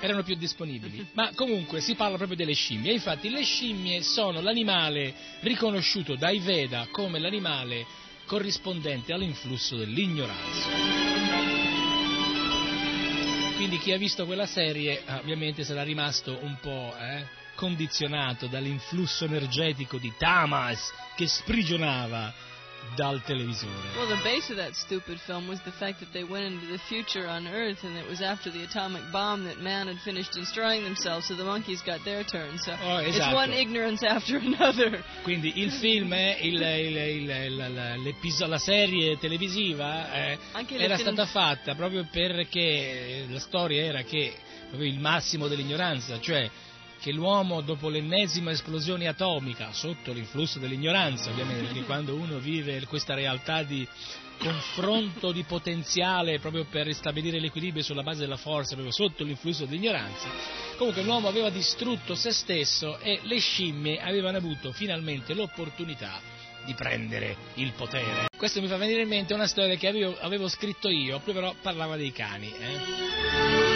Erano 0.00 0.22
più 0.22 0.36
disponibili. 0.36 1.04
Ma 1.14 1.32
comunque 1.34 1.80
si 1.80 1.96
parla 1.96 2.16
proprio 2.16 2.36
delle 2.36 2.54
scimmie. 2.54 2.92
Infatti 2.92 3.28
le 3.28 3.42
scimmie 3.42 4.02
sono 4.02 4.40
l'animale 4.40 5.12
riconosciuto 5.40 6.14
dai 6.14 6.38
Veda 6.38 6.86
come 6.92 7.18
l'animale 7.18 7.86
corrispondente 8.24 9.12
all'influsso 9.12 9.76
dell'ignoranza. 9.76 11.19
Quindi 13.60 13.76
chi 13.76 13.92
ha 13.92 13.98
visto 13.98 14.24
quella 14.24 14.46
serie 14.46 15.04
eh, 15.04 15.14
ovviamente 15.16 15.64
sarà 15.64 15.82
rimasto 15.82 16.38
un 16.40 16.56
po' 16.62 16.96
eh, 16.98 17.26
condizionato 17.56 18.46
dall'influsso 18.46 19.26
energetico 19.26 19.98
di 19.98 20.10
Tamas 20.16 20.90
che 21.14 21.26
sprigionava 21.26 22.32
dal 22.96 23.22
televisore. 23.22 23.70
Well, 23.96 24.08
the 24.08 24.20
base 24.22 24.50
of 24.50 24.56
that 24.56 24.74
stupid 24.74 25.18
film 25.20 25.46
was 25.48 25.60
the 25.62 25.70
fact 25.72 26.00
that 26.00 26.12
they 26.12 26.24
went 26.24 26.44
into 26.46 26.66
the 26.66 26.78
future 26.88 27.26
on 27.26 27.46
Earth, 27.46 27.84
and 27.84 27.96
it 27.96 28.06
was 28.08 28.20
after 28.20 28.50
the 28.50 28.62
atomic 28.64 29.02
bomb 29.10 29.44
that 29.44 29.58
man 29.60 29.86
had 29.86 29.98
finished 30.02 30.32
destroying 30.32 30.82
themselves, 30.82 31.26
so 31.26 31.34
the 31.34 31.44
monkeys 31.44 31.80
got 31.82 32.00
their 32.04 32.24
turn. 32.24 32.58
So 32.58 32.72
Oh, 32.82 32.98
it's 32.98 33.16
esatto. 33.16 33.34
one 33.36 33.52
ignorance 33.52 34.02
after 34.02 34.36
another. 34.38 35.02
Quindi 35.22 35.52
il 35.60 35.70
film, 35.72 36.12
eh, 36.12 36.36
il- 36.42 36.60
il- 36.60 36.96
il- 36.96 38.46
la- 38.48 38.58
serie 38.58 39.16
televisiva 39.18 40.12
eh, 40.12 40.38
era 40.76 40.96
stata 40.98 41.24
fatta 41.26 41.74
proprio 41.74 42.06
perché 42.10 43.24
la 43.28 43.38
storia 43.38 43.82
era 43.84 44.02
che 44.02 44.34
proprio 44.68 44.88
il 44.90 44.98
massimo 44.98 45.48
dell'ignoranza, 45.48 46.20
cioè 46.20 46.48
che 47.00 47.12
l'uomo 47.12 47.62
dopo 47.62 47.88
l'ennesima 47.88 48.50
esplosione 48.50 49.08
atomica, 49.08 49.72
sotto 49.72 50.12
l'influsso 50.12 50.58
dell'ignoranza 50.58 51.30
ovviamente, 51.30 51.64
perché 51.64 51.84
quando 51.84 52.14
uno 52.14 52.38
vive 52.38 52.84
questa 52.86 53.14
realtà 53.14 53.62
di 53.62 53.86
confronto 54.38 55.32
di 55.32 55.44
potenziale 55.44 56.38
proprio 56.38 56.64
per 56.64 56.86
ristabilire 56.86 57.40
l'equilibrio 57.40 57.82
sulla 57.82 58.02
base 58.02 58.20
della 58.20 58.36
forza, 58.36 58.74
proprio 58.74 58.92
sotto 58.92 59.24
l'influsso 59.24 59.66
dell'ignoranza, 59.66 60.28
comunque 60.76 61.02
l'uomo 61.02 61.28
aveva 61.28 61.50
distrutto 61.50 62.14
se 62.14 62.32
stesso 62.32 62.98
e 62.98 63.20
le 63.22 63.38
scimmie 63.38 64.00
avevano 64.00 64.38
avuto 64.38 64.72
finalmente 64.72 65.34
l'opportunità 65.34 66.20
di 66.64 66.74
prendere 66.74 67.36
il 67.54 67.72
potere. 67.72 68.28
Questo 68.36 68.60
mi 68.60 68.68
fa 68.68 68.76
venire 68.76 69.02
in 69.02 69.08
mente 69.08 69.34
una 69.34 69.46
storia 69.46 69.76
che 69.76 69.88
avevo, 69.88 70.16
avevo 70.20 70.48
scritto 70.48 70.88
io, 70.88 71.20
però 71.20 71.54
parlava 71.60 71.96
dei 71.96 72.12
cani. 72.12 72.52
eh. 72.52 73.69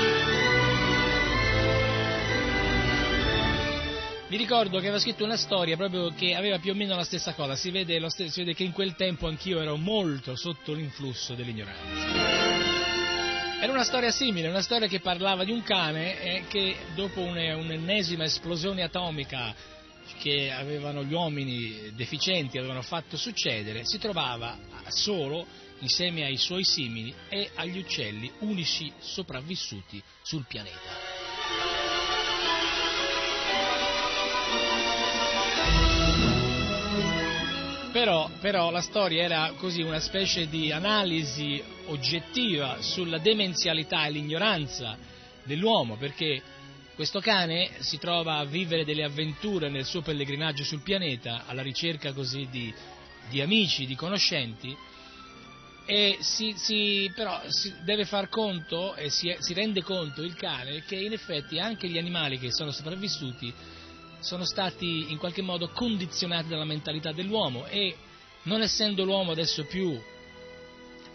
Mi 4.34 4.40
ricordo 4.40 4.80
che 4.80 4.88
avevo 4.88 4.98
scritto 4.98 5.22
una 5.22 5.36
storia 5.36 5.76
proprio 5.76 6.12
che 6.12 6.34
aveva 6.34 6.58
più 6.58 6.72
o 6.72 6.74
meno 6.74 6.96
la 6.96 7.04
stessa 7.04 7.34
cosa, 7.34 7.54
si 7.54 7.70
vede, 7.70 8.04
ste- 8.10 8.30
si 8.30 8.40
vede 8.40 8.52
che 8.52 8.64
in 8.64 8.72
quel 8.72 8.96
tempo 8.96 9.28
anch'io 9.28 9.60
ero 9.60 9.76
molto 9.76 10.34
sotto 10.34 10.72
l'influsso 10.72 11.34
dell'ignoranza. 11.34 11.84
Era 13.60 13.70
una 13.70 13.84
storia 13.84 14.10
simile, 14.10 14.48
una 14.48 14.60
storia 14.60 14.88
che 14.88 14.98
parlava 14.98 15.44
di 15.44 15.52
un 15.52 15.62
cane 15.62 16.20
eh, 16.20 16.44
che 16.48 16.74
dopo 16.96 17.20
une- 17.20 17.52
un'ennesima 17.52 18.24
esplosione 18.24 18.82
atomica 18.82 19.54
che 20.18 20.50
avevano 20.50 21.04
gli 21.04 21.12
uomini 21.12 21.92
deficienti 21.94 22.58
avevano 22.58 22.82
fatto 22.82 23.16
succedere, 23.16 23.84
si 23.84 23.98
trovava 24.00 24.58
solo 24.88 25.46
insieme 25.78 26.24
ai 26.24 26.38
suoi 26.38 26.64
simili 26.64 27.14
e 27.28 27.50
agli 27.54 27.78
uccelli 27.78 28.32
unici 28.40 28.92
sopravvissuti 28.98 30.02
sul 30.22 30.44
pianeta. 30.48 31.13
Però, 37.94 38.28
però 38.40 38.72
la 38.72 38.80
storia 38.80 39.22
era 39.22 39.52
così 39.56 39.80
una 39.80 40.00
specie 40.00 40.48
di 40.48 40.72
analisi 40.72 41.62
oggettiva 41.86 42.78
sulla 42.80 43.18
demenzialità 43.18 44.04
e 44.06 44.10
l'ignoranza 44.10 44.98
dell'uomo, 45.44 45.94
perché 45.96 46.42
Questo 46.94 47.18
cane 47.18 47.70
si 47.80 47.98
trova 47.98 48.36
a 48.36 48.44
vivere 48.44 48.84
delle 48.84 49.02
avventure 49.02 49.68
nel 49.68 49.84
suo 49.84 50.00
pellegrinaggio 50.00 50.62
sul 50.62 50.82
pianeta, 50.82 51.42
alla 51.44 51.60
ricerca 51.62 52.12
così 52.12 52.46
di, 52.48 52.72
di 53.28 53.40
amici, 53.40 53.84
di 53.84 53.96
conoscenti, 53.96 54.76
e 55.86 56.18
si, 56.20 56.54
si- 56.56 57.10
però 57.12 57.42
si 57.48 57.74
deve 57.82 58.04
far 58.04 58.28
conto 58.28 58.94
e 58.94 59.10
si, 59.10 59.34
si 59.40 59.54
rende 59.54 59.82
conto 59.82 60.22
il 60.22 60.34
cane 60.36 60.84
che 60.84 60.94
in 60.94 61.12
effetti 61.12 61.58
anche 61.58 61.88
gli 61.88 61.98
animali 61.98 62.38
che 62.38 62.52
sono 62.52 62.70
sopravvissuti 62.70 63.52
sono 64.24 64.46
stati 64.46 65.12
in 65.12 65.18
qualche 65.18 65.42
modo 65.42 65.68
condizionati 65.68 66.48
dalla 66.48 66.64
mentalità 66.64 67.12
dell'uomo 67.12 67.66
e 67.66 67.94
non 68.44 68.62
essendo 68.62 69.04
l'uomo 69.04 69.32
adesso 69.32 69.64
più 69.64 70.00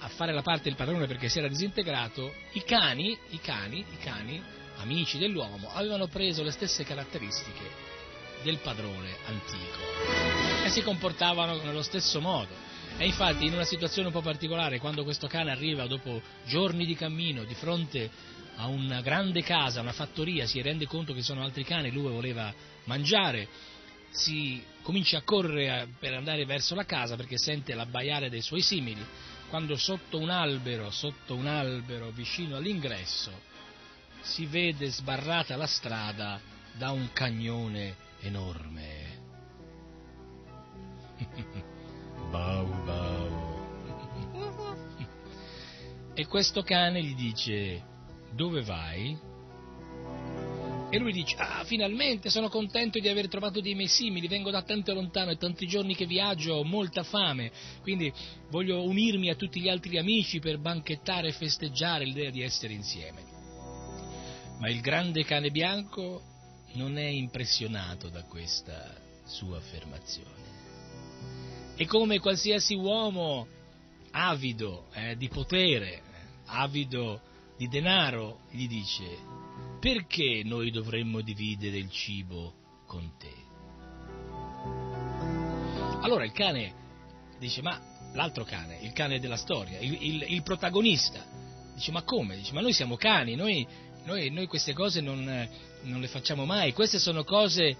a 0.01 0.07
fare 0.09 0.31
la 0.31 0.43
parte 0.43 0.63
del 0.65 0.75
padrone 0.75 1.07
perché 1.07 1.27
si 1.27 1.39
era 1.39 1.47
disintegrato, 1.47 2.31
i 2.53 2.63
cani, 2.63 3.17
i 3.29 3.39
cani, 3.41 3.79
i 3.79 3.97
cani, 3.97 4.41
amici 4.77 5.17
dell'uomo, 5.17 5.71
avevano 5.73 6.07
preso 6.07 6.43
le 6.43 6.51
stesse 6.51 6.83
caratteristiche 6.83 7.87
del 8.43 8.59
padrone 8.59 9.17
antico 9.25 10.63
e 10.63 10.69
si 10.69 10.81
comportavano 10.83 11.61
nello 11.63 11.81
stesso 11.81 12.21
modo. 12.21 12.67
E 12.97 13.05
infatti 13.05 13.45
in 13.45 13.53
una 13.53 13.65
situazione 13.65 14.07
un 14.07 14.13
po' 14.13 14.21
particolare, 14.21 14.79
quando 14.79 15.03
questo 15.03 15.27
cane 15.27 15.51
arriva 15.51 15.87
dopo 15.87 16.21
giorni 16.45 16.85
di 16.85 16.95
cammino 16.95 17.43
di 17.43 17.55
fronte 17.55 18.09
a 18.57 18.67
una 18.67 19.01
grande 19.01 19.41
casa, 19.41 19.81
una 19.81 19.93
fattoria, 19.93 20.45
si 20.45 20.61
rende 20.61 20.85
conto 20.85 21.13
che 21.13 21.21
sono 21.21 21.43
altri 21.43 21.63
cani, 21.63 21.91
lui 21.91 22.11
voleva 22.11 22.53
mangiare, 22.89 23.47
si 24.09 24.61
comincia 24.81 25.19
a 25.19 25.21
correre 25.21 25.69
a- 25.69 25.87
per 25.99 26.15
andare 26.15 26.45
verso 26.45 26.73
la 26.73 26.85
casa 26.85 27.15
perché 27.15 27.37
sente 27.37 27.75
l'abbaiare 27.75 28.29
dei 28.29 28.41
suoi 28.41 28.61
simili, 28.61 29.05
quando 29.49 29.75
sotto 29.75 30.17
un 30.17 30.29
albero, 30.29 30.89
sotto 30.89 31.35
un 31.35 31.45
albero 31.45 32.09
vicino 32.09 32.55
all'ingresso, 32.55 33.31
si 34.21 34.45
vede 34.47 34.89
sbarrata 34.89 35.55
la 35.55 35.67
strada 35.67 36.41
da 36.73 36.91
un 36.91 37.11
cagnone 37.13 37.95
enorme. 38.21 39.17
bau 42.31 42.83
bau. 42.83 43.57
E 46.19 46.27
questo 46.27 46.63
cane 46.63 47.01
gli 47.01 47.15
dice, 47.15 47.81
dove 48.33 48.61
vai? 48.61 49.17
E 50.91 50.97
lui 50.97 51.11
dice, 51.11 51.35
ah, 51.37 51.63
finalmente 51.65 52.31
sono 52.31 52.49
contento 52.49 52.97
di 52.99 53.07
aver 53.07 53.27
trovato 53.27 53.61
dei 53.61 53.75
miei 53.75 53.87
simili, 53.87 54.27
vengo 54.27 54.49
da 54.49 54.63
tanto 54.63 54.91
lontano, 54.93 55.29
è 55.29 55.37
tanti 55.37 55.67
giorni 55.67 55.93
che 55.93 56.07
viaggio, 56.07 56.55
ho 56.55 56.63
molta 56.63 57.03
fame, 57.03 57.51
quindi 57.81 58.11
voglio 58.49 58.81
unirmi 58.83 59.29
a 59.29 59.35
tutti 59.35 59.59
gli 59.61 59.69
altri 59.69 59.99
amici 59.99 60.39
per 60.39 60.57
banchettare 60.57 61.27
e 61.27 61.33
festeggiare 61.33 62.05
l'idea 62.05 62.31
di 62.31 62.41
essere 62.41 62.73
insieme. 62.73 63.23
Ma 64.57 64.67
il 64.67 64.81
grande 64.81 65.23
cane 65.23 65.51
bianco 65.51 66.23
non 66.73 66.97
è 66.97 67.05
impressionato 67.05 68.09
da 68.09 68.23
questa 68.23 68.95
sua 69.25 69.57
affermazione. 69.57 70.47
E 71.75 71.85
come 71.85 72.19
qualsiasi 72.19 72.73
uomo 72.73 73.47
avido 74.11 74.87
eh, 74.93 75.15
di 75.15 75.27
potere, 75.27 76.01
avido 76.47 77.21
di 77.57 77.67
denaro, 77.67 78.39
gli 78.49 78.67
dice, 78.67 79.38
perché 79.79 80.41
noi 80.43 80.71
dovremmo 80.71 81.21
dividere 81.21 81.77
il 81.77 81.89
cibo 81.89 82.53
con 82.85 83.11
te? 83.17 83.33
Allora 86.01 86.23
il 86.25 86.31
cane 86.31 86.73
dice, 87.39 87.61
ma 87.61 87.79
l'altro 88.13 88.43
cane, 88.43 88.79
il 88.81 88.91
cane 88.93 89.19
della 89.19 89.35
storia, 89.37 89.79
il, 89.79 89.97
il- 90.01 90.25
il 90.29 90.43
protagonista, 90.43 91.23
dice, 91.75 91.91
ma 91.91 92.01
come? 92.03 92.35
Dice, 92.37 92.53
ma 92.53 92.61
noi 92.61 92.73
siamo 92.73 92.95
cani, 92.95 93.35
noi, 93.35 93.65
noi- 94.05 94.29
noi 94.31 94.47
queste 94.47 94.73
cose 94.73 95.01
non, 95.01 95.23
non 95.83 96.01
le 96.01 96.07
facciamo 96.07 96.45
mai, 96.45 96.73
queste 96.73 96.99
sono 96.99 97.23
cose 97.23 97.75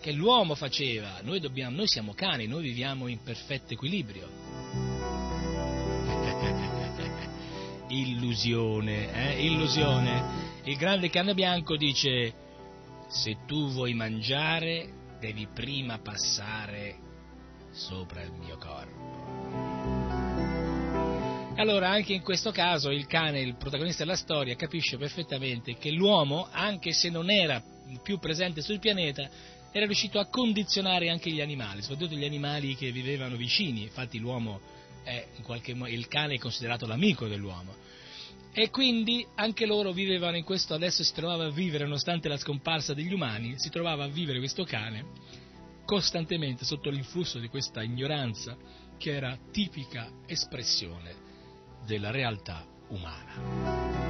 che 0.00 0.12
l'uomo 0.12 0.54
faceva, 0.54 1.20
noi, 1.22 1.40
dobbiamo, 1.40 1.76
noi 1.76 1.88
siamo 1.88 2.14
cani, 2.14 2.46
noi 2.46 2.62
viviamo 2.62 3.06
in 3.08 3.22
perfetto 3.22 3.72
equilibrio. 3.72 4.28
illusione, 7.88 9.34
eh? 9.36 9.44
illusione. 9.44 10.47
Il 10.64 10.76
grande 10.76 11.08
cane 11.08 11.34
bianco 11.34 11.76
dice, 11.76 12.34
se 13.08 13.38
tu 13.46 13.70
vuoi 13.70 13.94
mangiare 13.94 15.16
devi 15.18 15.48
prima 15.52 15.98
passare 15.98 16.96
sopra 17.72 18.22
il 18.22 18.32
mio 18.32 18.56
corpo. 18.58 19.06
Allora, 21.56 21.88
anche 21.90 22.12
in 22.12 22.22
questo 22.22 22.52
caso, 22.52 22.90
il 22.90 23.06
cane, 23.06 23.40
il 23.40 23.56
protagonista 23.56 24.04
della 24.04 24.16
storia, 24.16 24.54
capisce 24.54 24.96
perfettamente 24.96 25.74
che 25.76 25.90
l'uomo, 25.90 26.46
anche 26.50 26.92
se 26.92 27.10
non 27.10 27.30
era 27.30 27.60
più 28.02 28.18
presente 28.18 28.62
sul 28.62 28.78
pianeta, 28.78 29.28
era 29.72 29.84
riuscito 29.84 30.20
a 30.20 30.26
condizionare 30.26 31.10
anche 31.10 31.30
gli 31.30 31.40
animali, 31.40 31.82
soprattutto 31.82 32.14
gli 32.14 32.24
animali 32.24 32.76
che 32.76 32.92
vivevano 32.92 33.34
vicini. 33.34 33.82
Infatti, 33.82 34.18
l'uomo 34.18 34.60
è 35.02 35.26
in 35.36 35.42
qualche 35.42 35.74
modo, 35.74 35.90
il 35.90 36.06
cane 36.06 36.34
è 36.34 36.38
considerato 36.38 36.86
l'amico 36.86 37.26
dell'uomo. 37.26 37.74
E 38.60 38.70
quindi 38.70 39.24
anche 39.36 39.66
loro 39.66 39.92
vivevano 39.92 40.36
in 40.36 40.42
questo, 40.42 40.74
adesso 40.74 41.04
si 41.04 41.14
trovava 41.14 41.44
a 41.44 41.48
vivere, 41.48 41.84
nonostante 41.84 42.26
la 42.26 42.36
scomparsa 42.36 42.92
degli 42.92 43.12
umani, 43.12 43.56
si 43.56 43.70
trovava 43.70 44.02
a 44.02 44.08
vivere 44.08 44.40
questo 44.40 44.64
cane 44.64 45.06
costantemente 45.84 46.64
sotto 46.64 46.90
l'influsso 46.90 47.38
di 47.38 47.46
questa 47.46 47.84
ignoranza 47.84 48.56
che 48.98 49.14
era 49.14 49.38
tipica 49.52 50.10
espressione 50.26 51.14
della 51.86 52.10
realtà 52.10 52.66
umana. 52.88 54.07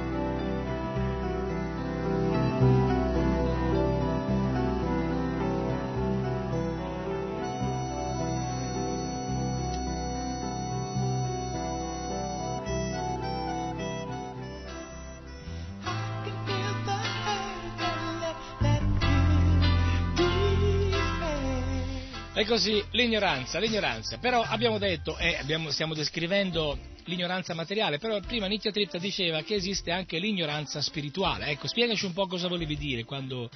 Così 22.49 22.83
l'ignoranza, 22.93 23.59
l'ignoranza. 23.59 24.17
Però 24.17 24.41
abbiamo 24.41 24.79
detto, 24.79 25.15
e 25.19 25.35
abbiamo- 25.35 25.69
stiamo 25.69 25.93
descrivendo 25.93 26.77
l'ignoranza 27.03 27.53
materiale, 27.53 27.99
però 27.99 28.19
prima 28.21 28.47
Nitya 28.47 28.71
Tripta 28.71 28.97
diceva 28.97 29.43
che 29.43 29.53
esiste 29.53 29.91
anche 29.91 30.17
l'ignoranza 30.17 30.81
spirituale. 30.81 31.45
Ecco, 31.45 31.67
spiegaci 31.67 32.05
un 32.05 32.13
po' 32.13 32.25
cosa 32.25 32.47
volevi 32.47 32.75
dire 32.75 33.03
quando, 33.03 33.51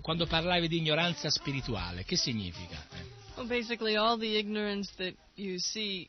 quando 0.00 0.26
parlavi 0.26 0.66
di 0.66 0.78
ignoranza 0.78 1.28
spirituale. 1.28 2.04
Che 2.04 2.16
significa? 2.16 2.82
Eh. 2.92 3.16
Well, 3.36 3.46
basically, 3.46 3.96
all 3.96 4.18
the 4.18 4.38
ignorance 4.38 4.90
that 4.96 5.14
you 5.34 5.58
see 5.58 6.08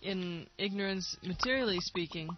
in 0.00 0.44
ignorance, 0.56 1.16
materially 1.22 1.80
speaking, 1.80 2.28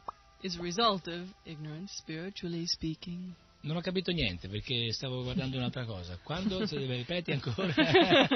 is 0.42 0.56
a 0.56 0.62
result 0.62 1.08
of 1.08 1.22
ignorance, 1.44 1.94
spiritually 1.96 2.66
speaking. 2.66 3.34
Non 3.64 3.76
ho 3.76 3.80
capito 3.80 4.10
niente 4.12 4.48
perché 4.48 4.92
stavo 4.92 5.22
guardando 5.22 5.56
un'altra 5.56 5.84
cosa. 5.86 6.18
Quando? 6.22 6.66
Se 6.66 6.78
le 6.78 6.96
ripeti 6.96 7.32
ancora? 7.32 7.72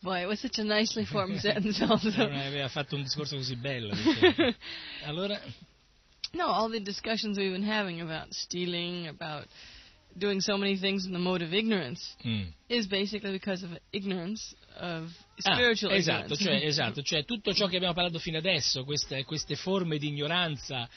Boy, 0.00 0.22
it 0.22 0.26
was 0.26 0.38
such 0.40 0.58
a 0.58 0.62
nicely 0.64 1.04
formed 1.04 1.38
sentence, 1.42 1.82
also. 1.82 2.08
non 2.16 2.34
aveva 2.34 2.68
fatto 2.68 2.94
un 2.94 3.02
discorso 3.02 3.36
così 3.36 3.56
bello. 3.56 3.92
dicevo. 3.94 4.54
Allora, 5.04 5.40
No, 6.32 6.46
all 6.52 6.70
the 6.70 6.80
discussions 6.80 7.36
we've 7.36 7.52
been 7.52 7.62
having 7.68 8.00
about 8.00 8.32
stealing, 8.32 9.06
about 9.08 9.46
doing 10.16 10.40
so 10.40 10.56
many 10.56 10.76
things 10.76 11.04
in 11.06 11.12
the 11.12 11.18
mode 11.18 11.42
of 11.42 11.52
ignorance, 11.52 12.14
mm. 12.24 12.46
is 12.68 12.86
basically 12.86 13.32
because 13.32 13.64
of 13.64 13.70
ignorance 13.92 14.54
of 14.76 15.10
Ah, 15.42 15.54
spiritual 15.54 15.92
esatto, 15.92 16.34
ignorance. 16.34 16.42
cioè, 16.44 16.66
esatto, 16.66 17.02
cioè 17.02 17.24
tutto 17.24 17.52
ciò 17.52 17.66
che 17.66 17.76
abbiamo 17.76 17.94
parlato 17.94 18.18
fino 18.20 18.38
adesso, 18.38 18.84
queste, 18.84 19.24
queste 19.24 19.54
forme 19.56 19.98
di 19.98 20.08
ignoranza 20.08 20.88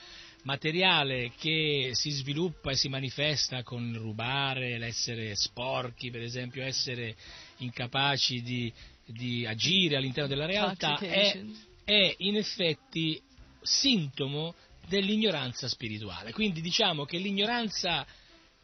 materiale 0.48 1.34
che 1.38 1.90
si 1.92 2.10
sviluppa 2.10 2.72
e 2.72 2.78
si 2.78 2.88
manifesta 2.88 3.64
con 3.64 3.94
rubare, 3.98 4.78
l'essere 4.78 5.36
sporchi, 5.36 6.10
per 6.10 6.22
esempio, 6.22 6.64
essere 6.64 7.18
incapaci 7.58 8.42
di, 8.42 8.74
di 9.06 9.46
agire 9.46 9.98
all'interno 9.98 10.30
della 10.30 10.46
realtà, 10.46 10.98
è, 11.00 11.38
è 11.84 12.16
in 12.20 12.38
effetti 12.38 13.22
sintomo 13.62 14.56
dell'ignoranza 14.88 15.68
spirituale. 15.68 16.32
Quindi 16.32 16.62
diciamo 16.62 17.04
che 17.04 17.18
l'ignoranza 17.18 18.08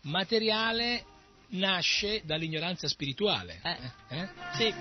materiale 0.03 1.03
nasce 1.49 2.21
dall'ignoranza 2.23 2.87
spirituale. 2.87 3.59
Eh. 3.61 4.17
eh? 4.19 4.29
Sì. 4.53 4.73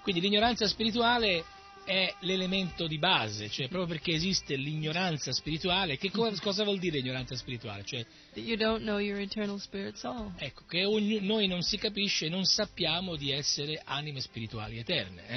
Quindi 0.00 0.22
l'ignoranza 0.22 0.66
spirituale 0.66 1.44
è 1.84 2.14
l'elemento 2.20 2.86
di 2.86 2.98
base, 2.98 3.48
cioè 3.50 3.68
proprio 3.68 3.86
perché 3.88 4.12
esiste 4.12 4.56
l'ignoranza 4.56 5.32
spirituale, 5.32 5.96
che 5.98 6.10
co- 6.10 6.32
cosa 6.40 6.64
vuol 6.64 6.78
dire 6.78 6.98
ignoranza 6.98 7.36
spirituale? 7.36 7.84
Cioè, 7.84 8.04
ecco, 10.38 10.64
che 10.66 10.84
ogni- 10.84 11.20
noi 11.20 11.46
non 11.46 11.62
si 11.62 11.76
capisce, 11.76 12.28
non 12.28 12.44
sappiamo 12.44 13.16
di 13.16 13.30
essere 13.30 13.80
anime 13.84 14.20
spirituali 14.20 14.78
eterne. 14.78 15.26
eh? 15.28 15.36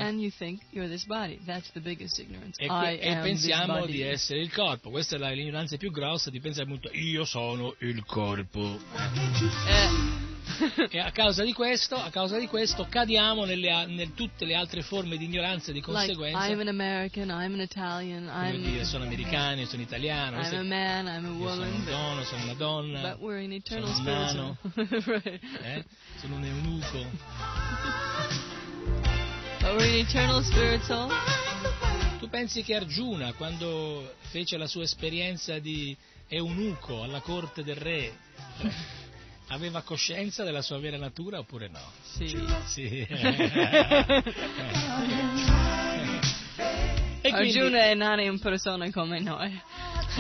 You. 2.30 2.40
E, 2.58 2.68
que- 2.68 3.00
e 3.00 3.10
pensiamo 3.22 3.74
di 3.86 4.02
essere 4.02 4.40
il 4.42 4.52
corpo, 4.54 4.90
questa 4.90 5.16
è 5.18 5.36
l'ignoranza 5.36 5.78
più 5.78 5.92
grossa, 5.92 6.30
di 6.30 6.40
pensare 6.40 6.66
appunto 6.66 6.90
io 6.94 7.26
sono 7.26 7.76
il 7.80 8.04
corpo. 8.06 8.80
Eh, 9.68 10.36
E 10.90 11.00
a 11.00 11.12
causa 11.12 11.44
di 11.44 11.52
questo, 11.54 11.96
a 11.96 12.10
causa 12.10 12.38
di 12.38 12.48
questo 12.48 12.86
cadiamo 12.90 13.44
nelle, 13.46 13.86
nel 13.88 14.14
tutte 14.14 14.46
le 14.46 14.56
altre 14.56 14.82
forme 14.82 15.18
di 15.18 15.26
ignoranza 15.26 15.72
e 15.72 15.74
di 15.74 15.80
Like, 15.80 15.92
conseguenza. 15.92 16.48
I'm 16.48 16.60
an 16.60 16.68
American, 16.70 17.30
I'm 17.30 17.54
an 17.54 17.62
Italian, 17.62 18.26
come 18.28 18.58
dire, 18.58 18.78
I'm, 18.80 18.84
sono 18.84 19.04
americano, 19.04 19.66
sono 19.66 19.82
italiano, 19.82 20.40
I'm 20.40 20.54
a 20.56 20.64
man, 20.64 21.08
I'm 21.08 21.26
a 21.26 21.30
io 21.30 21.50
sono 21.50 21.62
woman. 21.62 21.74
un 21.74 21.84
dono, 21.86 22.24
sono 22.24 22.44
una 22.44 22.54
donna, 22.54 23.02
But 23.02 23.20
we're 23.20 23.42
in 23.44 23.52
eternal 23.52 23.94
sono 23.94 23.98
un 24.00 24.06
nano. 24.06 24.58
spiritual. 24.72 25.04
right. 25.24 25.44
eh? 25.64 25.84
sono 26.20 26.36
un 26.36 26.44
eunuco. 26.46 27.06
But 29.60 29.76
we're 29.76 29.88
in 29.90 30.06
eternal 30.06 30.44
spiritual. 30.44 31.10
Tu 32.20 32.30
pensi 32.30 32.64
che 32.64 32.76
Arjuna, 32.76 33.34
quando 33.34 34.14
fece 34.32 34.58
la 34.58 34.68
sua 34.68 34.84
esperienza 34.84 35.60
di 35.60 35.96
eunuco 36.28 37.04
alla 37.04 37.20
corte 37.22 37.64
del 37.64 37.76
re, 37.76 38.14
aveva 39.48 39.82
coscienza 39.82 40.44
della 40.44 40.62
sua 40.62 40.80
vera 40.80 40.98
natura 40.98 41.40
oppure 41.40 41.68
no? 41.70 41.80
See. 42.02 42.46
Sì. 42.66 43.08
e 47.22 47.30
quindi, 47.30 47.60
Arjuna 47.60 47.84
è 47.84 47.94
nana 47.94 48.22
in 48.24 48.40
persona 48.40 48.90
come 48.92 49.20
noi. 49.20 49.62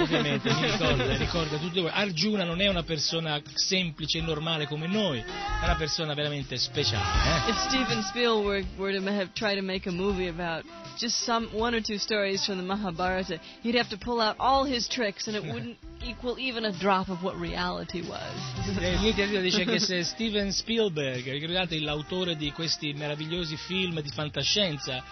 Ovviamente, 0.01 0.53
mi 0.53 0.71
ricorda, 0.71 1.17
ricorda 1.17 1.57
tutti 1.57 1.79
voi, 1.79 1.91
Arjuna 1.93 2.43
non 2.43 2.61
è 2.61 2.67
una 2.67 2.83
persona 2.83 3.41
semplice 3.53 4.19
e 4.19 4.21
normale 4.21 4.67
come 4.67 4.87
noi, 4.87 5.19
è 5.19 5.63
una 5.63 5.75
persona 5.75 6.13
veramente 6.13 6.57
speciale. 6.57 7.47
eh? 7.47 7.49
If 7.51 7.57
Steven 7.67 8.01
Spielberg 8.03 8.65
were 8.77 8.97
to 8.97 9.05
have 9.07 9.31
tried 9.33 9.57
to 9.57 9.63
make 9.63 9.87
a 9.87 9.91
movie 9.91 10.27
about 10.29 10.63
just 10.97 11.23
some 11.23 11.47
one 11.53 11.75
or 11.75 11.81
two 11.81 11.97
stories 11.97 12.43
from 12.45 12.57
the 12.57 12.63
Mahabharata, 12.63 13.39
he'd 13.61 13.75
have 13.75 13.89
to 13.89 13.97
pull 13.97 14.19
out 14.19 14.35
all 14.39 14.65
his 14.65 14.87
tricks, 14.87 15.27
and 15.27 15.35
it 15.35 15.43
wouldn't 15.51 15.77
equal 16.03 16.37
even 16.39 16.65
a 16.65 16.71
drop 16.71 17.09
of 17.09 17.23
what 17.23 17.35
reality 17.39 18.01
was. 18.01 18.77
Eh, 18.79 19.41
dice 19.41 19.65
che 19.65 19.79
se 19.79 20.03
Steven 20.03 20.51
Spielberg, 20.51 21.23
ricordate 21.29 21.79
l'autore 21.79 22.35
di 22.35 22.51
questi 22.51 22.93
meravigliosi 22.93 23.57
film 23.57 24.01
di 24.01 24.09
fantascienza 24.09 25.03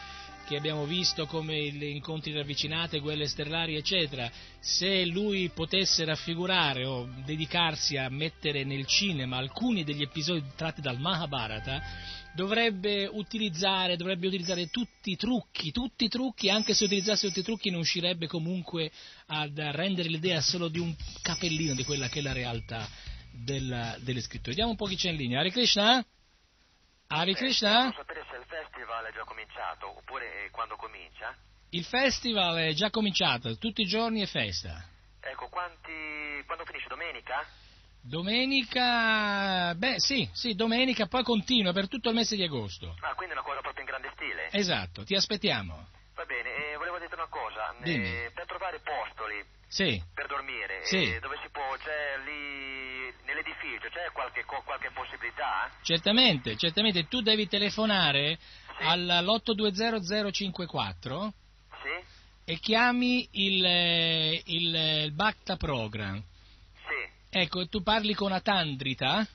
che 0.46 0.56
abbiamo 0.56 0.86
visto 0.86 1.26
come 1.26 1.72
le 1.72 1.88
incontri 1.88 2.32
ravvicinate, 2.32 3.02
quelle 3.02 3.28
stellari, 3.28 3.76
eccetera, 3.76 4.32
se 4.60 5.06
lui 5.06 5.50
potesse 5.50 6.06
raffigurare 6.06 6.86
o 6.86 7.10
dedicarsi 7.26 7.98
a 7.98 8.10
mettere 8.10 8.64
nel 8.64 8.86
cinema 8.86 9.38
alcuni 9.38 9.84
degli 9.84 10.04
episodi 10.04 10.44
tratti 10.56 10.82
dal 10.82 11.00
Mahabharata, 11.00 11.82
dovrebbe 12.36 13.08
utilizzare, 13.08 13.96
dovrebbe 13.96 14.28
utilizzare 14.28 14.68
tutti 14.68 15.12
i 15.12 15.16
trucchi, 15.16 15.72
tutti 15.72 16.06
i 16.06 16.10
trucchi, 16.10 16.50
anche 16.50 16.74
se 16.74 16.86
utilizzasse 16.86 17.28
tutti 17.28 17.40
i 17.40 17.44
trucchi 17.44 17.70
non 17.72 17.80
uscirebbe 17.80 18.28
comunque 18.28 18.92
ad 19.28 19.58
a 19.58 19.72
rendere 19.72 20.10
l'idea 20.10 20.42
solo 20.42 20.68
di 20.68 20.80
un 20.80 20.94
capellino 21.22 21.74
di 21.74 21.84
quella 21.84 22.08
che 22.08 22.20
è 22.20 22.22
la 22.22 22.34
realtà 22.34 22.88
della- 23.32 23.98
delle 24.00 24.22
scritture. 24.22 24.52
Vediamo 24.52 24.72
un 24.72 24.78
po' 24.78 24.86
chi 24.86 24.96
c'è 24.96 25.10
in 25.10 25.16
linea. 25.16 25.40
Hare 25.40 25.50
Krishna? 25.50 26.06
Hare 27.08 27.34
Krishna? 27.34 27.94
Sapere 27.96 28.26
se 28.30 28.36
il 28.38 28.46
festival 28.86 29.06
è 29.06 29.14
già 29.14 29.24
cominciato 29.24 29.98
oppure 29.98 30.46
eh, 30.46 30.50
quando 30.52 30.76
comincia. 30.76 31.36
Il 31.70 31.84
festival 31.84 32.58
è 32.58 32.74
già 32.74 32.90
cominciato, 32.90 33.58
tutti 33.58 33.82
i 33.82 33.86
giorni 33.86 34.22
è 34.22 34.28
festa. 34.28 34.86
Ecco, 35.20 35.50
quanti... 35.50 36.44
quando 36.46 36.64
finisce? 36.66 36.88
Domenica? 36.88 37.46
Domenica, 38.02 39.74
beh 39.74 40.00
sì, 40.00 40.30
sì, 40.32 40.54
domenica, 40.54 41.08
poi 41.08 41.24
continua 41.24 41.74
per 41.74 41.88
tutto 41.88 42.10
il 42.10 42.16
mese 42.16 42.36
di 42.36 42.44
agosto. 42.44 42.96
Ah, 43.02 43.16
quindi 43.16 43.34
è 43.34 43.38
una 43.38 43.46
cosa 43.46 43.62
proprio 43.62 43.82
in 43.82 43.90
grande 43.90 44.12
stile. 44.14 44.50
Esatto, 44.52 45.04
ti 45.04 45.16
aspettiamo. 45.16 45.88
Va 46.14 46.26
bene, 46.26 46.74
e 46.74 46.78
volevo 46.78 47.00
dire 47.00 47.14
una 47.16 47.28
cosa. 47.28 47.74
Eh, 47.82 48.32
per 48.34 48.46
trovare 48.46 48.80
postoli 48.80 49.44
Sì, 49.76 50.02
per 50.14 50.28
dormire, 50.28 50.86
Sì. 50.86 51.20
dove 51.20 51.38
si 51.44 51.50
può, 51.50 51.76
c'è 51.76 52.18
lì 52.24 53.14
nell'edificio, 53.26 53.90
c'è 53.90 54.10
qualche, 54.14 54.46
qualche 54.46 54.90
possibilità? 54.92 55.70
certamente, 55.82 56.56
certamente, 56.56 57.10
tu 57.10 57.20
devi 57.20 57.46
telefonare 57.50 58.40
all'820-054 58.80 61.30
Sì? 61.84 61.90
e 62.46 62.58
chiami 62.60 63.28
il, 63.32 63.66
eh, 63.66 64.42
il, 64.46 64.74
eh, 64.74 65.04
il 65.08 65.12
Bhakta 65.12 65.58
Program. 65.58 66.24
Sì. 66.88 67.10
Ecco, 67.38 67.60
e 67.60 67.68
tu 67.68 67.84
parli 67.84 68.14
con 68.14 68.32
Atandrita, 68.32 69.28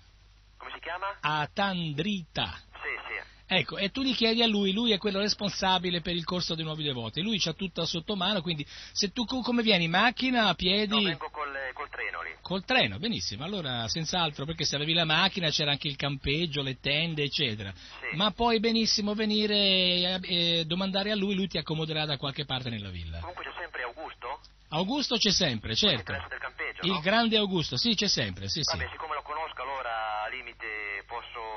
Come 0.57 0.70
si 0.72 0.80
chiama? 0.80 1.18
Atandrita. 1.20 2.59
Sì, 2.80 2.88
sì. 3.09 3.20
Ecco, 3.53 3.79
e 3.79 3.91
tu 3.91 4.03
gli 4.03 4.15
chiedi 4.15 4.43
a 4.45 4.47
lui, 4.47 4.71
lui 4.73 4.93
è 4.93 4.99
quello 4.99 5.19
responsabile 5.19 6.01
per 6.01 6.15
il 6.15 6.23
corso 6.25 6.55
dei 6.55 6.65
nuovi 6.65 6.85
devoti, 6.85 7.21
lui 7.21 7.41
c'ha 7.41 7.53
tutto 7.53 7.85
sotto 7.85 8.15
mano, 8.15 8.43
quindi 8.43 8.65
se 8.93 9.11
tu 9.11 9.25
co- 9.25 9.41
come 9.41 9.63
vieni, 9.63 9.85
in 9.87 9.91
macchina, 9.91 10.47
a 10.47 10.55
piedi, 10.55 10.95
No, 10.95 11.03
vengo 11.03 11.29
col, 11.33 11.53
col 11.75 11.89
treno 11.91 12.23
lì. 12.23 12.31
col 12.43 12.65
treno, 12.65 12.99
benissimo, 13.01 13.43
allora 13.43 13.89
senz'altro, 13.89 14.45
perché 14.45 14.65
se 14.65 14.77
avevi 14.77 14.93
la 14.93 15.05
macchina 15.05 15.51
c'era 15.51 15.73
anche 15.73 15.89
il 15.89 15.97
campeggio, 15.97 16.63
le 16.63 16.79
tende, 16.79 17.25
eccetera, 17.25 17.73
Sì. 17.75 18.17
ma 18.17 18.31
puoi 18.31 18.61
benissimo 18.61 19.15
venire 19.15 19.57
e, 19.57 20.19
e 20.23 20.65
domandare 20.65 21.11
a 21.11 21.17
lui, 21.17 21.35
lui 21.35 21.49
ti 21.49 21.59
accomoderà 21.59 22.05
da 22.05 22.17
qualche 22.19 22.45
parte 22.45 22.71
nella 22.71 22.91
villa. 22.91 23.19
Comunque 23.19 23.43
c'è 23.43 23.53
sempre 23.59 23.83
Augusto? 23.83 24.39
Augusto 24.69 25.17
c'è 25.17 25.33
sempre, 25.33 25.75
certo, 25.75 25.97
L'interesse 26.13 26.29
del 26.29 26.39
campeggio, 26.39 26.87
il 26.87 26.93
no? 26.93 27.01
grande 27.01 27.37
Augusto, 27.37 27.77
sì 27.77 27.97
c'è 27.97 28.07
sempre, 28.07 28.49
sì 28.49 28.61
sì. 28.63 28.77
Vabbè, 28.77 28.89
siccome 28.93 29.15
lo 29.17 29.23
conosco, 29.23 29.61
allora 29.61 30.23
al 30.23 30.31
limite 30.31 30.67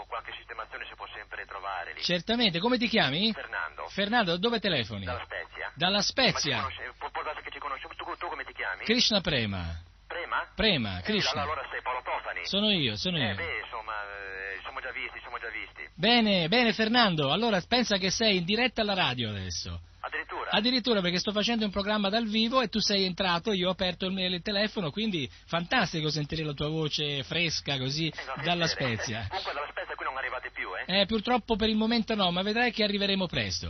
qualche 0.06 0.32
sistemazione 0.38 0.86
si 0.88 0.95
può 0.95 1.06
sempre 1.14 1.45
trovare 1.45 1.93
lì. 1.93 2.01
Certamente, 2.01 2.60
come 2.60 2.78
ti 2.78 2.88
chiami? 2.88 3.32
Fernando, 3.34 3.88
Fernando, 3.89 4.38
dove 4.38 4.60
telefoni? 4.60 5.06
dalla 5.06 5.24
Spezia. 5.24 5.72
Dalla 5.76 5.97
Ma 5.97 6.01
ci 6.01 6.08
Spezia. 6.10 6.58
conosce- 6.58 6.93
può, 6.97 7.10
può 7.10 7.24
darsi 7.24 7.41
che 7.41 7.51
ci 7.51 7.60
conosciamo. 7.60 7.93
Tu, 7.95 8.16
tu 8.18 8.28
come 8.28 8.43
ti 8.43 8.54
chiami? 8.54 8.84
Krishna 8.86 9.22
Prema. 9.22 9.82
Prema? 10.14 10.47
Prema, 10.55 10.99
Eh, 10.99 11.01
Krishna. 11.01 11.41
allora 11.41 11.66
sei 11.72 11.82
Paolo 11.82 12.01
Tofani. 12.03 12.45
Sono 12.45 12.70
io, 12.72 12.95
sono 12.95 13.18
Eh 13.18 13.30
io. 13.30 13.36
beh, 13.36 13.59
insomma, 13.64 13.93
eh, 14.03 14.59
siamo 14.61 14.80
già 14.80 14.91
visti, 14.91 15.20
siamo 15.20 15.39
già 15.39 15.49
visti. 15.49 15.89
Bene, 15.95 16.47
bene 16.47 16.72
Fernando, 16.74 17.32
allora 17.32 17.59
pensa 17.68 17.97
che 17.97 18.11
sei 18.11 18.38
in 18.38 18.45
diretta 18.45 18.82
alla 18.82 18.93
radio 18.93 19.30
adesso. 19.30 19.80
Addirittura? 20.01 20.49
Addirittura 20.51 21.01
perché 21.01 21.18
sto 21.18 21.32
facendo 21.32 21.66
un 21.66 21.72
programma 21.72 22.09
dal 22.09 22.28
vivo 22.28 22.61
e 22.61 22.68
tu 22.68 22.80
sei 22.80 23.05
entrato, 23.05 23.53
io 23.53 23.70
ho 23.70 23.72
aperto 23.72 24.05
il, 24.05 24.18
il 24.20 24.41
telefono, 24.43 24.91
quindi 24.91 25.28
fantastico 25.47 26.09
sentire 26.11 26.43
la 26.43 26.53
tua 26.53 26.68
voce 26.68 27.24
fresca 27.24 27.78
così 27.80 28.07
Eh, 28.07 28.24
no, 28.36 28.43
dalla 28.43 28.66
piacere. 28.66 28.95
Spezia. 28.97 29.26
Comunque 29.30 29.53
dalla 29.53 29.68
Spezia 29.72 29.95
qui 29.95 30.05
non 30.05 30.18
arrivate 30.18 30.51
più, 30.51 30.68
eh? 30.86 31.01
Eh, 31.01 31.05
purtroppo 31.07 31.55
per 31.55 31.70
il 31.70 31.76
momento 31.78 32.14
no, 32.16 32.30
ma 32.32 32.41
vedrai 32.43 32.72
che 32.72 32.84
arriveremo 32.84 33.26
presto. 33.26 33.70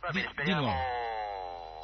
Va 0.00 0.08
Di, 0.10 0.18
bene, 0.20 0.26
di 0.26 0.32
speriamo... 0.32 0.62
nuovo. 0.62 1.12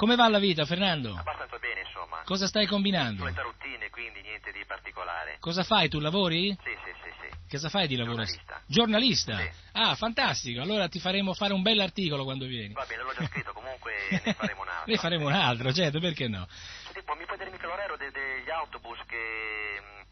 Come 0.01 0.17
va 0.17 0.29
la 0.29 0.39
vita, 0.39 0.65
Fernando? 0.65 1.15
Abbastanza 1.15 1.59
bene, 1.59 1.81
insomma. 1.83 2.23
Cosa 2.25 2.47
stai 2.47 2.65
combinando? 2.65 3.21
Solita 3.21 3.43
routine, 3.43 3.91
quindi 3.91 4.23
niente 4.23 4.51
di 4.51 4.65
particolare. 4.65 5.37
Cosa 5.41 5.63
fai? 5.63 5.91
Tu 5.91 6.01
lavori? 6.01 6.57
Sì, 6.65 6.71
sì, 6.83 6.91
sì, 7.03 7.11
sì. 7.21 7.51
Cosa 7.51 7.69
fai 7.69 7.87
di 7.87 7.97
lavoro? 7.97 8.25
Giornalista. 8.25 8.63
Giornalista? 8.65 9.37
Sì. 9.37 9.51
Ah, 9.73 9.95
fantastico. 9.97 10.63
Allora 10.63 10.89
ti 10.89 11.01
faremo 11.01 11.35
fare 11.35 11.53
un 11.53 11.61
bell'articolo 11.61 12.25
quando 12.25 12.47
vieni. 12.47 12.73
Va 12.73 12.87
bene, 12.89 13.03
l'ho 13.03 13.13
già 13.13 13.27
scritto, 13.27 13.53
comunque 13.53 13.93
ne 14.25 14.33
faremo 14.33 14.63
un 14.63 14.69
altro. 14.69 14.91
ne 14.91 14.97
faremo 14.97 15.27
un 15.27 15.33
altro, 15.35 15.73
certo, 15.75 16.01
perché 16.01 16.29
no? 16.29 16.49
Senti, 16.85 17.03
poi 17.03 17.19
mi 17.19 17.27
puoi 17.27 17.37
dire 17.37 17.51
mica 17.51 17.67
l'orario 17.67 17.97
de- 17.99 18.11
degli 18.11 18.49
autobus 18.49 18.99
che, 19.07 19.83
mh, 19.85 20.10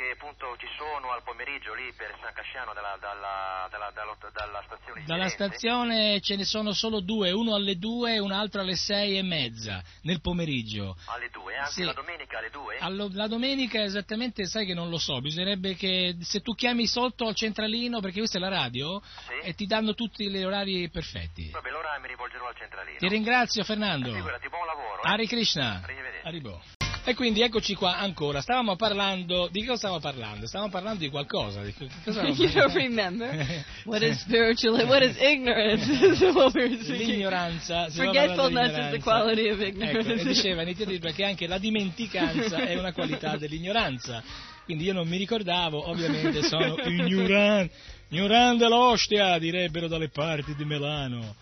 che 0.00 0.12
appunto 0.16 0.56
ci 0.56 0.66
sono 0.78 1.12
al 1.12 1.22
pomeriggio 1.22 1.74
lì 1.74 1.92
per 1.92 2.16
San 2.22 2.32
Casciano 2.32 2.72
dalla, 2.72 2.96
dalla, 2.98 3.68
dalla, 3.70 3.92
dalla, 3.92 4.62
stazione 4.64 5.04
Dalla 5.04 5.28
stazione 5.28 6.20
ce 6.22 6.36
ne 6.36 6.44
sono 6.44 6.72
solo 6.72 7.00
due, 7.00 7.32
uno 7.32 7.54
alle 7.54 7.76
due 7.76 8.14
e 8.14 8.18
un 8.18 8.32
altro 8.32 8.62
alle 8.62 8.76
sei 8.76 9.18
e 9.18 9.22
mezza 9.22 9.82
nel 10.02 10.22
pomeriggio. 10.22 10.96
Alle 11.06 11.28
due, 11.30 11.54
anche 11.56 11.70
Sì. 11.72 11.82
la 11.84 11.92
domenica 11.92 12.38
alle 12.38 12.48
due? 12.50 12.78
Allo- 12.78 13.10
la 13.12 13.26
domenica 13.26 13.82
esattamente 13.82 14.46
sai 14.46 14.64
che 14.64 14.72
non 14.72 14.88
lo 14.88 14.96
so, 14.98 15.20
bisognerebbe 15.20 15.74
che 15.74 16.16
se 16.22 16.40
tu 16.40 16.54
chiami 16.54 16.86
sotto 16.86 17.26
al 17.26 17.34
centralino, 17.34 18.00
perché 18.00 18.18
questa 18.20 18.38
è 18.38 18.40
la 18.40 18.48
radio, 18.48 19.02
Sì. 19.02 19.46
e 19.48 19.54
ti 19.54 19.66
danno 19.66 19.92
tutti 19.94 20.30
gli 20.30 20.42
orari 20.42 20.88
perfetti. 20.88 21.50
Vabbè, 21.50 21.68
allora 21.68 21.98
mi 21.98 22.08
rivolgerò 22.08 22.46
al 22.48 22.56
centralino. 22.56 22.96
Ti 22.98 23.08
ringrazio 23.08 23.62
Fernando. 23.64 24.12
Figurati, 24.12 24.48
buon 24.48 24.64
lavoro. 24.66 25.02
eh. 25.02 25.08
Hare 25.10 25.26
Krishna. 25.26 25.80
Arrivederci. 25.84 26.26
Arrivo. 26.26 26.62
E 27.02 27.14
quindi 27.14 27.40
eccoci 27.40 27.74
qua 27.74 27.96
ancora. 27.96 28.42
Stavamo 28.42 28.76
parlando. 28.76 29.48
Di 29.50 29.64
cosa 29.64 29.78
stavamo 29.78 30.00
parlando? 30.00 30.46
Stavamo 30.46 30.70
parlando 30.70 30.98
di 31.00 31.08
qualcosa. 31.08 31.62
Di 31.62 31.74
cosa 32.04 32.22
you 32.28 32.50
don't 32.52 32.74
remember. 32.74 33.64
What 33.84 34.02
is 34.02 34.20
spiritual? 34.20 34.86
What 34.86 35.02
is 35.02 35.16
ignorance? 35.18 35.88
is 35.88 36.20
what 36.20 36.54
we 36.54 36.68
were 36.68 36.76
speaking. 36.82 37.08
L'ignoranza. 37.08 37.88
Forgetfulness 37.90 38.76
is 38.76 38.90
the 38.90 39.00
quality 39.00 39.48
of 39.48 39.60
ignorance. 39.60 40.10
Ecco, 40.10 40.20
e 40.20 40.24
diceva 40.24 40.62
Nitya 40.62 40.86
che 41.12 41.24
anche 41.24 41.46
la 41.46 41.58
dimenticanza 41.58 42.58
è 42.58 42.78
una 42.78 42.92
qualità 42.92 43.36
dell'ignoranza. 43.36 44.22
Quindi 44.64 44.84
io 44.84 44.92
non 44.92 45.08
mi 45.08 45.16
ricordavo, 45.16 45.88
ovviamente 45.88 46.42
sono 46.42 46.76
ignorante. 46.84 47.74
Ignorante 48.10 48.68
l'ostia, 48.68 49.38
direbbero 49.38 49.88
dalle 49.88 50.10
parti 50.10 50.54
di 50.54 50.64
Milano. 50.64 51.34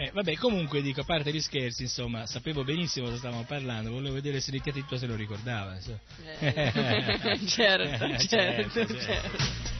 Eh, 0.00 0.10
vabbè, 0.14 0.34
comunque 0.36 0.80
dico, 0.80 1.02
a 1.02 1.04
parte 1.04 1.30
gli 1.30 1.42
scherzi, 1.42 1.82
insomma, 1.82 2.24
sapevo 2.24 2.64
benissimo 2.64 3.04
cosa 3.04 3.18
stavamo 3.18 3.44
parlando, 3.44 3.90
volevo 3.90 4.14
vedere 4.14 4.40
se 4.40 4.50
Tittua 4.72 4.96
se 4.96 5.04
lo 5.04 5.14
ricordava. 5.14 5.74
insomma. 5.74 5.98
Eh, 6.38 7.38
certo, 7.46 7.98
certo, 7.98 8.26
Certo, 8.26 8.86
certo. 8.96 9.36
just 9.36 9.79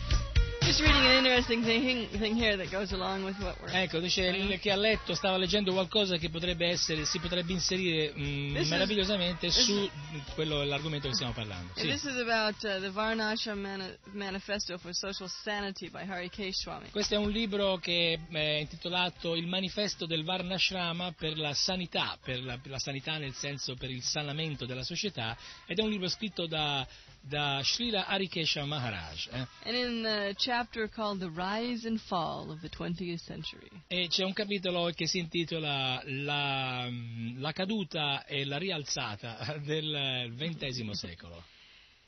Ecco, 3.73 3.99
dice 3.99 4.27
il- 4.27 4.59
che 4.61 4.71
ha 4.71 4.77
letto, 4.77 5.15
stava 5.15 5.37
leggendo 5.37 5.73
qualcosa 5.73 6.17
che 6.17 6.29
potrebbe 6.31 6.67
essere, 6.69 7.05
si 7.05 7.19
potrebbe 7.19 7.53
inserire 7.53 8.13
mm, 8.17 8.57
is- 8.57 8.69
meravigliosamente 8.69 9.49
this 9.49 9.65
su 9.65 9.91
quello, 10.35 10.63
l'argomento 10.65 11.09
che 11.09 11.15
stiamo 11.15 11.33
parlando. 11.33 11.73
And 11.77 11.81
Sì. 11.81 11.89
This 11.89 12.05
is 12.05 12.21
about 12.21 12.63
uh, 12.63 12.81
the 12.81 12.91
Varnashram 12.91 13.61
Mani- 13.61 13.97
Manifesto 14.13 14.79
for 14.79 14.95
Social 14.95 15.29
Sanity 15.29 15.91
by 15.91 16.07
Hari 16.09 16.31
Swami. 16.53 16.91
Questo 16.91 17.15
è 17.15 17.19
un 17.19 17.31
libro 17.31 17.79
che 17.79 18.19
è 18.31 18.59
intitolato 18.61 19.35
Il 19.35 19.47
manifesto 19.47 20.07
del 20.07 20.25
Varnashrama 20.25 21.13
per 21.13 21.37
la 21.39 21.55
sanità, 21.55 22.17
per 22.23 22.43
la, 22.43 22.59
per 22.59 22.71
la 22.71 22.79
sanità 22.79 23.19
nel 23.19 23.35
senso 23.35 23.75
per 23.75 23.91
il 23.91 24.03
sanamento 24.03 24.67
della 24.67 24.83
società, 24.85 25.37
ed 25.67 25.79
è 25.79 25.83
un 25.83 25.91
libro 25.91 26.09
scritto 26.09 26.47
da, 26.47 26.87
da 27.29 27.63
Srila 27.63 28.05
Harikesha 28.05 28.67
Maharaj. 28.67 29.29
eh. 29.33 29.45
And 29.65 29.77
in 29.77 30.03
the 30.03 30.35
chapter 30.39 30.89
called 30.89 31.21
The 31.21 31.31
Rise 31.31 31.85
and 31.85 32.01
Fall 32.01 32.51
of 32.51 32.61
the 32.63 32.69
20th 32.69 33.21
Century. 33.21 33.71
E 33.89 34.09
c'è 34.09 34.25
un 34.25 34.33
capitolo 34.33 34.91
che 34.93 35.07
si 35.07 35.19
intitola 35.19 36.03
La, 36.07 36.89
la 37.37 37.53
caduta 37.53 38.25
e 38.25 38.45
la 38.45 38.59
rialzata 38.59 39.57
del 39.65 40.33
XX 40.37 40.91
secolo. 40.93 41.43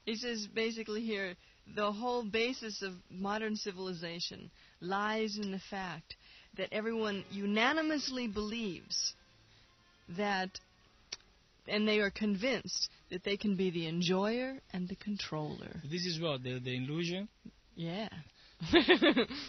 He 0.04 0.16
says 0.16 0.46
basically 0.48 1.04
here 1.04 1.36
the 1.74 1.92
whole 1.92 2.24
basis 2.24 2.82
of 2.82 2.94
modern 3.08 3.54
civilization 3.54 4.50
lies 4.80 5.36
in 5.36 5.50
the 5.52 5.60
fact 5.70 6.16
that 6.56 6.68
everyone 6.72 7.24
unanimously 7.30 8.26
believes 8.26 9.14
that, 10.16 10.50
and 11.68 11.86
they 11.86 12.00
are 12.00 12.10
convinced 12.10 12.90
that 13.12 13.22
they 13.22 13.36
can 13.36 13.54
be 13.54 13.70
the 13.70 13.86
enjoyer 13.86 14.58
and 14.72 14.88
the 14.88 14.96
controller. 14.96 15.80
This 15.88 16.06
is 16.06 16.18
what 16.18 16.42
the, 16.42 16.58
the 16.60 16.74
illusion? 16.74 17.28
Yeah. 17.76 18.08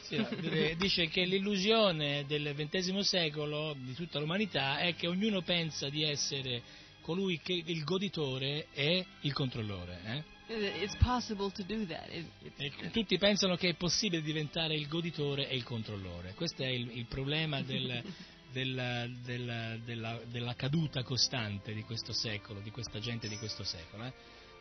Sì, 0.08 0.16
eh, 0.52 0.76
dice 0.76 1.08
che 1.08 1.24
l'illusione 1.24 2.26
del 2.28 2.54
XX 2.56 2.98
secolo 3.00 3.76
di 3.78 3.94
tutta 3.94 4.20
l'umanità 4.20 4.80
è 4.80 4.96
che 4.96 5.08
ognuno 5.08 5.42
pensa 5.44 5.88
di 5.90 6.04
essere 6.04 6.62
colui 7.02 7.40
che 7.42 7.54
il 7.54 7.84
goditore 7.84 8.68
e 8.74 9.06
il 9.22 9.34
controllore. 9.34 10.00
eh? 10.06 10.84
It's 10.84 10.96
possible 10.98 11.52
to 11.52 11.64
do 11.64 11.86
that. 11.88 12.10
It, 12.12 12.26
it's, 12.58 12.92
tutti 12.92 13.18
pensano 13.18 13.56
che 13.56 13.70
è 13.70 13.74
possibile 13.76 14.22
diventare 14.22 14.74
il 14.76 14.88
goditore 14.88 15.48
e 15.48 15.56
il 15.56 15.64
controllore. 15.64 16.34
Questo 16.34 16.64
è 16.64 16.68
il, 16.68 16.90
il 16.98 17.06
problema 17.06 17.62
del- 17.62 18.04
del- 18.54 19.12
del- 19.26 19.82
della, 19.84 20.20
della 20.26 20.54
caduta 20.56 21.04
costante 21.04 21.74
di 21.74 21.84
questo 21.84 22.14
secolo, 22.14 22.60
di 22.62 22.72
questa 22.72 23.00
gente 23.00 23.28
di 23.28 23.38
questo 23.38 23.64
secolo. 23.64 24.06
eh. 24.06 24.14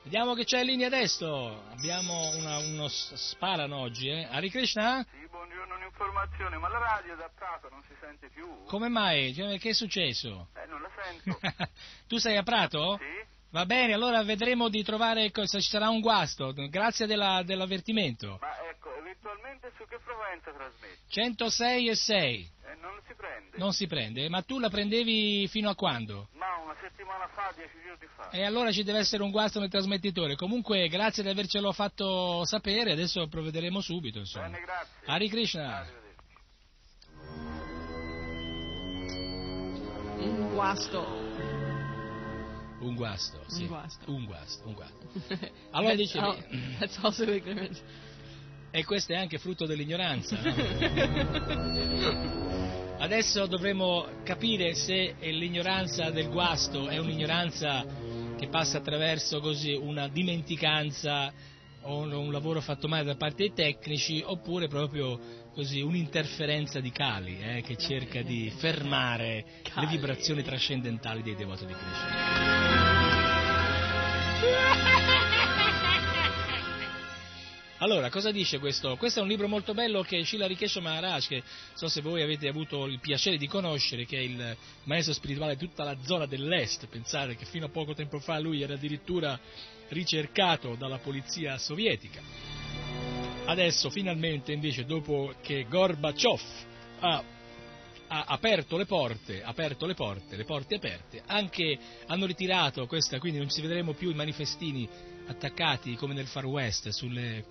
Vediamo 0.03 0.35
che 0.35 0.45
c'è 0.45 0.61
in 0.61 0.67
linea 0.67 0.87
adesso. 0.89 1.63
Abbiamo 1.71 2.35
una- 2.35 2.59
uno 2.59 2.89
sparano 2.89 3.77
oggi, 3.77 4.09
eh? 4.09 4.25
Hare 4.29 4.49
Krishna? 4.49 5.07
Sì, 5.09 5.25
buongiorno, 5.31 5.77
un'informazione, 5.77 6.57
ma 6.59 6.69
la 6.69 6.79
radio 6.79 7.15
da 7.15 7.31
Prato 7.33 7.69
non 7.71 7.81
si 7.87 7.95
sente 8.01 8.29
più? 8.31 8.65
Come 8.67 8.89
mai? 8.89 9.33
Cioè, 9.33 9.59
Che 9.61 9.69
è 9.69 9.73
successo? 9.75 10.49
Eh, 10.57 10.67
non 10.67 10.81
la 10.83 10.91
sento. 11.01 11.39
tu 12.09 12.17
sei 12.17 12.37
a 12.37 12.43
Prato? 12.43 12.97
Sì? 12.99 13.31
Va 13.51 13.65
bene, 13.67 13.93
allora 13.93 14.25
vedremo 14.25 14.69
di 14.71 14.83
trovare 14.83 15.31
cosa 15.31 15.61
ci 15.61 15.69
sarà 15.69 15.89
un 15.91 16.01
guasto. 16.01 16.53
Grazie 16.69 17.07
della- 17.07 17.43
dell'avvertimento. 17.45 18.39
Ma 18.41 18.69
ecco, 18.71 18.97
eventualmente 18.97 19.71
su 19.77 19.85
che 19.87 19.99
frequenza 20.03 20.51
trasmette? 20.53 20.99
106 21.11 21.89
e 21.91 21.95
6. 21.95 22.51
Non 22.83 22.99
si 23.07 23.15
prende. 23.15 23.57
Non 23.59 23.73
si 23.73 23.87
prende, 23.87 24.29
ma 24.29 24.43
tu 24.43 24.59
la 24.59 24.69
prendevi 24.69 25.47
fino 25.47 25.71
a 25.71 25.77
quando? 25.77 26.27
Ma 26.33 26.47
una 26.65 26.75
settimana 26.81 27.29
fa, 27.29 27.53
dieci 27.55 27.77
giorni 27.81 28.09
fa. 28.17 28.31
E 28.31 28.43
allora 28.45 28.73
ci 28.73 28.83
deve 28.83 28.99
essere 28.99 29.23
un 29.23 29.31
guasto 29.31 29.61
nel 29.61 29.71
trasmettitore. 29.71 30.35
Comunque, 30.35 30.89
grazie 30.89 31.23
di 31.23 31.29
avercelo 31.29 31.71
fatto 31.73 32.45
sapere, 32.45 32.91
adesso 32.91 33.29
provvederemo 33.29 33.81
subito, 33.81 34.19
insomma. 34.19 34.47
Bene, 34.49 34.65
grazie. 34.65 34.97
Hare 35.07 35.29
Krishna. 35.29 35.77
Arrivederci. 35.77 36.01
un 40.25 40.51
guasto. 40.53 41.21
Un 42.81 42.95
guasto, 42.97 43.45
sì. 43.47 43.63
Un 43.63 43.69
guasto. 43.69 44.11
Un 44.13 44.25
guasto, 44.25 44.67
un 44.67 44.75
guasto. 44.75 45.09
Allora 45.71 45.95
dicevi- 45.95 46.25
al- 46.25 46.45
that's 46.81 46.99
also 47.01 47.23
ignorance. 47.31 47.81
E 48.73 48.85
questo 48.85 49.13
è 49.13 49.17
anche 49.17 49.39
frutto 49.39 49.67
dell'ignoranza. 49.67 50.37
no? 50.41 52.41
Adesso 53.13 53.45
dovremo 53.45 54.07
capire 54.23 54.73
se 54.75 55.17
l'ignoranza 55.21 56.09
del 56.09 56.31
guasto 56.31 56.89
è 56.89 56.97
un'ignoranza 56.97 57.85
che 58.39 58.49
passa 58.49 58.79
attraverso 58.79 59.39
così 59.39 59.75
una 59.75 60.09
dimenticanza 60.09 61.31
o 61.83 61.99
un, 61.99 62.33
lavoro 62.33 62.63
fatto 62.63 62.89
male 62.89 63.05
da 63.05 63.15
parte 63.15 63.37
dei 63.37 63.53
tecnici 63.53 64.23
oppure 64.25 64.67
proprio 64.67 65.21
così 65.53 65.83
un'interferenza 65.83 66.81
di 66.81 66.91
Kali 66.91 67.39
eh, 67.39 67.61
che 67.61 67.77
cerca 67.77 68.23
di 68.23 68.51
fermare 68.57 69.45
le 69.63 69.71
Kali. 69.71 69.87
vibrazioni 69.89 70.43
trascendentali 70.43 71.23
dei 71.23 71.35
devoti 71.35 71.67
di 71.67 71.75
Krishna. 71.75 73.11
Allora, 77.83 78.11
cosa 78.11 78.31
dice 78.31 78.61
questo? 78.61 78.97
Questo 78.97 79.19
è 79.19 79.23
un 79.23 79.29
libro 79.29 79.49
molto 79.49 79.75
bello 79.75 80.03
che 80.03 80.25
Shila 80.25 80.47
Rikesh 80.47 80.77
Maharaj, 80.77 81.27
che 81.27 81.43
so 81.75 81.89
se 81.89 82.01
voi 82.01 82.23
avete 82.23 82.47
avuto 82.47 82.87
il 82.87 83.01
piacere 83.01 83.37
di 83.37 83.49
conoscere, 83.49 84.05
che 84.05 84.19
è 84.19 84.21
il 84.21 84.57
maestro 84.85 85.13
spirituale 85.13 85.57
di 85.57 85.67
tutta 85.67 85.83
la 85.83 85.97
zona 86.05 86.27
dell'est. 86.27 86.87
Pensate 86.87 87.35
che 87.35 87.45
fino 87.45 87.67
a 87.67 87.71
poco 87.71 87.93
tempo 87.93 88.21
fa 88.21 88.39
lui 88.39 88.63
era 88.63 88.75
addirittura 88.75 89.37
ricercato 89.89 90.77
dalla 90.77 90.99
polizia 90.99 91.59
sovietica. 91.59 92.21
Adesso, 93.47 93.91
finalmente, 93.91 94.53
invece, 94.53 94.85
dopo 94.85 95.35
che 95.43 95.67
Gorbaciov 95.69 96.41
ha 97.01 97.25
ha 98.15 98.25
aperto 98.27 98.77
le 98.77 98.85
porte, 98.85 99.43
aperto 99.43 99.87
le 99.87 99.95
porte, 99.95 100.37
le 100.37 100.45
porte 100.45 100.75
aperte, 100.75 101.23
anche 101.25 101.79
hanno 102.07 102.27
ritirato 102.27 102.87
questa, 102.87 103.19
quindi 103.19 103.39
non 103.39 103.49
ci 103.49 103.63
vedremo 103.63 103.95
più 103.95 104.11
i 104.11 104.15
manifestini 104.15 104.87
attaccati 105.27 105.97
come 105.97 106.13
nel 106.13 106.27
Far 106.27 106.45
West 106.45 106.91
sulle- 106.91 107.45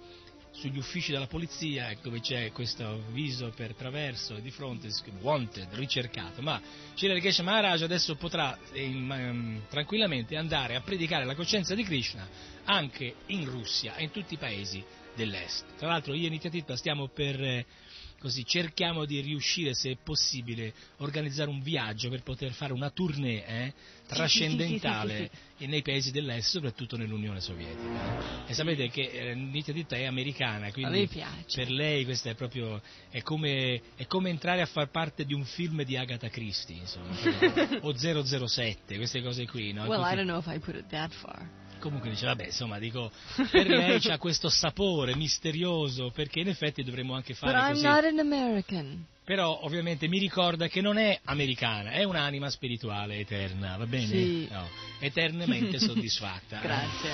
sugli 0.52 0.78
uffici 0.78 1.12
della 1.12 1.28
polizia 1.28 1.89
ecco, 1.89 2.04
dove 2.04 2.20
c'è 2.20 2.52
questo 2.52 3.04
viso 3.12 3.52
per 3.56 3.74
traverso 3.74 4.36
di 4.36 4.52
fronte 4.52 4.89
wanted, 5.22 5.68
ricercato, 5.72 6.41
ma 6.41 6.62
Sri 6.95 7.20
Kesha 7.22 7.43
Maharaj 7.43 7.84
adesso 7.84 8.16
potrà 8.16 8.58
eh, 8.74 8.84
ehm, 8.84 9.62
tranquillamente 9.70 10.36
andare 10.36 10.76
a 10.76 10.82
predicare 10.82 11.26
la 11.26 11.36
coscienza 11.36 11.74
di 11.74 11.84
Krishna 11.84 12.28
anche 12.66 13.16
in 13.28 13.49
Russia 13.49 13.95
e 13.95 14.04
in 14.04 14.12
tutti 14.12 14.36
i 14.36 14.38
paesi 14.38 14.84
dell'est. 15.16 15.66
Tra 15.78 15.88
l'altro 15.88 16.14
io 16.14 16.28
e 16.28 16.30
Nitya 16.30 16.76
stiamo 16.76 17.08
per 17.08 17.41
eh, 17.41 17.66
così 18.22 18.45
cerchiamo 18.45 19.05
di 19.05 19.19
riuscire, 19.19 19.74
se 19.74 19.91
è 19.91 19.97
possibile, 20.01 20.74
organizzare 20.97 21.49
un 21.49 21.59
viaggio 21.61 22.07
per 22.09 22.22
poter 22.22 22.53
fare 22.53 22.72
una 22.72 22.91
tournée 22.91 23.45
eh, 23.45 23.74
trascendentale 24.07 25.30
nei 25.57 25.82
paesi 25.82 26.11
dell'est, 26.11 26.49
soprattutto 26.49 26.97
nell'Unione 26.97 27.41
Sovietica. 27.41 28.45
E 28.45 28.53
sapete 28.53 28.89
che 28.89 29.01
eh, 29.01 29.34
Nitya 29.36 29.74
Ditta 29.74 29.95
è 29.95 30.05
americana, 30.05 30.67
A 30.67 30.72
quindi 30.72 31.09
per 31.53 31.69
lei 31.69 32.05
questo 32.05 32.30
è 32.30 32.36
proprio 32.36 32.80
è 33.09 33.22
come, 33.24 33.82
è 33.95 34.05
come 34.05 34.30
entrare 34.30 34.61
a 34.61 34.67
far 34.67 34.89
parte 34.91 35.26
di 35.26 35.34
un 35.34 35.43
film 35.43 35.84
di 35.84 35.97
Agatha 35.97 36.30
Christie, 36.30 36.78
insomma, 36.78 37.15
o 37.82 37.95
007, 37.95 38.97
queste 38.97 39.22
cose 39.24 39.47
qui, 39.47 39.74
no? 39.74 39.86
Well, 39.86 40.03
I 40.03 40.15
don't 40.15 40.28
know 40.28 40.39
if 40.39 40.47
I 40.47 40.59
put 40.59 40.76
it 40.76 40.88
that 40.89 41.11
far. 41.11 41.49
Comunque 41.82 42.11
dice, 42.11 42.27
vabbè, 42.27 42.45
insomma, 42.45 42.77
dico, 42.77 43.11
per 43.49 43.67
lei 43.67 43.99
c'ha 43.99 44.17
questo 44.19 44.49
sapore 44.49 45.15
misterioso, 45.15 46.11
perché 46.11 46.39
in 46.41 46.47
effetti 46.47 46.84
dovremmo 46.84 47.15
anche 47.15 47.34
But 47.34 47.49
fare 47.49 47.57
I'm 47.57 47.71
così. 47.73 47.84
not 47.84 48.03
an 48.05 48.19
American. 48.19 49.05
Però 49.24 49.59
ovviamente 49.63 50.07
mi 50.07 50.17
ricorda 50.17 50.67
che 50.67 50.82
non 50.82 50.97
è 50.97 51.19
americana, 51.26 51.91
è 51.91 52.03
un'anima 52.03 52.49
spirituale 52.49 53.19
eterna, 53.19 53.78
va 53.78 53.86
bene? 53.86 54.05
Sì. 54.07 54.47
No, 54.49 54.67
eternamente 54.99 55.78
soddisfatta. 55.80 56.59
Grazie. 56.59 57.09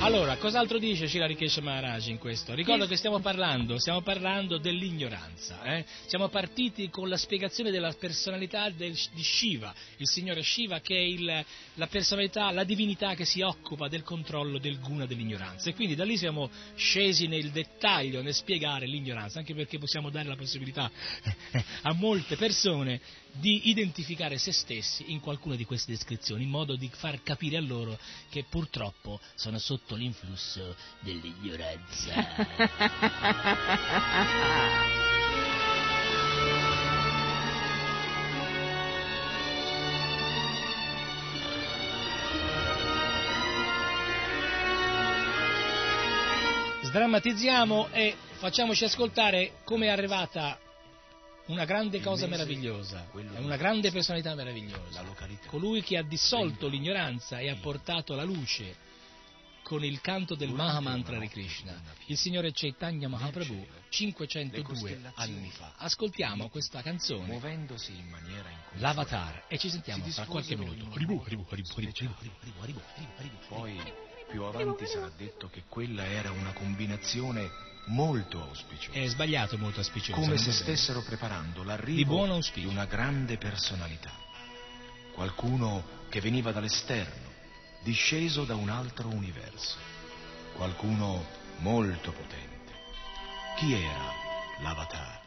Allora, 0.00 0.36
cos'altro 0.36 0.78
dice 0.78 1.06
Shila 1.06 1.26
Rikesh 1.26 1.58
Maharaj 1.58 2.08
in 2.08 2.18
questo? 2.18 2.52
Ricordo 2.52 2.86
che 2.86 2.96
stiamo 2.96 3.20
parlando, 3.20 3.78
stiamo 3.78 4.02
parlando 4.02 4.58
dell'ignoranza, 4.58 5.62
eh? 5.62 5.84
siamo 6.06 6.28
partiti 6.28 6.90
con 6.90 7.08
la 7.08 7.16
spiegazione 7.16 7.70
della 7.70 7.92
personalità 7.92 8.68
del- 8.70 8.98
di 9.14 9.22
Shiva, 9.22 9.72
il 9.98 10.08
signore 10.08 10.42
Shiva 10.42 10.80
che 10.80 10.96
è 10.96 11.00
il- 11.00 11.44
la 11.74 11.86
personalità, 11.86 12.50
la 12.50 12.64
divinità 12.64 13.14
che 13.14 13.24
si 13.24 13.40
occupa 13.40 13.86
del 13.88 14.02
controllo 14.02 14.58
del 14.58 14.80
guna 14.80 15.06
dell'ignoranza 15.06 15.70
e 15.70 15.74
quindi 15.74 15.94
da 15.94 16.04
lì 16.04 16.16
siamo 16.16 16.50
scesi 16.74 17.28
nel 17.28 17.50
dettaglio, 17.50 18.20
nel 18.20 18.34
spiegare 18.34 18.86
l'ignoranza, 18.86 19.38
anche 19.38 19.54
perché 19.54 19.78
possiamo 19.78 20.10
dare 20.10 20.28
la 20.28 20.36
possibilità 20.36 20.90
a 21.82 21.92
molte 21.94 22.36
persone 22.36 23.00
di 23.32 23.68
identificare 23.68 24.38
se 24.38 24.52
stessi 24.52 25.12
in 25.12 25.20
qualcuna 25.20 25.56
di 25.56 25.64
queste 25.64 25.92
descrizioni, 25.92 26.44
in 26.44 26.50
modo 26.50 26.76
di 26.76 26.90
far 26.92 27.22
capire 27.22 27.56
a 27.56 27.60
loro 27.60 27.98
che 28.30 28.44
purtroppo 28.48 29.20
sono 29.34 29.58
sotto 29.58 29.94
l'influsso 29.94 30.76
dell'ignoranza. 31.00 32.12
Sdrammatizziamo 46.94 47.88
e 47.90 48.14
facciamoci 48.34 48.84
ascoltare 48.84 49.54
come 49.64 49.86
è 49.86 49.88
arrivata 49.88 50.60
una 51.46 51.64
grande 51.64 52.00
cosa 52.00 52.26
meravigliosa, 52.26 53.10
è 53.12 53.38
una 53.38 53.56
grande 53.56 53.90
personalità 53.90 54.34
meravigliosa, 54.34 55.04
colui 55.46 55.82
che 55.82 55.98
ha 55.98 56.02
dissolto 56.02 56.68
l'ignoranza 56.68 57.38
e 57.38 57.50
ha 57.50 57.56
portato 57.56 58.14
la 58.14 58.24
luce 58.24 58.82
con 59.62 59.82
il 59.82 60.00
canto 60.00 60.34
del 60.34 60.50
Mahamantra 60.50 61.18
di 61.18 61.28
Krishna, 61.28 61.80
il 62.06 62.16
signore 62.16 62.52
Chaitanya 62.52 63.08
Mahaprabhu 63.08 63.66
502 63.88 65.12
anni 65.14 65.50
fa. 65.50 65.74
Ascoltiamo 65.76 66.48
questa 66.48 66.82
canzone, 66.82 67.40
l'Avatar, 68.74 69.44
e 69.48 69.58
ci 69.58 69.70
sentiamo 69.70 70.04
fra 70.06 70.26
qualche 70.26 70.56
minuto. 70.56 70.90
Poi 73.48 73.80
più 74.28 74.42
avanti 74.42 74.86
sarà 74.86 75.10
detto 75.16 75.48
che 75.48 75.64
quella 75.68 76.04
era 76.06 76.30
una 76.30 76.52
combinazione 76.52 77.73
molto 77.86 78.42
auspiciosa. 78.42 78.98
È 78.98 79.06
sbagliato 79.06 79.58
molto 79.58 79.78
auspicioso. 79.80 80.20
come 80.20 80.36
se 80.38 80.52
stessero 80.52 81.02
preparando 81.02 81.60
Di 81.60 81.66
l'arrivo 81.66 82.24
auspicio. 82.24 82.60
di 82.60 82.66
una 82.66 82.84
grande 82.86 83.36
personalità. 83.36 84.12
Qualcuno 85.12 85.82
che 86.08 86.20
veniva 86.20 86.52
dall'esterno, 86.52 87.30
disceso 87.82 88.44
da 88.44 88.54
un 88.54 88.68
altro 88.68 89.08
universo. 89.08 89.76
Qualcuno 90.54 91.24
molto 91.58 92.12
potente. 92.12 92.72
Chi 93.56 93.74
era 93.74 94.12
l'Avatar? 94.60 95.22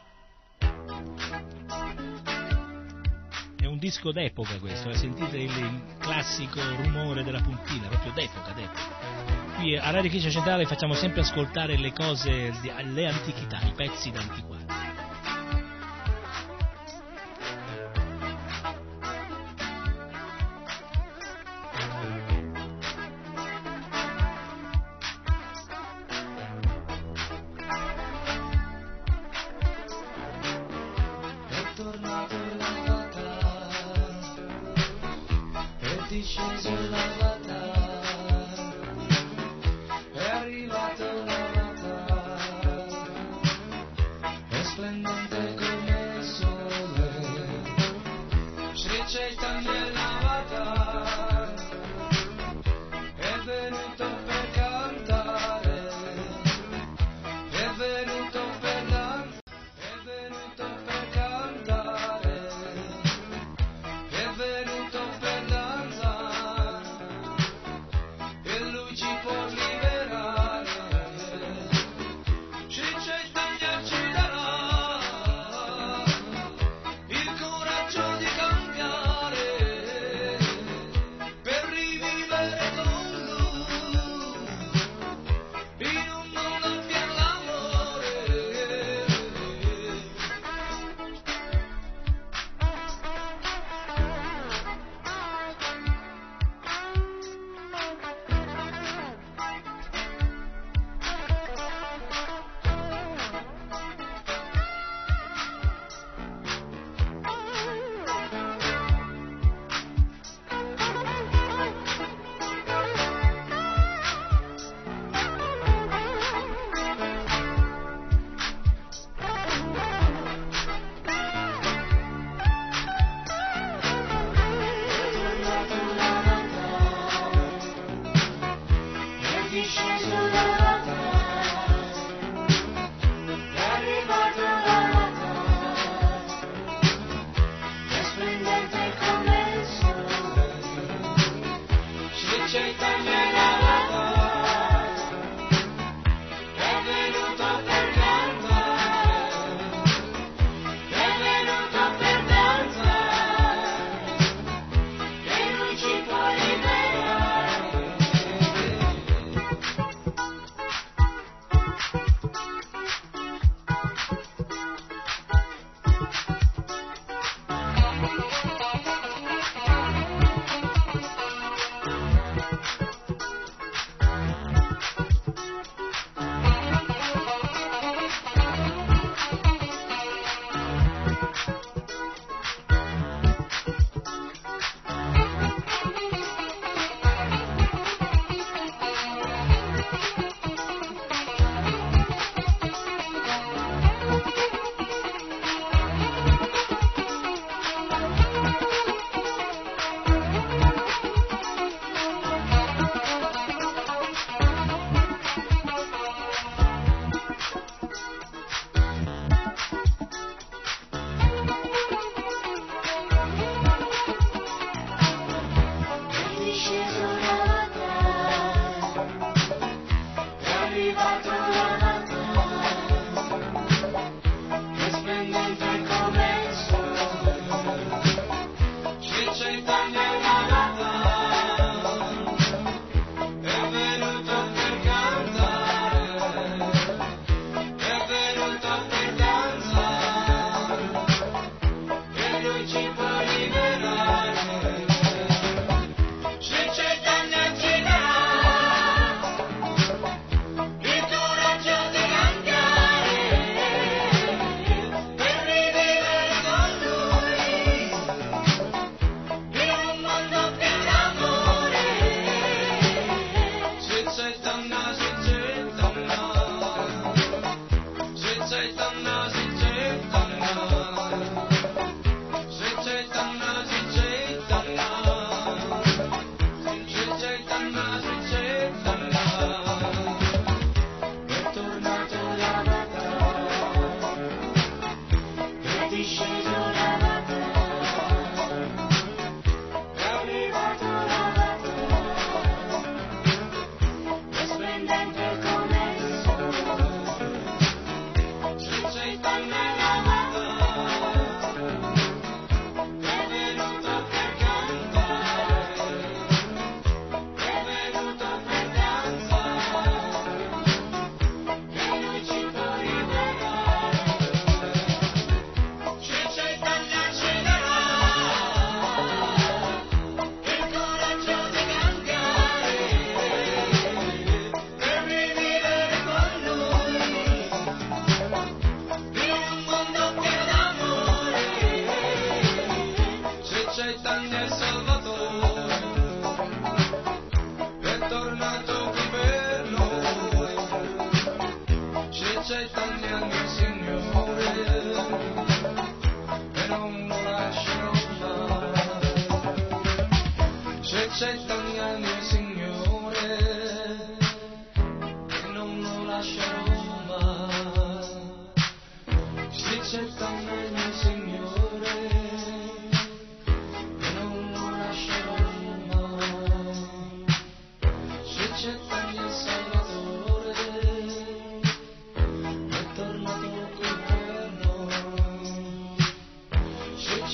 È 3.56 3.66
un 3.66 3.78
disco 3.78 4.12
d'epoca 4.12 4.58
questo, 4.58 4.90
eh, 4.90 4.96
sentite 4.96 5.36
il, 5.36 5.50
il 5.56 5.96
classico 5.98 6.60
rumore 6.76 7.22
della 7.22 7.40
puntina, 7.40 7.88
proprio 7.88 8.12
d'epoca, 8.12 8.52
d'epoca. 8.52 9.37
Qui 9.58 9.76
a 9.76 9.90
Radio 9.90 10.08
Cristian 10.08 10.32
Centrale 10.32 10.66
facciamo 10.66 10.94
sempre 10.94 11.22
ascoltare 11.22 11.76
le 11.76 11.92
cose, 11.92 12.52
le 12.84 13.06
antichità, 13.08 13.58
i 13.66 13.72
pezzi 13.74 14.12
d'antiquato. 14.12 14.77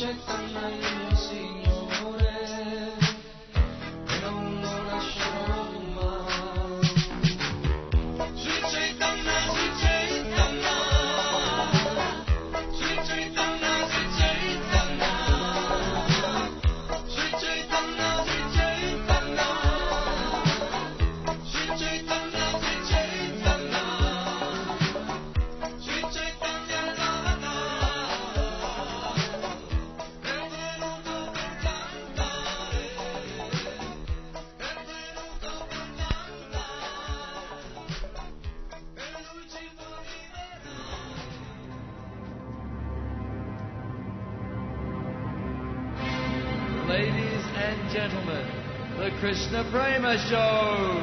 Shaitan 0.04 0.93
Prema 50.04 50.18
Show. 50.18 51.02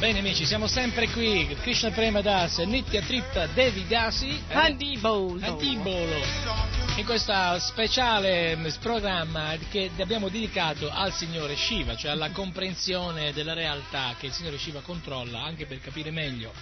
Bene 0.00 0.18
amici, 0.18 0.44
siamo 0.44 0.66
sempre 0.66 1.08
qui, 1.10 1.56
Krishna 1.62 1.90
Prema 1.90 2.20
Das, 2.20 2.58
Nitya 2.58 3.02
Tritta 3.02 3.46
Devi 3.46 3.86
Dasi, 3.86 4.30
eh, 4.48 4.54
Handibolo. 4.54 5.38
Antibolo, 5.40 6.18
in 6.96 7.06
questo 7.06 7.58
speciale 7.58 8.54
mm, 8.54 8.66
programma 8.80 9.56
che 9.68 9.90
abbiamo 9.98 10.28
dedicato 10.28 10.88
al 10.90 11.12
Signore 11.12 11.56
Shiva, 11.56 11.96
cioè 11.96 12.12
alla 12.12 12.30
comprensione 12.30 13.32
della 13.32 13.52
realtà 13.52 14.14
che 14.16 14.26
il 14.26 14.32
Signore 14.32 14.58
Shiva 14.58 14.80
controlla, 14.80 15.42
anche 15.42 15.66
per 15.66 15.80
capire 15.80 16.12
meglio 16.12 16.52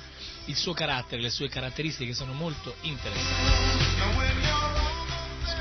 il 0.46 0.56
suo 0.56 0.72
carattere, 0.72 1.20
le 1.20 1.28
sue 1.28 1.48
caratteristiche 1.48 2.10
che 2.10 2.16
sono 2.16 2.32
molto 2.32 2.74
interessanti. 2.80 3.90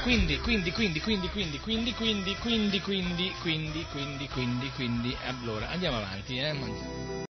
Quindi, 0.03 0.39
quindi, 0.39 0.71
quindi, 0.71 1.01
quindi, 1.01 1.29
quindi, 1.29 1.59
quindi, 1.59 1.93
quindi, 1.93 2.35
quindi, 2.35 2.79
quindi, 2.79 3.33
quindi, 3.41 3.85
quindi, 3.91 4.27
quindi, 4.29 4.71
quindi, 4.73 5.17
allora, 5.25 5.69
andiamo 5.69 5.97
avanti, 5.97 6.37
eh. 6.37 6.55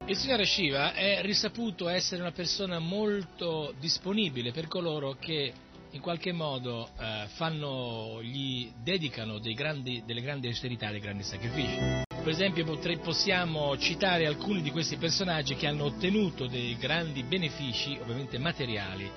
Il 0.05 0.15
signore 0.15 0.45
Shiva 0.45 0.93
è 0.93 1.21
risaputo 1.23 1.89
essere 1.89 2.21
una 2.21 2.31
persona 2.31 2.77
molto 2.77 3.73
disponibile 3.79 4.51
per 4.51 4.67
coloro 4.67 5.15
che 5.19 5.53
in 5.91 6.01
qualche 6.01 6.31
modo 6.31 6.89
eh, 6.99 7.25
fanno, 7.35 8.19
gli 8.21 8.71
dedicano 8.81 9.39
grandi, 9.39 10.03
delle 10.05 10.21
grandi 10.21 10.47
austerità, 10.47 10.89
dei 10.89 10.99
grandi 10.99 11.23
sacrifici. 11.23 11.77
Per 12.07 12.29
esempio 12.29 12.63
potre- 12.63 12.99
possiamo 12.99 13.77
citare 13.77 14.25
alcuni 14.25 14.61
di 14.61 14.71
questi 14.71 14.95
personaggi 14.97 15.55
che 15.55 15.67
hanno 15.67 15.85
ottenuto 15.85 16.47
dei 16.47 16.77
grandi 16.77 17.23
benefici, 17.23 17.97
ovviamente 17.99 18.37
materiali, 18.37 19.09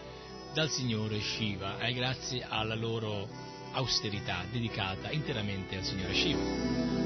dal 0.53 0.71
signore 0.71 1.21
Shiva, 1.21 1.79
eh, 1.79 1.93
grazie 1.93 2.45
alla 2.49 2.75
loro 2.75 3.29
austerità 3.73 4.45
dedicata 4.51 5.11
interamente 5.11 5.77
al 5.77 5.85
signore 5.85 6.15
Shiva. 6.15 7.03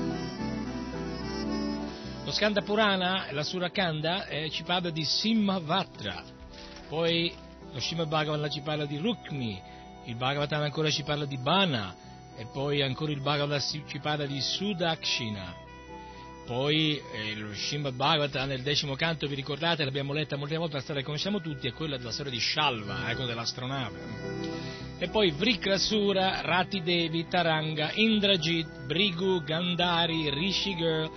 Lo 2.24 2.30
Skanda 2.32 2.60
Purana, 2.60 3.26
la 3.30 3.42
Sura 3.42 3.70
Kanda, 3.70 4.26
eh, 4.26 4.50
ci 4.50 4.62
parla 4.62 4.90
di 4.90 5.02
Simhavatra, 5.02 6.22
poi 6.88 7.32
lo 7.72 7.80
Srimad 7.80 8.08
Bhagavatam 8.08 8.50
ci 8.50 8.60
parla 8.60 8.86
di 8.86 8.96
Rukmi, 8.98 9.60
il 10.04 10.16
Bhagavatam 10.16 10.62
ancora 10.62 10.90
ci 10.90 11.02
parla 11.02 11.24
di 11.24 11.38
Bana, 11.38 11.94
e 12.36 12.46
poi 12.52 12.82
ancora 12.82 13.12
il 13.12 13.20
Bhagavatam 13.20 13.86
ci 13.86 13.98
parla 13.98 14.26
di 14.26 14.40
Sudakshina. 14.40 15.66
Poi 16.46 16.98
eh, 17.12 17.34
lo 17.36 17.52
Srimad 17.52 17.94
Bhagavatam 17.94 18.48
nel 18.48 18.62
decimo 18.62 18.94
canto, 18.94 19.26
vi 19.26 19.34
ricordate, 19.34 19.84
l'abbiamo 19.84 20.12
letta 20.12 20.36
molte 20.36 20.56
volte, 20.56 20.76
la 20.76 20.82
storia 20.82 21.00
che 21.02 21.06
conosciamo 21.06 21.40
tutti, 21.40 21.68
è 21.68 21.72
quella 21.72 21.98
della 21.98 22.12
storia 22.12 22.32
di 22.32 22.40
Shalva, 22.40 23.10
ecco 23.10 23.26
dell'astronave. 23.26 24.56
E 25.00 25.08
poi 25.10 25.30
Vrikrasura, 25.30 26.40
Rati 26.40 26.82
Devi, 26.82 27.28
Taranga, 27.28 27.92
Indrajit, 27.94 28.86
Brigu, 28.86 29.44
Gandhari, 29.44 30.28
Rishi 30.30 30.74
Girl, 30.74 31.08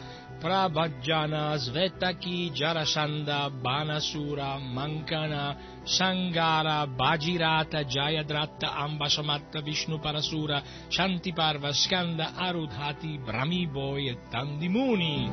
Prabhajana, 0.41 1.55
Svetaki, 1.55 2.49
Jarasanda, 2.51 3.47
Banasura, 3.51 4.57
Mankana, 4.57 5.55
Sangara, 5.83 6.87
Bajirata, 6.87 7.83
Jayadratta, 7.85 8.73
Ambasamatta, 8.73 9.61
Vishnu 9.61 9.99
Parasura, 9.99 10.63
Shantiparva, 10.87 11.71
Skanda, 11.73 12.33
Arudhati, 12.33 13.19
Brahmiboi 13.23 14.07
e 14.07 14.17
Tandimuni 14.31 15.31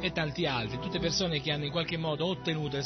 e 0.00 0.10
tanti 0.10 0.44
altri, 0.44 0.80
tutte 0.80 0.98
persone 0.98 1.40
che 1.40 1.52
hanno 1.52 1.64
in 1.64 1.70
qualche 1.70 1.96
modo 1.96 2.26
ottenuto, 2.26 2.78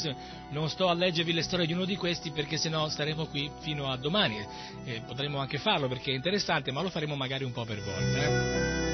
non 0.51 0.69
sto 0.69 0.89
a 0.89 0.93
leggervi 0.93 1.33
le 1.33 1.41
storie 1.41 1.65
di 1.65 1.73
uno 1.73 1.85
di 1.85 1.95
questi 1.95 2.29
perché 2.29 2.57
sennò 2.57 2.87
staremo 2.87 3.25
qui 3.25 3.49
fino 3.61 3.89
a 3.89 3.97
domani, 3.97 4.37
Eh, 4.85 5.01
potremmo 5.07 5.39
anche 5.39 5.57
farlo 5.57 5.87
perché 5.87 6.11
è 6.11 6.15
interessante, 6.15 6.71
ma 6.71 6.81
lo 6.81 6.89
faremo 6.89 7.15
magari 7.15 7.43
un 7.43 7.51
po' 7.51 7.65
per 7.65 7.81
volta. 7.81 8.17
eh. 8.19 8.92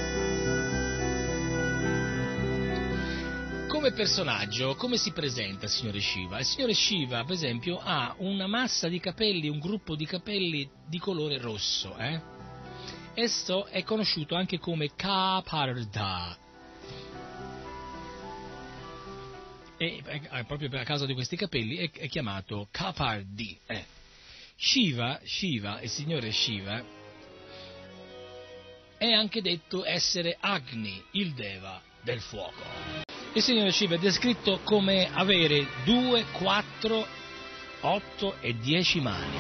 Come 3.70 3.92
personaggio, 3.92 4.74
come 4.74 4.98
si 4.98 5.12
presenta 5.12 5.66
il 5.66 5.72
signore 5.72 6.02
Shiva? 6.02 6.40
Il 6.40 6.46
signore 6.46 6.74
Shiva, 6.74 7.24
per 7.24 7.36
esempio, 7.36 7.78
ha 7.78 8.16
una 8.18 8.48
massa 8.48 8.90
di 8.90 9.00
capelli, 9.00 9.48
un 9.48 9.60
gruppo 9.60 9.96
di 9.96 10.08
capelli 10.08 10.68
di 10.88 10.98
colore 10.98 11.38
rosso. 11.38 11.96
Eh? 11.96 12.20
Esso 13.14 13.68
è 13.68 13.84
conosciuto 13.84 14.34
anche 14.34 14.58
come 14.58 14.96
Kaparda. 14.96 16.36
E 19.78 20.02
eh, 20.04 20.44
proprio 20.46 20.68
per 20.68 20.84
causa 20.84 21.06
di 21.06 21.14
questi 21.14 21.36
capelli 21.36 21.78
è, 21.78 21.92
è 21.92 22.10
chiamato 22.10 22.68
Kapardi. 22.72 23.58
eh. 23.68 23.86
Shiva, 24.56 25.22
Shiva, 25.24 25.80
il 25.82 25.90
signore 25.90 26.32
Shiva, 26.32 26.84
è 28.98 29.12
anche 29.12 29.42
detto 29.42 29.86
essere 29.86 30.36
Agni, 30.40 31.02
il 31.12 31.34
Deva 31.34 31.80
del 32.02 32.20
fuoco. 32.20 33.09
Il 33.34 33.44
Signore 33.44 33.72
Shiva 33.72 33.94
è 33.94 34.00
descritto 34.00 34.62
come 34.64 35.08
avere 35.14 35.68
2, 35.84 36.26
4, 36.32 37.08
8 37.82 38.36
e 38.40 38.56
10 38.58 39.02
mani. 39.02 39.38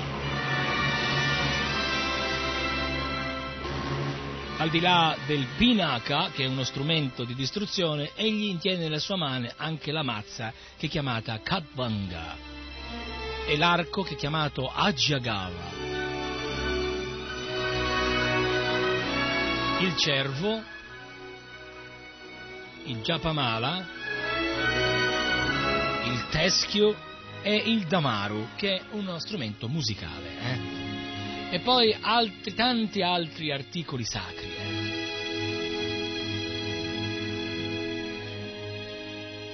Al 4.57 4.69
di 4.69 4.79
là 4.79 5.17
del 5.25 5.47
Pinaka, 5.57 6.29
che 6.31 6.43
è 6.43 6.47
uno 6.47 6.63
strumento 6.63 7.23
di 7.23 7.33
distruzione, 7.33 8.11
egli 8.13 8.43
intiene 8.43 8.83
nella 8.83 8.99
sua 8.99 9.15
mano 9.15 9.49
anche 9.55 9.91
la 9.91 10.03
mazza 10.03 10.53
che 10.77 10.85
è 10.85 10.89
chiamata 10.89 11.39
Kadvanga 11.41 12.35
e 13.47 13.57
l'arco 13.57 14.03
che 14.03 14.13
è 14.13 14.17
chiamato 14.17 14.69
Ajagava. 14.71 15.87
Il 19.79 19.95
cervo, 19.95 20.61
il 22.85 23.01
Japamala, 23.01 23.87
il 26.05 26.27
teschio 26.29 26.95
e 27.41 27.55
il 27.55 27.85
Damaru, 27.85 28.49
che 28.55 28.75
è 28.75 28.81
uno 28.91 29.19
strumento 29.19 29.67
musicale. 29.67 30.29
eh. 30.39 31.55
E 31.55 31.59
poi 31.59 31.95
altri, 31.99 32.53
tanti 32.53 33.01
altri 33.01 33.51
articoli 33.51 34.03
sacri. 34.03 34.47
eh. 34.55 34.87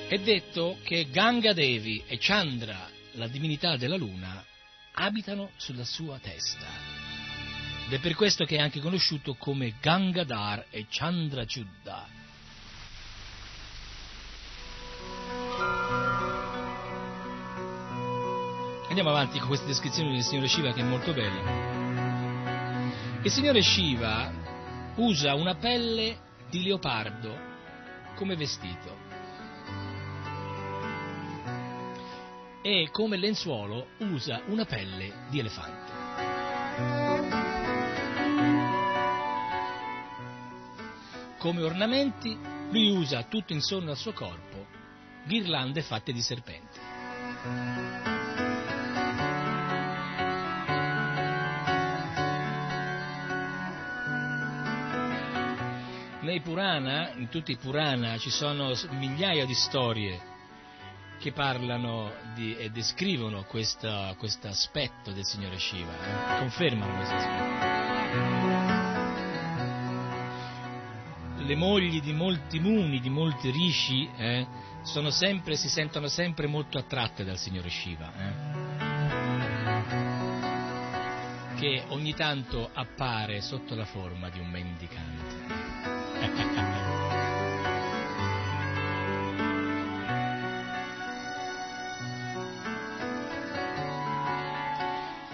È 0.07 0.17
detto 0.19 0.77
che 0.83 1.07
Ganga 1.09 1.53
Devi 1.53 2.03
e 2.05 2.17
Chandra, 2.19 2.87
la 3.13 3.27
divinità 3.27 3.75
della 3.75 3.97
luna, 3.97 4.43
abitano 4.93 5.49
sulla 5.57 5.83
sua 5.83 6.19
testa. 6.19 6.67
Ed 7.87 7.93
è 7.93 7.99
per 7.99 8.15
questo 8.15 8.45
che 8.45 8.57
è 8.57 8.59
anche 8.59 8.79
conosciuto 8.79 9.35
come 9.35 9.75
Gangadhar 9.81 10.65
e 10.69 10.85
Chandrachuddha. 10.89 12.14
Andiamo 18.97 19.13
avanti 19.13 19.39
con 19.39 19.49
queste 19.49 19.65
descrizioni 19.65 20.13
del 20.13 20.23
signore 20.23 20.47
Shiva 20.47 20.71
che 20.71 20.79
è 20.79 20.83
molto 20.85 21.11
bella. 21.11 21.41
Il 23.23 23.29
signore 23.29 23.61
Shiva 23.61 24.31
usa 24.95 25.35
una 25.35 25.53
pelle 25.55 26.17
di 26.49 26.63
leopardo 26.63 27.37
come 28.15 28.37
vestito 28.37 28.97
e 32.61 32.87
come 32.89 33.17
lenzuolo 33.17 33.87
usa 33.97 34.43
una 34.45 34.63
pelle 34.63 35.25
di 35.27 35.39
elefante. 35.39 35.91
Come 41.37 41.61
ornamenti 41.63 42.39
lui 42.69 42.95
usa 42.95 43.23
tutto 43.23 43.51
intorno 43.51 43.91
al 43.91 43.97
suo 43.97 44.13
corpo 44.13 44.65
ghirlande 45.25 45.81
fatte 45.81 46.13
di 46.13 46.21
serpenti. 46.21 48.14
Nei 56.25 56.41
Purana, 56.41 57.11
in 57.17 57.29
tutti 57.29 57.51
i 57.51 57.55
Purana, 57.55 58.17
ci 58.17 58.31
sono 58.31 58.73
migliaia 58.97 59.45
di 59.45 59.53
storie 59.53 60.19
che 61.19 61.31
parlano 61.31 62.11
di, 62.33 62.57
e 62.57 62.71
descrivono 62.71 63.43
questo 63.43 63.87
aspetto 64.47 65.11
del 65.11 65.23
Signore 65.23 65.59
Shiva, 65.59 65.91
eh? 65.93 66.39
confermano 66.39 66.95
questo 66.95 67.13
aspetto. 67.13 67.43
Le 71.43 71.55
mogli 71.55 72.01
di 72.01 72.11
molti 72.11 72.59
muni, 72.59 72.99
di 72.99 73.11
molti 73.11 73.51
rishi, 73.51 74.09
eh, 74.17 74.47
sempre, 75.09 75.55
si 75.55 75.69
sentono 75.69 76.07
sempre 76.07 76.47
molto 76.47 76.79
attratte 76.79 77.23
dal 77.23 77.37
Signore 77.37 77.69
Shiva, 77.69 78.11
eh? 78.17 78.33
che 81.59 81.83
ogni 81.89 82.15
tanto 82.15 82.67
appare 82.73 83.41
sotto 83.41 83.75
la 83.75 83.85
forma 83.85 84.29
di 84.29 84.39
un 84.39 84.49
mendicante. 84.49 85.94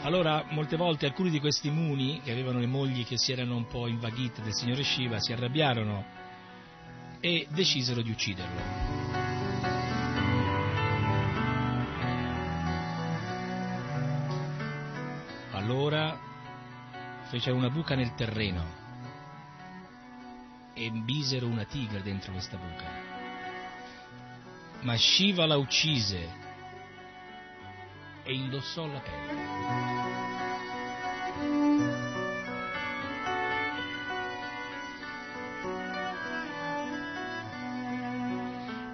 Allora, 0.03 0.43
molte 0.49 0.75
volte 0.75 1.05
alcuni 1.05 1.29
di 1.29 1.39
questi 1.39 1.69
muni, 1.69 2.19
che 2.21 2.31
avevano 2.31 2.59
le 2.59 2.65
mogli 2.65 3.05
che 3.05 3.17
si 3.17 3.31
erano 3.31 3.55
un 3.55 3.67
po' 3.67 3.87
invaghite 3.87 4.41
del 4.41 4.53
signore 4.53 4.83
Shiva, 4.83 5.19
si 5.19 5.31
arrabbiarono 5.31 6.03
e 7.21 7.47
decisero 7.49 8.01
di 8.01 8.09
ucciderlo. 8.09 8.59
Allora 15.51 16.19
fecero 17.29 17.55
una 17.55 17.69
buca 17.69 17.95
nel 17.95 18.13
terreno 18.15 18.80
e 20.73 20.89
bisero 20.91 21.47
una 21.47 21.65
tigre 21.65 22.01
dentro 22.01 22.31
questa 22.31 22.57
buca. 22.57 23.19
Ma 24.81 24.95
Shiva 24.95 25.45
la 25.45 25.57
uccise 25.57 26.39
e 28.23 28.33
indossò 28.33 28.87
la 28.87 28.99
pelle. 28.99 29.99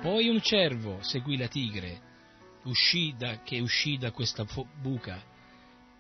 Poi 0.01 0.29
un 0.29 0.41
cervo 0.41 1.01
seguì 1.01 1.37
la 1.37 1.47
tigre 1.47 2.01
uscì 2.63 3.13
da, 3.17 3.41
che 3.41 3.59
uscì 3.59 3.97
da 3.97 4.11
questa 4.11 4.45
buca 4.79 5.21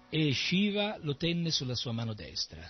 e 0.09 0.33
Shiva 0.33 0.97
lo 1.01 1.15
tenne 1.17 1.51
sulla 1.51 1.75
sua 1.75 1.91
mano 1.91 2.13
destra. 2.13 2.69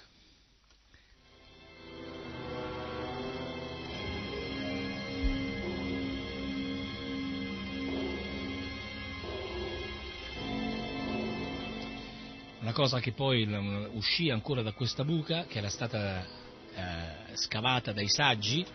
Una 12.67 12.75
cosa 12.75 12.99
che 12.99 13.13
poi 13.13 13.47
uscì 13.93 14.29
ancora 14.29 14.61
da 14.61 14.73
questa 14.73 15.05
buca, 15.05 15.45
che 15.45 15.59
era 15.59 15.69
stata 15.69 16.21
eh, 16.75 17.35
scavata 17.35 17.93
dai 17.93 18.09
saggi, 18.09 18.65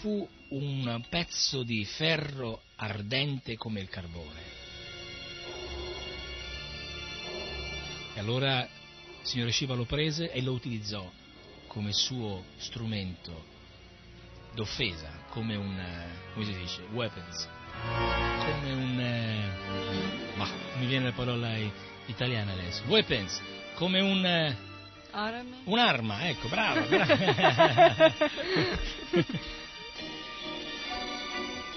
fu 0.00 0.28
un 0.48 1.00
pezzo 1.08 1.62
di 1.62 1.84
ferro 1.84 2.62
ardente 2.74 3.54
come 3.54 3.78
il 3.78 3.88
carbone. 3.88 4.40
E 8.14 8.18
allora 8.18 8.62
il 8.62 8.68
signore 9.22 9.52
Shiva 9.52 9.74
lo 9.74 9.84
prese 9.84 10.32
e 10.32 10.42
lo 10.42 10.50
utilizzò 10.50 11.08
come 11.68 11.92
suo 11.92 12.46
strumento 12.56 13.44
d'offesa, 14.54 15.22
come 15.30 15.54
un, 15.54 15.78
eh, 15.78 16.32
come 16.32 16.44
si 16.44 16.58
dice, 16.58 16.82
weapons, 16.90 17.48
come 18.40 18.72
un, 18.72 18.98
eh, 18.98 19.25
ma 20.36 20.48
mi 20.78 20.86
viene 20.86 21.06
la 21.06 21.12
parola 21.12 21.54
italiana 22.06 22.52
adesso, 22.52 22.82
weapons, 22.86 23.40
come 23.74 24.00
un, 24.00 24.24
eh, 24.24 24.56
Arame? 25.10 25.56
un'arma, 25.64 26.28
ecco, 26.28 26.48
brava, 26.48 26.80
brava. 26.86 28.12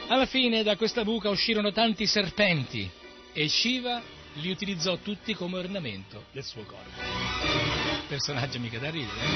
Alla 0.07 0.26
fine 0.26 0.64
da 0.64 0.76
questa 0.76 1.03
buca 1.03 1.30
uscirono 1.30 1.72
tanti 1.72 2.06
serpenti 2.07 2.90
e 3.31 3.48
Shiva 3.48 4.02
li 4.34 4.49
utilizzò 4.49 4.98
tutti 4.98 5.34
come 5.34 5.57
ornamento 5.57 6.26
del 6.31 6.44
suo 6.44 6.64
corpo. 6.64 6.99
Personaggio 8.07 8.60
mica 8.60 8.80
da 8.80 8.90
ridere. 8.90 9.19
eh? 9.22 9.27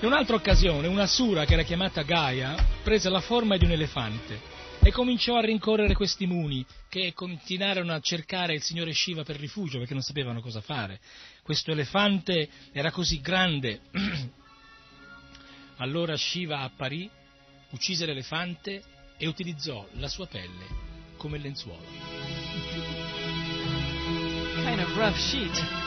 In 0.00 0.06
un'altra 0.12 0.36
occasione, 0.36 0.86
una 0.86 1.06
sura 1.06 1.44
che 1.44 1.54
era 1.54 1.62
chiamata 1.62 2.02
Gaia 2.02 2.54
prese 2.84 3.08
la 3.08 3.20
forma 3.20 3.56
di 3.56 3.64
un 3.64 3.72
elefante 3.72 4.54
e 4.82 4.92
cominciò 4.92 5.36
a 5.36 5.40
rincorrere 5.40 5.94
questi 5.94 6.26
muni 6.26 6.64
che 6.88 7.12
continuarono 7.12 7.92
a 7.92 8.00
cercare 8.00 8.54
il 8.54 8.62
signore 8.62 8.92
Shiva 8.92 9.24
per 9.24 9.36
rifugio 9.36 9.78
perché 9.78 9.94
non 9.94 10.02
sapevano 10.02 10.40
cosa 10.40 10.60
fare. 10.60 11.00
Questo 11.42 11.72
elefante 11.72 12.48
era 12.72 12.90
così 12.90 13.20
grande. 13.20 13.80
allora 15.78 16.16
Shiva 16.16 16.60
apparì, 16.60 17.10
uccise 17.70 18.06
l'elefante 18.06 18.82
e 19.16 19.26
utilizzò 19.26 19.86
la 19.94 20.08
sua 20.08 20.26
pelle 20.26 20.66
come 21.16 21.38
lenzuolo. 21.38 21.84
Kind 24.64 24.80
of 24.80 24.96
rough 24.96 25.16
sheet. 25.16 25.85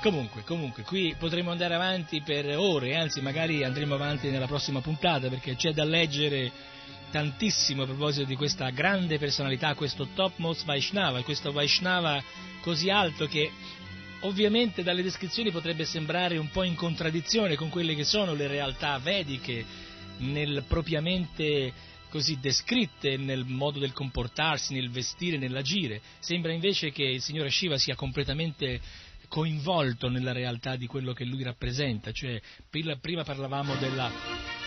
Comunque, 0.00 0.44
comunque, 0.44 0.84
qui 0.84 1.16
potremo 1.18 1.50
andare 1.50 1.74
avanti 1.74 2.22
per 2.22 2.56
ore, 2.56 2.94
anzi 2.94 3.20
magari 3.20 3.64
andremo 3.64 3.94
avanti 3.94 4.30
nella 4.30 4.46
prossima 4.46 4.80
puntata 4.80 5.28
perché 5.28 5.56
c'è 5.56 5.72
da 5.72 5.82
leggere 5.82 6.52
tantissimo 7.10 7.82
a 7.82 7.86
proposito 7.86 8.24
di 8.24 8.36
questa 8.36 8.70
grande 8.70 9.18
personalità, 9.18 9.74
questo 9.74 10.08
topmost 10.14 10.64
Vaishnava, 10.64 11.22
questo 11.22 11.50
Vaishnava 11.50 12.22
così 12.60 12.90
alto 12.90 13.26
che 13.26 13.50
ovviamente 14.20 14.84
dalle 14.84 15.02
descrizioni 15.02 15.50
potrebbe 15.50 15.84
sembrare 15.84 16.38
un 16.38 16.50
po' 16.50 16.62
in 16.62 16.76
contraddizione 16.76 17.56
con 17.56 17.68
quelle 17.68 17.96
che 17.96 18.04
sono 18.04 18.34
le 18.34 18.46
realtà 18.46 18.98
vediche 18.98 19.64
nel 20.18 20.62
propriamente 20.68 21.72
così 22.08 22.38
descritte 22.40 23.16
nel 23.16 23.44
modo 23.44 23.80
del 23.80 23.92
comportarsi, 23.92 24.74
nel 24.74 24.90
vestire, 24.90 25.38
nell'agire. 25.38 26.00
Sembra 26.20 26.52
invece 26.52 26.90
che 26.90 27.02
il 27.02 27.20
Signore 27.20 27.50
Shiva 27.50 27.76
sia 27.78 27.94
completamente 27.96 28.80
coinvolto 29.28 30.08
nella 30.08 30.32
realtà 30.32 30.76
di 30.76 30.86
quello 30.86 31.12
che 31.12 31.24
lui 31.24 31.42
rappresenta, 31.42 32.12
cioè 32.12 32.40
prima 32.68 33.22
parlavamo 33.22 33.76
della, 33.76 34.10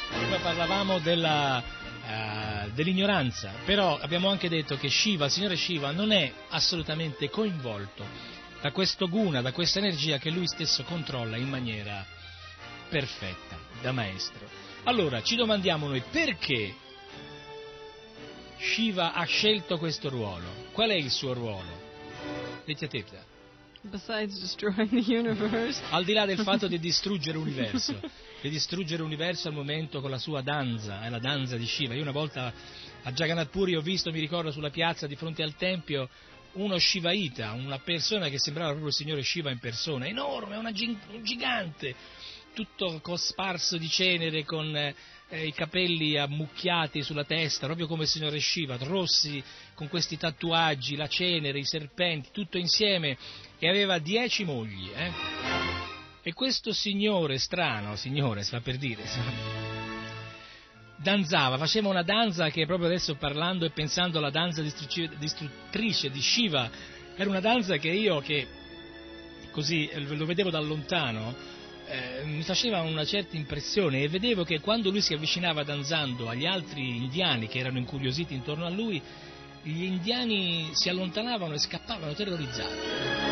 prima 0.10 0.38
parlavamo 0.38 1.00
della, 1.00 1.64
uh, 2.06 2.70
dell'ignoranza, 2.72 3.54
però 3.66 3.98
abbiamo 3.98 4.30
anche 4.30 4.50
detto 4.50 4.78
che 4.78 4.90
Shiva, 4.90 5.26
il 5.26 5.32
Signore 5.32 5.56
Shiva 5.56 5.92
non 5.92 6.12
è 6.12 6.32
assolutamente 6.50 7.30
coinvolto 7.30 8.06
da 8.62 8.72
questo 8.72 9.08
guna, 9.08 9.42
da 9.42 9.52
questa 9.52 9.80
energia 9.80 10.20
che 10.20 10.30
lui 10.30 10.48
stesso 10.48 10.84
controlla 10.84 11.36
in 11.36 11.50
maniera 11.50 12.06
perfetta, 12.90 13.58
da 13.82 13.92
maestro. 13.92 14.48
Allora 14.84 15.22
ci 15.24 15.36
domandiamo 15.36 15.88
noi 15.88 16.02
perché 16.12 16.76
Shiva 18.58 19.14
ha 19.14 19.24
scelto 19.24 19.78
questo 19.78 20.10
ruolo? 20.10 20.70
Qual 20.72 20.90
è 20.90 20.96
il 20.96 21.10
suo 21.10 21.34
ruolo? 21.34 21.90
The 22.66 22.78
universe. 22.80 23.31
Al 25.90 26.04
di 26.04 26.14
là 26.14 26.26
del 26.26 26.40
fatto 26.40 26.68
di 26.68 26.78
distruggere 26.78 27.38
l'universo, 27.40 28.00
di 28.40 28.50
distruggere 28.50 29.02
l'universo 29.02 29.48
al 29.48 29.56
momento 29.56 30.02
con 30.02 30.12
la 30.12 30.20
sua 30.20 30.42
danza, 30.42 31.02
è 31.04 31.10
la 31.10 31.18
danza 31.18 31.58
di 31.58 31.66
Shiva. 31.66 31.96
Io 31.96 32.02
una 32.04 32.12
volta 32.12 32.54
a 33.02 33.12
Jagannath 33.12 33.50
Puri 33.50 33.76
ho 33.76 33.82
visto, 33.82 34.12
mi 34.12 34.20
ricordo, 34.20 34.52
sulla 34.52 34.70
piazza 34.70 35.08
di 35.08 35.16
fronte 35.16 35.42
al 35.42 35.56
tempio 35.56 36.10
uno 36.54 36.78
Shivaita, 36.78 37.54
una 37.54 37.80
persona 37.80 38.30
che 38.30 38.38
sembrava 38.38 38.70
proprio 38.70 38.90
il 38.90 38.96
signore 38.96 39.24
Shiva 39.24 39.50
in 39.50 39.60
persona, 39.60 40.06
enorme, 40.06 40.58
una, 40.58 40.70
un 40.70 41.24
gigante, 41.24 41.96
tutto 42.54 43.00
cosparso 43.02 43.78
di 43.78 43.88
cenere, 43.88 44.44
con 44.44 44.76
eh, 44.76 44.94
i 45.46 45.54
capelli 45.54 46.18
ammucchiati 46.18 47.02
sulla 47.02 47.24
testa, 47.24 47.66
proprio 47.66 47.88
come 47.88 48.04
il 48.04 48.10
signore 48.10 48.40
Shiva, 48.40 48.78
rossi, 48.78 49.42
con 49.74 49.88
questi 49.88 50.18
tatuaggi, 50.18 50.98
la 50.98 51.08
cenere, 51.08 51.58
i 51.58 51.66
serpenti, 51.66 52.30
tutto 52.32 52.58
insieme, 52.58 53.18
e 53.64 53.70
aveva 53.70 54.00
dieci 54.00 54.44
mogli. 54.44 54.90
Eh? 54.92 55.12
E 56.24 56.34
questo 56.34 56.74
signore 56.74 57.38
strano, 57.38 57.96
signore, 57.96 58.42
si 58.42 58.50
fa 58.50 58.60
per 58.60 58.78
dire, 58.78 59.04
danzava, 60.98 61.58
faceva 61.58 61.90
una 61.90 62.02
danza 62.02 62.50
che 62.50 62.66
proprio 62.66 62.88
adesso 62.88 63.16
parlando 63.16 63.66
e 63.66 63.70
pensando 63.70 64.18
alla 64.18 64.32
danza 64.32 64.64
distruttrice 64.64 66.10
di 66.10 66.22
Shiva, 66.22 66.70
era 67.16 67.30
una 67.30 67.40
danza 67.40 67.78
che 67.78 67.90
io 67.90 68.20
che 68.20 68.48
così 69.52 69.90
lo 69.94 70.26
vedevo 70.26 70.50
da 70.50 70.60
lontano, 70.60 71.36
eh, 71.88 72.24
mi 72.26 72.42
faceva 72.42 72.82
una 72.82 73.06
certa 73.06 73.36
impressione 73.36 74.02
e 74.02 74.08
vedevo 74.08 74.44
che 74.44 74.60
quando 74.60 74.90
lui 74.90 75.02
si 75.02 75.14
avvicinava 75.14 75.64
danzando 75.64 76.30
agli 76.30 76.46
altri 76.46 76.98
indiani 76.98 77.48
che 77.48 77.60
erano 77.60 77.78
incuriositi 77.78 78.34
intorno 78.34 78.66
a 78.66 78.70
lui, 78.70 79.00
gli 79.64 79.84
indiani 79.84 80.70
si 80.74 80.90
allontanavano 80.90 81.54
e 81.54 81.60
scappavano 81.60 82.14
terrorizzati. 82.14 83.31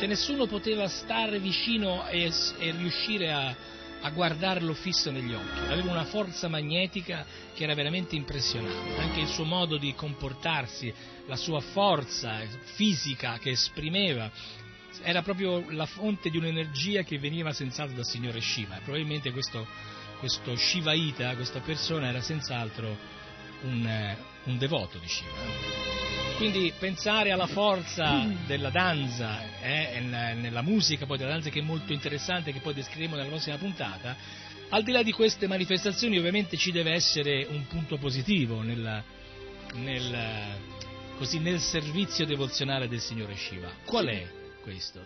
Cioè 0.00 0.08
nessuno 0.08 0.46
poteva 0.46 0.88
stare 0.88 1.38
vicino 1.40 2.08
e, 2.08 2.32
e 2.58 2.70
riuscire 2.70 3.30
a, 3.30 3.54
a 4.00 4.08
guardarlo 4.08 4.72
fisso 4.72 5.10
negli 5.10 5.34
occhi. 5.34 5.58
Aveva 5.70 5.90
una 5.90 6.06
forza 6.06 6.48
magnetica 6.48 7.26
che 7.52 7.64
era 7.64 7.74
veramente 7.74 8.16
impressionante. 8.16 8.98
Anche 8.98 9.20
il 9.20 9.28
suo 9.28 9.44
modo 9.44 9.76
di 9.76 9.94
comportarsi, 9.94 10.90
la 11.26 11.36
sua 11.36 11.60
forza 11.60 12.40
fisica 12.76 13.36
che 13.36 13.50
esprimeva, 13.50 14.30
era 15.02 15.20
proprio 15.20 15.66
la 15.68 15.84
fonte 15.84 16.30
di 16.30 16.38
un'energia 16.38 17.02
che 17.02 17.18
veniva 17.18 17.52
senz'altro 17.52 17.96
dal 17.96 18.06
signore 18.06 18.40
Shiva. 18.40 18.80
Probabilmente 18.82 19.32
questo, 19.32 19.66
questo 20.18 20.56
Shivaita, 20.56 21.34
questa 21.34 21.60
persona, 21.60 22.08
era 22.08 22.22
senz'altro 22.22 22.96
un, 23.64 24.16
un 24.44 24.56
devoto 24.56 24.96
di 24.96 25.08
Shiva. 25.08 26.19
Quindi 26.40 26.72
pensare 26.78 27.32
alla 27.32 27.46
forza 27.46 28.26
della 28.46 28.70
danza, 28.70 29.60
eh, 29.60 30.00
nella 30.00 30.62
musica 30.62 31.04
poi 31.04 31.18
della 31.18 31.32
danza 31.32 31.50
che 31.50 31.60
è 31.60 31.62
molto 31.62 31.92
interessante, 31.92 32.50
che 32.50 32.60
poi 32.60 32.72
descriveremo 32.72 33.14
nella 33.14 33.28
prossima 33.28 33.58
puntata, 33.58 34.16
al 34.70 34.82
di 34.82 34.90
là 34.90 35.02
di 35.02 35.12
queste 35.12 35.46
manifestazioni 35.46 36.16
ovviamente 36.16 36.56
ci 36.56 36.72
deve 36.72 36.92
essere 36.92 37.46
un 37.50 37.66
punto 37.66 37.98
positivo 37.98 38.62
nella, 38.62 39.04
nel, 39.74 40.18
così, 41.18 41.40
nel 41.40 41.60
servizio 41.60 42.24
devozionale 42.24 42.88
del 42.88 43.00
Signore 43.00 43.36
Shiva. 43.36 43.70
Qual 43.84 44.06
è 44.06 44.26
questo? 44.62 45.04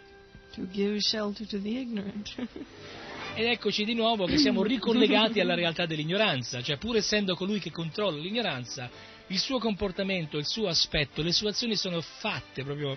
To 0.54 0.68
give 0.70 1.00
shelter 1.00 1.48
to 1.48 1.60
the 1.60 1.68
ignorant. 1.68 2.32
Ed 3.34 3.46
eccoci 3.46 3.84
di 3.84 3.94
nuovo 3.94 4.26
che 4.26 4.38
siamo 4.38 4.62
ricollegati 4.62 5.40
alla 5.40 5.54
realtà 5.56 5.84
dell'ignoranza, 5.84 6.62
cioè 6.62 6.76
pur 6.76 6.94
essendo 6.94 7.34
colui 7.34 7.58
che 7.58 7.72
controlla 7.72 8.20
l'ignoranza, 8.20 8.88
il 9.28 9.38
suo 9.38 9.58
comportamento, 9.58 10.36
il 10.36 10.46
suo 10.46 10.68
aspetto, 10.68 11.22
le 11.22 11.32
sue 11.32 11.50
azioni 11.50 11.76
sono 11.76 12.00
fatte 12.00 12.62
proprio 12.62 12.96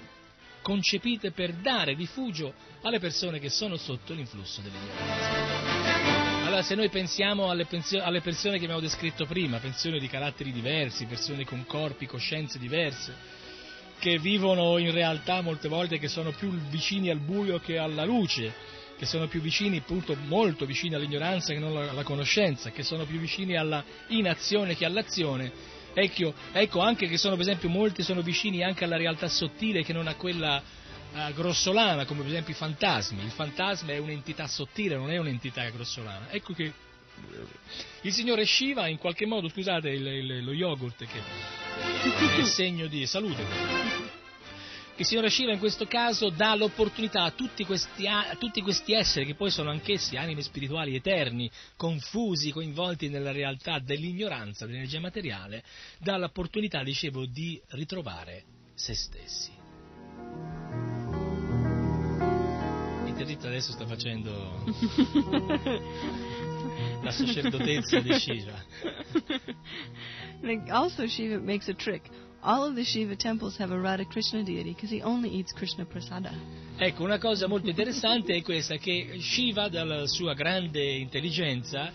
concepite 0.61 1.31
per 1.31 1.53
dare 1.53 1.93
rifugio 1.93 2.53
alle 2.81 2.99
persone 2.99 3.39
che 3.39 3.49
sono 3.49 3.77
sotto 3.77 4.13
l'influsso 4.13 4.61
dell'ignoranza. 4.61 6.45
Allora, 6.45 6.61
se 6.61 6.75
noi 6.75 6.89
pensiamo 6.89 7.49
alle, 7.49 7.65
pensio- 7.65 8.03
alle 8.03 8.21
persone 8.21 8.57
che 8.57 8.63
abbiamo 8.63 8.81
descritto 8.81 9.25
prima, 9.25 9.59
persone 9.59 9.99
di 9.99 10.07
caratteri 10.07 10.51
diversi, 10.51 11.05
persone 11.05 11.45
con 11.45 11.65
corpi, 11.65 12.05
coscienze 12.05 12.59
diverse, 12.59 13.13
che 13.99 14.19
vivono 14.19 14.77
in 14.77 14.91
realtà 14.91 15.41
molte 15.41 15.67
volte 15.67 15.97
che 15.97 16.07
sono 16.07 16.31
più 16.31 16.51
vicini 16.69 17.09
al 17.09 17.19
buio 17.19 17.59
che 17.59 17.77
alla 17.77 18.05
luce, 18.05 18.53
che 18.97 19.05
sono 19.05 19.27
più 19.27 19.41
vicini, 19.41 19.77
appunto, 19.77 20.15
molto 20.15 20.65
vicini 20.65 20.95
all'ignoranza 20.95 21.53
che 21.53 21.59
non 21.59 21.75
alla 21.77 22.03
conoscenza, 22.03 22.71
che 22.71 22.83
sono 22.83 23.05
più 23.05 23.19
vicini 23.19 23.55
alla 23.55 23.83
inazione 24.07 24.75
che 24.75 24.85
all'azione, 24.85 25.51
Ecco, 25.99 26.31
ecco, 26.51 26.79
anche 26.79 27.07
che 27.07 27.17
sono, 27.17 27.33
per 27.35 27.43
esempio, 27.43 27.69
molti 27.69 28.03
sono 28.03 28.21
vicini 28.21 28.63
anche 28.63 28.83
alla 28.83 28.97
realtà 28.97 29.27
sottile 29.29 29.81
che 29.81 29.93
non 29.93 30.05
a 30.05 30.13
quella 30.13 30.61
uh, 30.61 31.33
grossolana, 31.33 32.05
come 32.05 32.19
per 32.19 32.29
esempio 32.29 32.53
i 32.53 32.55
fantasmi. 32.55 33.23
Il 33.23 33.31
fantasma 33.31 33.93
è 33.93 33.97
un'entità 33.97 34.45
sottile, 34.45 34.95
non 34.95 35.09
è 35.09 35.17
un'entità 35.17 35.67
grossolana. 35.71 36.29
Ecco 36.29 36.53
che 36.53 36.71
il 38.01 38.13
signore 38.13 38.45
Shiva, 38.45 38.87
in 38.87 38.99
qualche 38.99 39.25
modo, 39.25 39.49
scusate 39.49 39.89
il, 39.89 40.05
il, 40.05 40.43
lo 40.43 40.53
yogurt 40.53 41.03
che 41.03 42.41
è 42.41 42.43
segno 42.43 42.85
di 42.85 43.03
salute. 43.07 44.06
Il 44.99 45.05
signore 45.05 45.29
Shiva 45.29 45.51
in 45.51 45.59
questo 45.59 45.85
caso 45.85 46.31
dà 46.31 46.55
l'opportunità 46.55 47.21
a 47.21 47.29
tutti, 47.29 47.63
questi, 47.65 48.07
a 48.07 48.35
tutti 48.35 48.61
questi 48.61 48.93
esseri, 48.93 49.27
che 49.27 49.35
poi 49.35 49.51
sono 49.51 49.69
anch'essi 49.69 50.17
anime 50.17 50.41
spirituali 50.41 50.95
eterni, 50.95 51.51
confusi, 51.75 52.51
coinvolti 52.51 53.07
nella 53.07 53.31
realtà 53.31 53.77
dell'ignoranza, 53.77 54.65
dell'energia 54.65 54.99
materiale, 54.99 55.63
dà 55.99 56.17
l'opportunità, 56.17 56.81
dicevo, 56.81 57.27
di 57.27 57.61
ritrovare 57.69 58.43
se 58.73 58.95
stessi. 58.95 59.51
Interditta 63.05 63.49
adesso 63.49 63.73
sta 63.73 63.85
facendo 63.85 64.63
la 67.03 67.11
sacerdotezza 67.11 67.99
di 67.99 68.13
Shiva. 68.13 68.65
Also 70.69 71.07
Shiva 71.07 71.39
makes 71.39 71.67
a 71.67 71.73
trick. 71.73 72.26
All 72.47 72.69
of 72.69 72.75
the 72.75 72.85
Shiva 72.85 73.17
temples 73.17 73.57
have 73.57 73.73
a 73.73 73.77
Radha 73.77 74.05
Krishna 74.05 74.41
deity 74.41 74.71
because 74.71 74.89
he 74.89 75.01
only 75.01 75.27
eats 75.27 75.51
Krishna 75.51 75.83
prasada. 75.83 76.31
Ecco, 76.77 77.03
una 77.03 77.17
cosa 77.17 77.45
molto 77.45 77.67
interessante 77.67 78.35
è 78.35 78.41
questa, 78.41 78.77
che 78.77 79.17
Shiva, 79.19 79.67
dalla 79.67 80.07
sua 80.07 80.33
grande 80.33 80.81
intelligenza, 80.81 81.91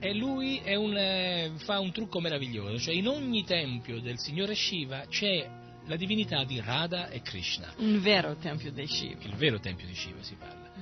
e 0.00 0.14
lui 0.14 0.60
un, 0.64 0.96
eh, 0.96 1.52
fa 1.58 1.78
un 1.78 1.92
trucco 1.92 2.18
meraviglioso, 2.18 2.76
cioè 2.80 2.94
in 2.94 3.06
ogni 3.06 3.44
tempio 3.44 4.00
del 4.00 4.18
signore 4.18 4.56
Shiva 4.56 5.06
c'è 5.08 5.48
la 5.86 5.94
divinità 5.94 6.42
di 6.42 6.60
Radha 6.60 7.08
e 7.08 7.22
Krishna. 7.22 7.72
Un 7.76 8.00
vero 8.00 8.34
tempio 8.34 8.72
di 8.72 8.84
Shiva. 8.84 9.22
Il 9.26 9.36
vero 9.36 9.60
tempio 9.60 9.86
di 9.86 9.94
Shiva 9.94 10.20
si 10.22 10.34
parla. 10.34 10.72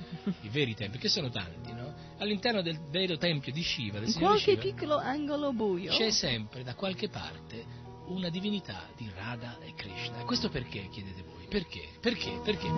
I 0.41 0.49
veri 0.49 0.73
tempi, 0.73 0.97
che 0.97 1.07
sono 1.07 1.29
tanti, 1.29 1.71
no? 1.71 1.93
All'interno 2.17 2.63
del 2.63 2.79
vero 2.89 3.15
tempio 3.17 3.51
di 3.51 3.61
Shiva, 3.61 3.99
del 3.99 4.07
in 4.07 4.13
signore 4.13 4.41
qualche 4.41 4.59
Shiva, 4.59 4.75
piccolo 4.75 4.97
angolo 4.97 5.53
buio. 5.53 5.91
c'è 5.91 6.09
sempre 6.09 6.63
da 6.63 6.73
qualche 6.73 7.09
parte 7.09 7.85
una 8.07 8.29
divinità 8.29 8.87
di 8.95 9.09
Radha 9.13 9.57
e 9.59 9.73
Krishna. 9.75 10.23
Questo 10.23 10.49
perché, 10.49 10.87
chiedete 10.89 11.23
voi? 11.23 11.45
Perché? 11.47 11.89
Perché? 11.99 12.39
Perché? 12.43 12.69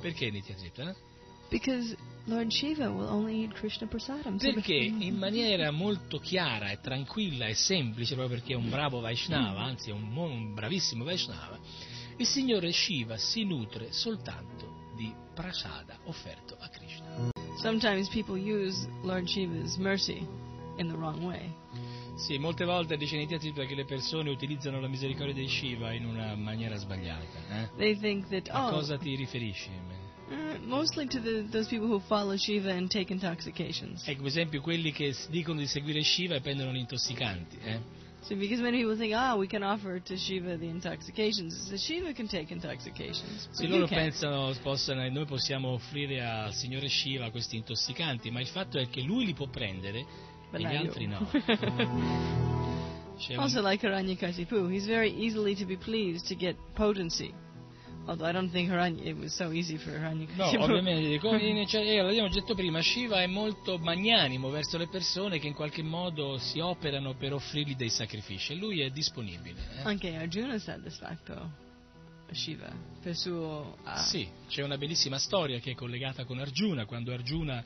Perché? 0.00 0.30
Perché? 0.30 0.94
Because 1.48 1.96
Lord 2.24 2.50
Shiva 2.50 2.90
will 2.90 3.08
only 3.08 3.42
eat 3.42 3.52
Krishna 3.52 3.86
prasadam. 3.86 4.38
Perché 4.38 4.74
in 4.74 5.16
maniera 5.16 5.70
molto 5.70 6.18
chiara 6.18 6.70
e 6.70 6.80
tranquilla 6.80 7.46
e 7.46 7.54
semplice, 7.54 8.14
proprio 8.14 8.38
perché 8.38 8.54
è 8.54 8.56
un 8.56 8.68
bravo 8.68 9.00
Vaishnava, 9.00 9.62
anzi 9.62 9.90
è 9.90 9.92
un, 9.92 10.14
un 10.16 10.54
bravissimo 10.54 11.04
Vaishnava, 11.04 11.58
il 12.16 12.26
signore 12.26 12.72
Shiva 12.72 13.16
si 13.16 13.44
nutre 13.44 13.92
soltanto 13.92 14.92
di 14.96 15.12
prasada 15.34 15.98
offerto 16.04 16.56
a 16.58 16.68
Krishna. 16.68 17.30
sometimes 17.60 18.08
people 18.08 18.36
use 18.36 18.88
Lord 19.02 19.26
Shiva's 19.26 19.76
mercy 19.76 20.26
in 20.78 20.88
the 20.88 20.94
wrong 20.94 21.20
way. 21.22 21.52
Sì, 22.16 22.38
molte 22.38 22.64
volte 22.64 22.96
dice 22.96 23.16
nei 23.16 23.26
teatri 23.26 23.52
che 23.52 23.74
le 23.74 23.84
persone 23.84 24.30
utilizzano 24.30 24.80
la 24.80 24.88
misericordia 24.88 25.34
di 25.34 25.48
Shiva 25.48 25.92
in 25.92 26.06
una 26.06 26.34
maniera 26.34 26.76
sbagliata. 26.76 27.38
eh? 27.50 27.68
They 27.76 27.98
think 27.98 28.28
that, 28.28 28.48
A 28.48 28.68
oh, 28.68 28.70
cosa 28.70 28.96
ti 28.96 29.14
riferisci? 29.14 29.68
uh, 30.30 30.58
mostly 30.66 31.06
to 31.06 31.20
the, 31.20 31.46
those 31.50 31.68
people 31.68 31.86
who 31.88 32.00
follow 32.00 32.34
Shiva 32.36 32.70
and 32.72 32.88
take 32.90 33.12
intoxications. 33.12 34.06
Ecco, 34.08 34.20
per 34.22 34.28
esempio, 34.30 34.60
quelli 34.62 34.92
che 34.92 35.14
dicono 35.28 35.58
di 35.60 35.66
seguire 35.66 36.02
Shiva 36.02 36.36
e 36.36 36.40
prendono 36.40 36.72
gli 36.72 36.78
intossicanti. 36.78 37.58
eh? 37.62 37.80
So 38.22 38.34
because 38.34 38.60
many 38.60 38.78
people 38.78 38.96
think, 38.96 39.12
ah, 39.14 39.36
we 39.36 39.46
can 39.46 39.62
offer 39.62 40.00
to 40.02 40.16
Shiva 40.16 40.56
the 40.56 40.66
intoxications. 40.66 41.68
So 41.68 41.76
Shiva 41.76 42.12
can 42.12 42.26
take 42.26 42.50
intoxications. 42.52 43.46
But 43.56 43.68
loro 43.68 43.86
pensano, 43.86 44.52
possano, 44.62 45.08
noi 45.10 45.26
possiamo 45.26 45.68
offrire 45.68 46.24
al 46.24 46.52
signore 46.54 46.88
Shiva 46.88 47.30
questi 47.30 47.56
intossicanti, 47.56 48.30
ma 48.30 48.40
il 48.40 48.48
fatto 48.48 48.78
è 48.78 48.88
che 48.88 49.02
lui 49.02 49.26
li 49.26 49.34
può 49.34 49.46
prendere 49.46 50.04
But 50.50 50.60
e 50.60 50.64
not 50.64 50.72
gli 50.72 50.76
you. 50.76 50.86
altri 50.86 51.06
no. 51.06 51.26
Also 53.38 53.62
like 53.62 53.80
Hiranyakashipu, 53.80 54.70
he's 54.70 54.86
very 54.86 55.10
easily 55.10 55.54
to 55.56 55.64
be 55.64 55.76
pleased 55.76 56.26
to 56.28 56.34
get 56.36 56.54
potency. 56.74 57.32
Although 58.06 58.26
I 58.28 58.32
don't 58.32 58.50
think 58.52 58.70
Hiranya, 58.70 59.02
it 59.04 59.16
was 59.16 59.34
so 59.34 59.50
easy 59.52 59.78
for 59.78 59.90
No, 59.90 59.98
Hiranyakashipu. 59.98 60.62
ovviamente, 60.62 61.18
come 61.26 61.66
cioè, 61.66 61.80
eh, 61.80 62.02
l'abbiamo 62.02 62.28
detto 62.28 62.54
prima, 62.54 62.80
Shiva 62.82 63.22
è 63.22 63.26
molto 63.26 63.78
magnanimo 63.78 64.50
verso 64.50 64.76
le 64.76 64.86
persone 64.88 65.38
che 65.38 65.46
in 65.46 65.54
qualche 65.54 65.82
modo 65.82 66.36
si 66.38 66.60
operano 66.60 67.14
per 67.14 67.32
offrirgli 67.32 67.74
dei 67.74 67.88
sacrifici 67.90 68.52
e 68.52 68.56
lui 68.56 68.80
è 68.82 68.90
disponibile. 68.90 69.60
eh. 69.78 69.82
Anche 69.84 70.14
Arjuna 70.14 70.58
this 70.58 70.98
fact 70.98 71.24
though. 71.24 71.48
Shiva. 72.32 72.70
Per 73.00 73.16
suo... 73.16 73.78
ah, 73.84 74.02
Sì, 74.02 74.28
c'è 74.48 74.62
una 74.62 74.76
bellissima 74.76 75.16
storia 75.18 75.58
che 75.60 75.70
è 75.70 75.74
collegata 75.74 76.24
con 76.24 76.38
Arjuna, 76.38 76.84
quando 76.84 77.12
Arjuna 77.12 77.64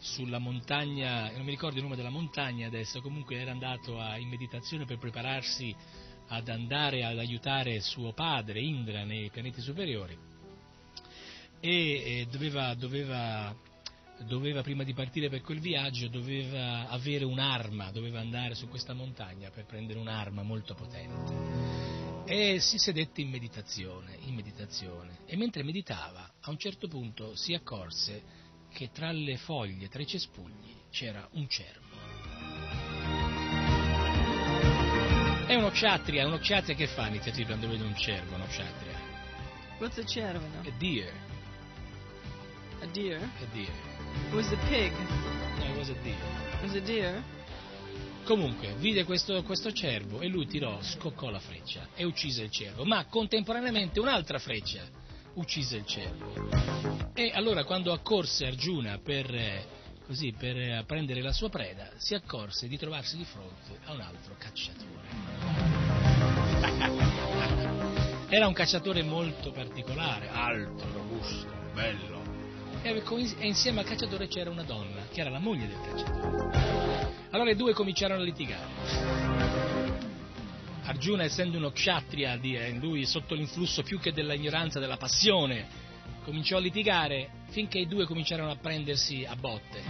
sulla 0.00 0.38
montagna, 0.38 1.30
non 1.30 1.44
mi 1.44 1.50
ricordo 1.50 1.76
il 1.76 1.82
nome 1.82 1.96
della 1.96 2.10
montagna 2.10 2.66
adesso, 2.66 3.00
comunque 3.00 3.36
era 3.36 3.50
andato 3.50 3.98
a- 3.98 4.16
in 4.16 4.28
meditazione 4.28 4.86
per 4.86 4.98
prepararsi 4.98 5.74
ad 6.28 6.48
andare 6.48 7.04
ad 7.04 7.18
aiutare 7.18 7.80
suo 7.80 8.12
padre 8.12 8.60
Indra 8.60 9.04
nei 9.04 9.30
pianeti 9.30 9.60
superiori. 9.60 10.16
E 11.60 11.70
eh, 11.70 12.26
doveva, 12.30 12.72
doveva, 12.74 13.54
doveva, 14.20 14.62
prima 14.62 14.82
di 14.84 14.94
partire 14.94 15.28
per 15.28 15.42
quel 15.42 15.60
viaggio, 15.60 16.08
doveva 16.08 16.88
avere 16.88 17.24
un'arma, 17.24 17.90
doveva 17.90 18.20
andare 18.20 18.54
su 18.54 18.68
questa 18.68 18.94
montagna 18.94 19.50
per 19.50 19.66
prendere 19.66 19.98
un'arma 19.98 20.42
molto 20.42 20.74
potente. 20.74 22.24
E 22.24 22.60
si 22.60 22.78
sedette 22.78 23.20
in 23.20 23.28
meditazione, 23.28 24.16
in 24.20 24.34
meditazione. 24.34 25.18
E 25.26 25.36
mentre 25.36 25.62
meditava 25.62 26.32
a 26.40 26.50
un 26.50 26.58
certo 26.58 26.86
punto 26.86 27.34
si 27.34 27.52
accorse 27.52 28.39
che 28.72 28.90
tra 28.92 29.10
le 29.12 29.36
foglie, 29.36 29.88
tra 29.88 30.00
i 30.02 30.06
cespugli 30.06 30.74
c'era 30.90 31.26
un 31.32 31.48
cervo. 31.48 31.88
È 35.46 35.54
uno 35.54 35.70
kshatriya, 35.70 36.26
uno 36.26 36.38
kshatriya 36.38 36.76
che 36.76 36.86
fa 36.86 37.08
iniziativa 37.08 37.48
quando 37.48 37.68
vede 37.68 37.82
un 37.84 37.96
cervo, 37.96 38.36
uno 38.36 38.46
kshatriya? 38.46 38.98
What's 39.78 39.98
a 39.98 40.04
cervino? 40.04 40.60
A 40.60 40.70
deer, 40.78 41.12
A 42.82 42.86
deer? 42.86 43.20
a 43.20 43.46
deer. 43.52 43.72
It 44.28 44.32
was 44.32 44.46
a 44.52 44.56
pig. 44.68 44.92
No, 45.58 45.64
it 45.64 45.76
was 45.76 45.88
a 45.88 45.94
deer. 46.02 46.16
It 46.54 46.62
was 46.62 46.74
a 46.74 46.80
deer? 46.80 47.22
Comunque, 48.24 48.74
vide 48.76 49.04
questo, 49.04 49.42
questo 49.42 49.72
cervo 49.72 50.20
e 50.20 50.28
lui 50.28 50.46
tirò, 50.46 50.80
scoccò 50.82 51.30
la 51.30 51.40
freccia 51.40 51.88
e 51.94 52.04
uccise 52.04 52.42
il 52.44 52.50
cervo, 52.50 52.84
ma 52.84 53.06
contemporaneamente 53.06 53.98
un'altra 53.98 54.38
freccia 54.38 54.82
uccise 55.34 55.76
il 55.76 55.86
cervo. 55.86 56.32
E 57.14 57.30
allora 57.34 57.64
quando 57.64 57.92
accorse 57.92 58.46
Arjuna 58.46 58.98
per, 58.98 59.34
eh, 59.34 59.66
così, 60.06 60.34
per 60.36 60.56
eh, 60.56 60.84
prendere 60.86 61.22
la 61.22 61.32
sua 61.32 61.48
preda, 61.48 61.90
si 61.96 62.14
accorse 62.14 62.68
di 62.68 62.76
trovarsi 62.78 63.16
di 63.16 63.24
fronte 63.24 63.78
a 63.84 63.92
un 63.92 64.00
altro 64.00 64.34
cacciatore. 64.38 65.08
Era 68.32 68.46
un 68.46 68.52
cacciatore 68.52 69.02
molto 69.02 69.50
particolare, 69.50 70.28
alto, 70.28 70.84
robusto, 70.92 71.52
bello. 71.74 72.20
E 72.82 73.02
e 73.38 73.46
insieme 73.46 73.80
al 73.80 73.86
cacciatore 73.86 74.28
c'era 74.28 74.50
una 74.50 74.62
donna, 74.62 75.02
che 75.10 75.20
era 75.20 75.30
la 75.30 75.40
moglie 75.40 75.66
del 75.66 75.80
cacciatore. 75.80 77.10
Allora 77.30 77.50
i 77.50 77.56
due 77.56 77.74
cominciarono 77.74 78.22
a 78.22 78.24
litigare. 78.24 79.29
Arjuna, 80.84 81.24
essendo 81.24 81.58
uno 81.58 81.70
kshatriya, 81.70 82.36
di- 82.36 82.78
lui 82.78 83.04
sotto 83.06 83.34
l'influsso 83.34 83.82
più 83.82 83.98
che 83.98 84.12
dell'ignoranza, 84.12 84.80
della 84.80 84.96
passione, 84.96 85.66
cominciò 86.24 86.56
a 86.56 86.60
litigare 86.60 87.30
finché 87.50 87.78
i 87.78 87.86
due 87.86 88.06
cominciarono 88.06 88.50
a 88.50 88.56
prendersi 88.56 89.24
a 89.24 89.36
botte. 89.36 89.82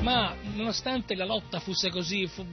Ma 0.00 0.34
nonostante 0.54 1.14
la 1.14 1.24
lotta 1.24 1.60
fosse 1.60 1.90
così 1.90 2.26
fu- 2.26 2.46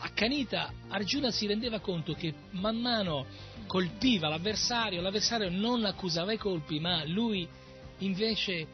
accanita, 0.00 0.72
Arjuna 0.88 1.30
si 1.30 1.46
rendeva 1.46 1.80
conto 1.80 2.12
che 2.12 2.34
man 2.50 2.76
mano 2.76 3.26
colpiva 3.66 4.28
l'avversario, 4.28 5.00
l'avversario 5.00 5.48
non 5.48 5.84
accusava 5.84 6.32
i 6.32 6.38
colpi, 6.38 6.80
ma 6.80 7.04
lui 7.06 7.48
invece 7.98 8.66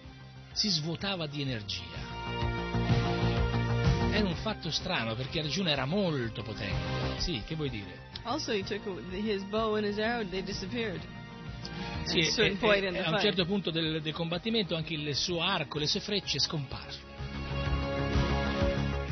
si 0.53 0.69
svuotava 0.69 1.27
di 1.27 1.43
energia. 1.43 2.08
Era 4.11 4.27
un 4.27 4.37
fatto 4.37 4.71
strano 4.71 5.15
perché 5.15 5.41
Arjuna 5.41 5.71
era 5.71 5.85
molto 5.85 6.43
potente. 6.43 7.21
Sì, 7.21 7.43
che 7.47 7.55
vuoi 7.55 7.71
dire? 7.71 8.07
Also, 8.23 8.53
he 8.53 8.63
took 8.63 8.81
his 9.13 9.43
bow 9.45 9.77
and 9.77 9.87
his 9.87 9.99
arrow, 9.99 10.29
they 10.29 10.43
disappeared. 10.43 11.01
Sì, 12.05 12.21
e- 12.21 12.57
e- 12.61 12.99
a 12.99 13.11
un 13.11 13.19
certo 13.21 13.45
punto 13.45 13.71
del, 13.71 14.01
del 14.01 14.13
combattimento 14.13 14.75
anche 14.75 14.95
il 14.95 15.15
suo 15.15 15.41
arco, 15.43 15.79
le 15.79 15.87
sue 15.87 16.01
frecce 16.01 16.39
scomparve. 16.39 17.07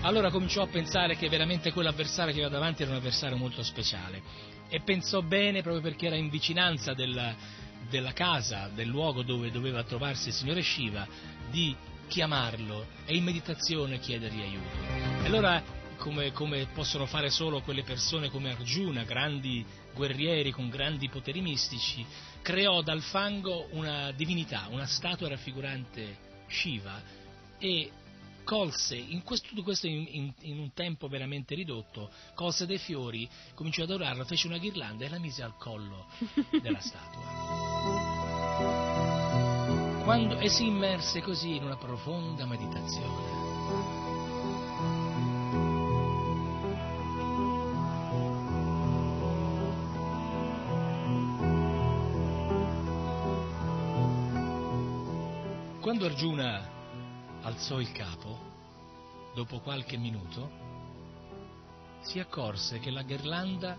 Allora 0.02 0.30
cominciò 0.30 0.62
a 0.62 0.66
pensare 0.68 1.16
che 1.16 1.28
veramente 1.28 1.72
quell'avversario 1.72 2.32
che 2.32 2.38
aveva 2.40 2.54
davanti 2.54 2.82
era 2.82 2.92
un 2.92 2.98
avversario 2.98 3.36
molto 3.36 3.62
speciale 3.64 4.22
e 4.68 4.80
pensò 4.80 5.20
bene 5.20 5.62
proprio 5.62 5.82
perché 5.82 6.06
era 6.06 6.16
in 6.16 6.28
vicinanza 6.28 6.94
della, 6.94 7.34
della 7.90 8.12
casa, 8.12 8.70
del 8.72 8.86
luogo 8.86 9.22
dove 9.22 9.50
doveva 9.50 9.82
trovarsi 9.82 10.28
il 10.28 10.34
signore 10.34 10.62
Shiva, 10.62 11.06
di 11.50 11.74
chiamarlo 12.08 12.86
e 13.04 13.16
in 13.16 13.24
meditazione 13.24 13.98
chiedergli 13.98 14.40
aiuto. 14.40 15.24
Allora, 15.24 15.62
come, 15.96 16.30
come 16.32 16.66
possono 16.72 17.06
fare 17.06 17.30
solo 17.30 17.62
quelle 17.62 17.82
persone 17.82 18.30
come 18.30 18.50
Arjuna, 18.50 19.02
grandi 19.04 19.64
guerrieri 19.94 20.52
con 20.52 20.68
grandi 20.68 21.08
poteri 21.08 21.40
mistici, 21.40 22.04
creò 22.42 22.82
dal 22.82 23.00
fango 23.02 23.68
una 23.72 24.12
divinità, 24.12 24.68
una 24.70 24.86
statua 24.86 25.28
raffigurante 25.28 26.18
Shiva 26.48 27.02
e 27.58 27.90
colse, 28.44 28.94
in 28.94 29.24
questo, 29.24 29.48
tutto 29.48 29.64
questo 29.64 29.88
in, 29.88 30.06
in- 30.08 30.32
in 30.42 30.60
un 30.60 30.72
tempo 30.72 31.08
veramente 31.08 31.54
ridotto, 31.54 32.10
colse 32.34 32.66
dei 32.66 32.78
fiori, 32.78 33.28
cominciò 33.54 33.82
ad 33.82 33.90
adorarla, 33.90 34.24
fece 34.24 34.46
una 34.46 34.58
ghirlanda 34.58 35.04
e 35.04 35.08
la 35.08 35.18
mise 35.18 35.42
al 35.42 35.56
collo 35.56 36.06
della 36.62 36.80
statua. 36.80 38.84
Quando, 40.06 40.38
e 40.38 40.48
si 40.48 40.68
immerse 40.68 41.20
così 41.20 41.56
in 41.56 41.64
una 41.64 41.76
profonda 41.76 42.46
meditazione. 42.46 43.34
Quando 55.80 56.04
Arjuna 56.04 56.70
alzò 57.42 57.80
il 57.80 57.90
capo, 57.90 58.38
dopo 59.34 59.58
qualche 59.58 59.96
minuto, 59.96 60.48
si 62.02 62.20
accorse 62.20 62.78
che 62.78 62.92
la 62.92 63.02
ghirlanda 63.02 63.76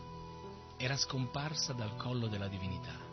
era 0.76 0.98
scomparsa 0.98 1.72
dal 1.72 1.96
collo 1.96 2.28
della 2.28 2.50
divinità. 2.50 3.07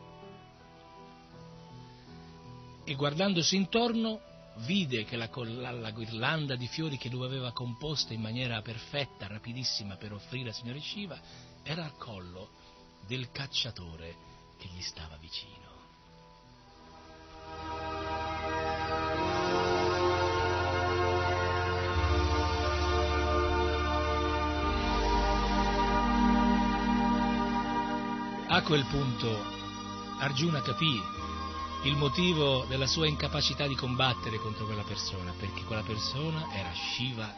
E 2.87 2.95
guardandosi 2.97 3.57
intorno, 3.57 4.21
vide 4.67 5.05
che 5.05 5.17
la, 5.17 5.29
la- 5.33 5.71
la 5.73 5.91
ghirlanda 5.91 6.55
di 6.55 6.67
fiori 6.67 6.99
che 6.99 7.09
lui 7.09 7.25
aveva 7.25 7.51
composto 7.53 8.13
in 8.13 8.21
maniera 8.21 8.61
perfetta, 8.61 9.27
rapidissima 9.27 9.97
per 9.97 10.13
offrire 10.13 10.51
al 10.51 10.55
signore 10.55 10.81
Shiva, 10.81 11.19
era 11.63 11.83
al 11.85 11.97
collo 11.97 12.51
del 13.07 13.31
cacciatore 13.31 14.15
che 14.59 14.69
gli 14.69 14.83
stava 14.83 15.17
vicino. 15.17 15.63
A 28.47 28.63
quel 28.63 28.85
punto 28.85 29.43
Arjuna 30.21 30.61
capì 30.63 31.14
il 31.85 31.97
motivo 31.97 32.65
della 32.67 32.87
sua 32.87 33.07
incapacità 33.07 33.67
di 33.67 33.75
combattere 33.75 34.39
contro 34.39 34.65
quella 34.65 34.83
persona, 34.83 35.35
perché 35.39 35.65
quella 35.65 35.83
persona 35.83 36.49
era 36.53 36.73
Shiva 36.73 37.31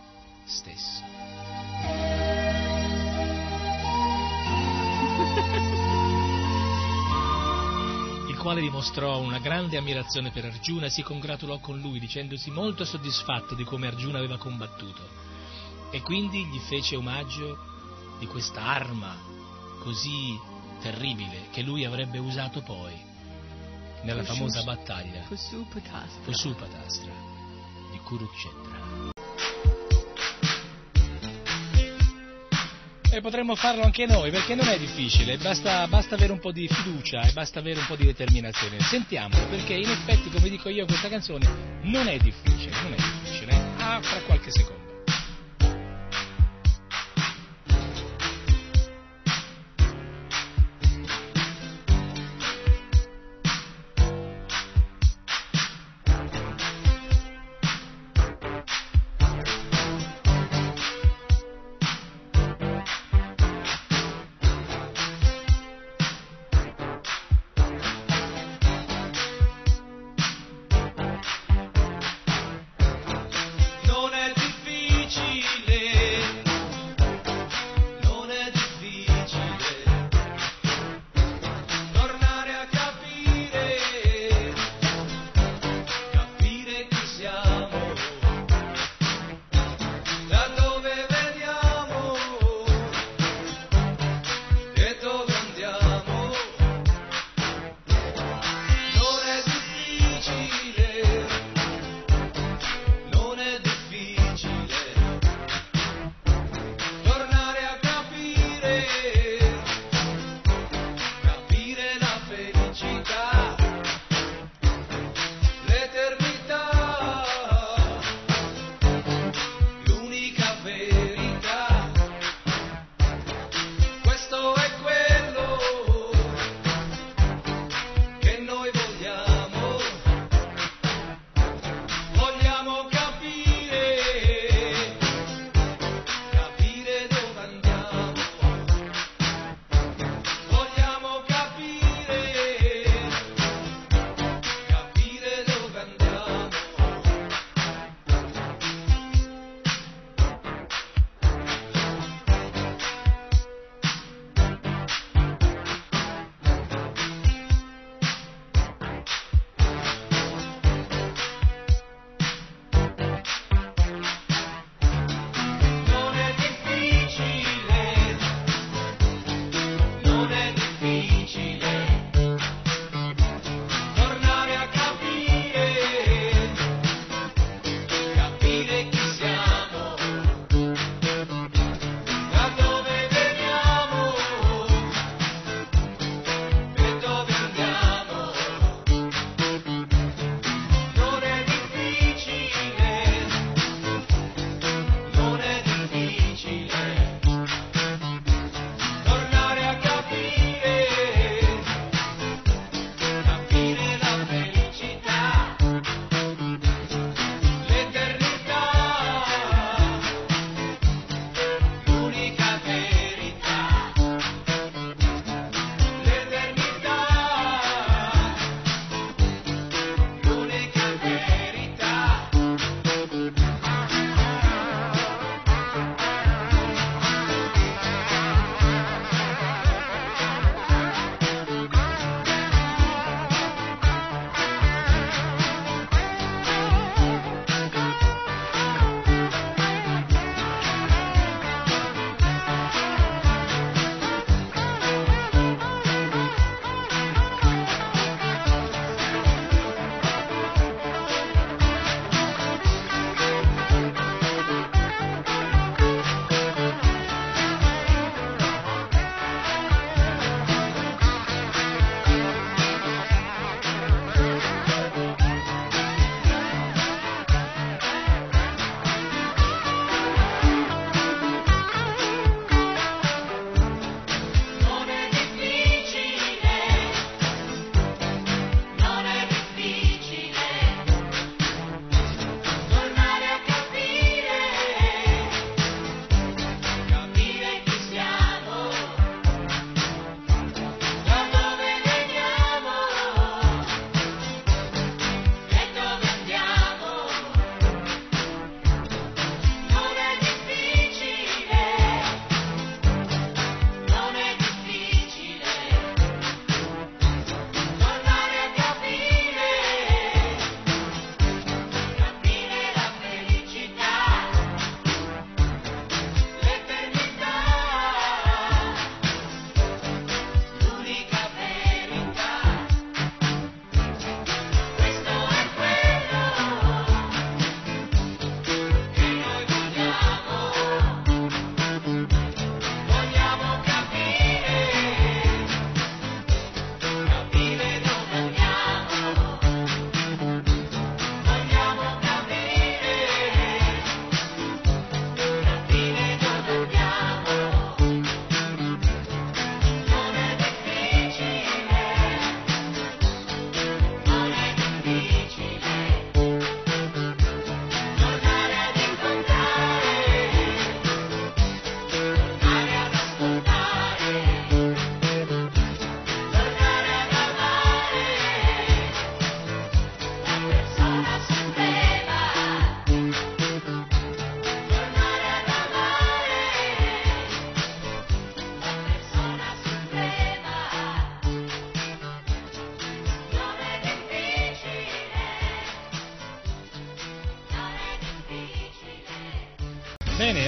stesso. 0.45 1.03
Il 8.29 8.37
quale 8.39 8.61
dimostrò 8.61 9.19
una 9.19 9.41
grande 9.41 9.77
ammirazione 9.77 10.31
per 10.31 10.45
Arjuna 10.45 10.87
e 10.87 10.91
si 10.91 11.03
congratulò 11.03 11.59
con 11.59 11.81
lui 11.81 11.99
dicendosi 11.99 12.53
molto 12.53 12.85
soddisfatto 12.85 13.57
di 13.57 13.65
come 13.65 13.89
Arjuna 13.89 14.19
aveva 14.19 14.37
combattuto 14.37 15.03
e 15.91 16.01
quindi 16.03 16.45
gli 16.45 16.59
fece 16.59 16.95
omaggio 16.95 17.59
di 18.21 18.27
questa 18.27 18.63
arma 18.63 19.17
così 19.81 20.39
terribile 20.81 21.49
che 21.51 21.63
lui 21.63 21.85
avrebbe 21.85 22.19
usato 22.19 22.63
poi 22.63 23.06
nella 24.07 24.23
famosa 24.23 24.63
battaglia. 24.63 25.25
Pusupatastra 26.25 27.13
di 27.91 27.99
Kurukshetra. 27.99 29.15
E 33.11 33.21
potremmo 33.21 33.55
farlo 33.55 33.83
anche 33.83 34.05
noi, 34.05 34.31
perché 34.31 34.55
non 34.55 34.69
è 34.69 34.79
difficile, 34.79 35.39
basta, 35.39 35.87
basta 35.89 36.17
avere 36.17 36.33
un 36.33 36.39
po' 36.39 36.53
di 36.53 36.69
fiducia 36.69 37.23
e 37.23 37.33
basta 37.33 37.61
avere 37.61 37.81
un 37.81 37.87
po' 37.87 37.97
di 37.97 38.05
determinazione. 38.05 38.79
Sentiamolo, 38.81 39.47
perché 39.47 39.75
in 39.75 39.89
effetti, 39.89 40.31
come 40.31 40.49
dico 40.51 40.69
io, 40.69 40.85
questa 40.85 41.09
canzone 41.09 41.81
non 41.83 42.09
è 42.09 42.19
difficile, 42.19 42.73
non 42.83 42.93
è 42.93 42.97
difficile, 42.97 43.53
eh? 43.53 43.83
ah, 43.83 44.03
fra 44.03 44.21
qualche 44.21 44.51
secondo. 44.51 44.86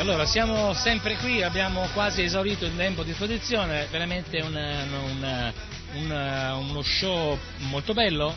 Allora 0.09 0.25
siamo 0.25 0.73
sempre 0.73 1.17
qui, 1.17 1.43
abbiamo 1.43 1.87
quasi 1.93 2.23
esaurito 2.23 2.65
il 2.65 2.75
tempo 2.75 3.03
a 3.03 3.05
disposizione, 3.05 3.89
veramente 3.91 4.41
un, 4.41 4.55
un- 4.55 5.53
un- 5.97 6.67
uno 6.71 6.83
show 6.83 7.39
molto 7.59 7.93
bello, 7.93 8.35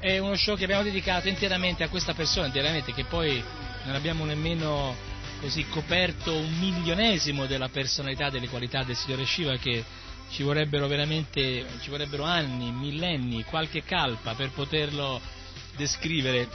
è 0.00 0.18
uno 0.18 0.34
show 0.34 0.56
che 0.56 0.64
abbiamo 0.64 0.82
dedicato 0.82 1.28
interamente 1.28 1.84
a 1.84 1.88
questa 1.88 2.12
persona, 2.12 2.46
interamente 2.46 2.92
che 2.92 3.04
poi 3.04 3.40
non 3.84 3.94
abbiamo 3.94 4.24
nemmeno 4.24 4.96
così 5.40 5.64
coperto 5.68 6.34
un 6.34 6.58
milionesimo 6.58 7.46
della 7.46 7.68
personalità, 7.68 8.28
delle 8.28 8.48
qualità 8.48 8.82
del 8.82 8.96
signore 8.96 9.24
Shiva 9.24 9.56
che 9.58 9.84
ci 10.30 10.42
vorrebbero 10.42 10.88
veramente, 10.88 11.64
ci 11.82 11.90
vorrebbero 11.90 12.24
anni, 12.24 12.72
millenni, 12.72 13.44
qualche 13.44 13.84
calpa 13.84 14.34
per 14.34 14.50
poterlo 14.50 15.20
descrivere 15.76 16.48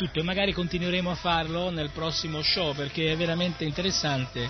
tutto 0.00 0.20
e 0.20 0.22
magari 0.22 0.54
continueremo 0.54 1.10
a 1.10 1.14
farlo 1.14 1.68
nel 1.68 1.90
prossimo 1.90 2.40
show 2.40 2.74
perché 2.74 3.12
è 3.12 3.16
veramente 3.18 3.64
interessante 3.64 4.48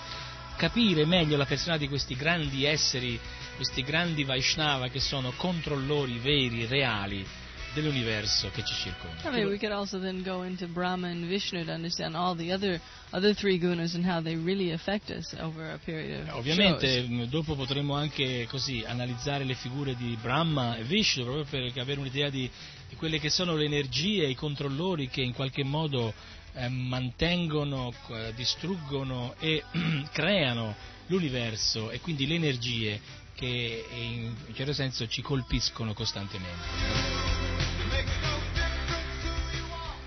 capire 0.57 1.05
meglio 1.05 1.37
la 1.37 1.45
personalità 1.45 1.83
di 1.87 1.91
questi 1.91 2.15
grandi 2.15 2.65
esseri, 2.65 3.19
questi 3.57 3.83
grandi 3.83 4.23
Vaishnava 4.23 4.87
che 4.87 5.01
sono 5.01 5.33
controllori 5.35 6.19
veri, 6.19 6.67
reali 6.67 7.27
dell'universo 7.75 8.51
che 8.53 8.63
ci 8.65 8.75
circonda. 8.75 9.29
I 9.29 9.33
mean, 9.33 9.47
we 9.49 9.59
could 9.59 9.73
also 9.73 9.99
then 9.99 10.23
go 10.23 10.45
into 10.45 10.69
Brahma 10.69 11.09
and 11.09 11.27
Vishnu 11.27 11.65
to 11.65 11.73
understand 11.73 12.15
all 12.15 12.37
the 12.37 12.53
other 12.53 12.81
other 13.11 13.35
three 13.35 13.59
gunas 13.59 13.95
and 13.95 14.05
how 14.05 14.21
they 14.23 14.37
really 14.37 14.71
affect 14.73 15.11
us 15.11 15.35
over 15.41 15.73
a 15.73 15.79
period 15.85 16.29
of 16.29 16.35
Ovviamente 16.37 16.87
shows. 16.87 17.09
mh, 17.09 17.25
dopo 17.25 17.57
potremo 17.57 17.95
anche 17.95 18.47
così 18.49 18.85
analizzare 18.87 19.43
le 19.45 19.55
figure 19.55 19.97
di 19.97 20.17
Brahma 20.21 20.77
e 20.77 20.85
Vishnu 20.85 21.25
proprio 21.25 21.45
per 21.45 21.73
avere 21.81 21.99
un'idea 22.01 22.29
di, 22.31 22.49
di 22.91 22.97
quelle 22.97 23.21
che 23.21 23.31
sono 23.31 23.55
le 23.55 23.67
energie, 23.67 24.27
i 24.27 24.35
controllori 24.35 25.09
che 25.09 25.23
in 25.23 25.33
qualche 25.33 25.63
modo 25.63 26.13
eh, 26.55 26.69
mantengono, 26.69 27.95
distruggono 28.35 29.37
e 29.39 29.63
creano 30.13 30.75
l'universo 31.07 31.91
e 31.91 32.01
quindi 32.01 32.27
le 32.27 32.35
energie 32.35 33.01
che 33.37 33.87
in 33.95 34.35
un 34.47 34.55
certo 34.55 34.73
senso 34.73 35.07
ci 35.07 35.23
colpiscono 35.23 35.95
costantemente. 35.95 36.67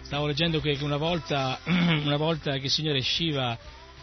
Stavo 0.02 0.28
leggendo 0.28 0.60
che 0.60 0.78
una 0.82 0.98
volta, 0.98 1.58
una 1.66 2.18
volta 2.18 2.52
che 2.58 2.66
il 2.66 2.70
signore 2.70 3.02
Shiva 3.02 3.58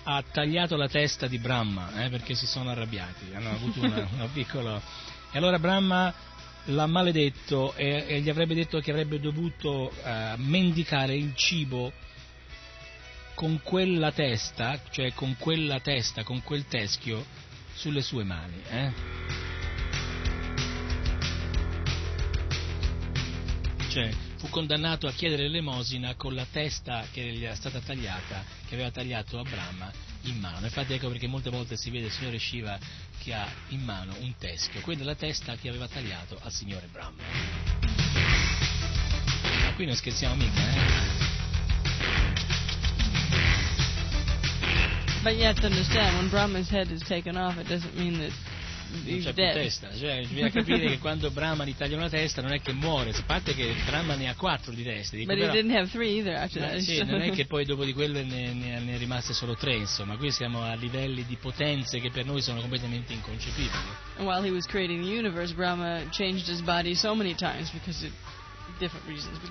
ha 0.04 0.22
tagliato 0.22 0.76
la 0.76 0.88
testa 0.88 1.26
di 1.26 1.38
Brahma 1.38 2.02
eh, 2.02 2.08
perché 2.08 2.34
si 2.34 2.46
sono 2.46 2.70
arrabbiati, 2.70 3.34
hanno 3.34 3.50
avuto 3.50 3.80
una, 3.80 4.08
una 4.14 4.26
piccola... 4.32 5.08
E 5.32 5.38
allora 5.38 5.60
Brahma 5.60 6.12
l'ha 6.66 6.86
maledetto 6.86 7.74
e, 7.74 8.04
e 8.06 8.20
gli 8.20 8.28
avrebbe 8.28 8.54
detto 8.54 8.80
che 8.80 8.90
avrebbe 8.90 9.18
dovuto 9.20 9.90
eh, 9.90 10.34
mendicare 10.36 11.14
il 11.16 11.34
cibo 11.34 11.92
con 13.34 13.60
quella 13.62 14.12
testa, 14.12 14.80
cioè 14.90 15.14
con 15.14 15.36
quella 15.38 15.80
testa, 15.80 16.22
con 16.22 16.42
quel 16.42 16.66
teschio 16.66 17.24
sulle 17.74 18.02
sue 18.02 18.24
mani. 18.24 18.62
eh. 18.68 18.92
Cioè, 23.88 24.10
fu 24.36 24.48
condannato 24.50 25.06
a 25.06 25.12
chiedere 25.12 25.44
l'elemosina 25.44 26.14
con 26.14 26.34
la 26.34 26.46
testa 26.48 27.06
che 27.10 27.22
gli 27.22 27.44
era 27.44 27.54
stata 27.54 27.80
tagliata, 27.80 28.44
che 28.68 28.74
aveva 28.74 28.90
tagliato 28.90 29.38
a 29.38 29.42
Brahma 29.42 30.09
in 30.22 30.38
mano. 30.38 30.66
Infatti 30.66 30.92
ecco 30.92 31.08
perché 31.08 31.26
molte 31.26 31.50
volte 31.50 31.76
si 31.76 31.90
vede 31.90 32.06
il 32.06 32.12
signore 32.12 32.38
Shiva 32.38 32.78
che 33.18 33.34
ha 33.34 33.48
in 33.68 33.82
mano 33.82 34.14
un 34.20 34.34
teschio, 34.38 34.80
quella 34.80 35.02
è 35.02 35.04
la 35.04 35.14
testa 35.14 35.56
che 35.56 35.68
aveva 35.68 35.86
tagliato 35.88 36.38
al 36.42 36.52
signore 36.52 36.86
Brahma. 36.90 37.22
Ma 39.64 39.74
qui 39.74 39.86
non 39.86 39.94
scherziamo 39.94 40.34
mica, 40.34 40.60
eh? 40.60 41.28
But 45.22 45.36
to 45.36 45.66
understand, 45.66 46.16
when 46.16 46.30
Brahma's 46.30 46.70
head 46.70 46.90
is 46.90 47.02
taken 47.02 47.36
off, 47.36 47.58
it 47.58 47.68
doesn't 47.68 47.94
mean 47.94 48.18
that 48.20 48.32
Non 48.90 49.02
c'è 49.04 49.22
più 49.22 49.32
dead. 49.32 49.54
testa, 49.54 49.96
cioè 49.96 50.20
bisogna 50.26 50.50
capire 50.50 50.86
che 50.88 50.98
quando 50.98 51.30
Brahma 51.30 51.64
gli 51.64 51.74
taglia 51.74 51.96
una 51.96 52.08
testa 52.08 52.42
non 52.42 52.52
è 52.52 52.60
che 52.60 52.72
muore, 52.72 53.10
a 53.10 53.22
parte 53.24 53.54
che 53.54 53.74
Brahma 53.86 54.14
ne 54.16 54.28
ha 54.28 54.34
quattro 54.34 54.72
di 54.72 54.82
teste, 54.82 55.16
dico, 55.16 55.32
But 55.32 55.38
però- 55.40 55.52
that. 55.52 56.76
sì, 56.78 57.02
non 57.04 57.20
è 57.20 57.30
che 57.30 57.46
poi 57.46 57.64
dopo 57.64 57.84
di 57.84 57.92
quello 57.92 58.22
ne, 58.22 58.52
ne, 58.52 58.80
ne 58.80 58.94
è 58.94 58.98
rimaste 58.98 59.32
solo 59.32 59.54
tre, 59.54 59.76
insomma, 59.76 60.16
qui 60.16 60.30
siamo 60.30 60.62
a 60.62 60.74
livelli 60.74 61.24
di 61.24 61.36
potenze 61.36 62.00
che 62.00 62.10
per 62.10 62.24
noi 62.24 62.42
sono 62.42 62.60
completamente 62.60 63.12
inconcepibili. 63.12 63.70
And 64.16 64.26
while 64.26 64.44
he 64.44 64.50
was 64.50 64.66
creating 64.66 65.02
the 65.04 65.10
universe, 65.16 65.54
Brahma 65.54 66.08
changed 66.10 66.48
his 66.48 66.60
body 66.60 66.94
so 66.94 67.14
many 67.14 67.34
times 67.34 67.70
because 67.70 68.10
can 68.78 68.88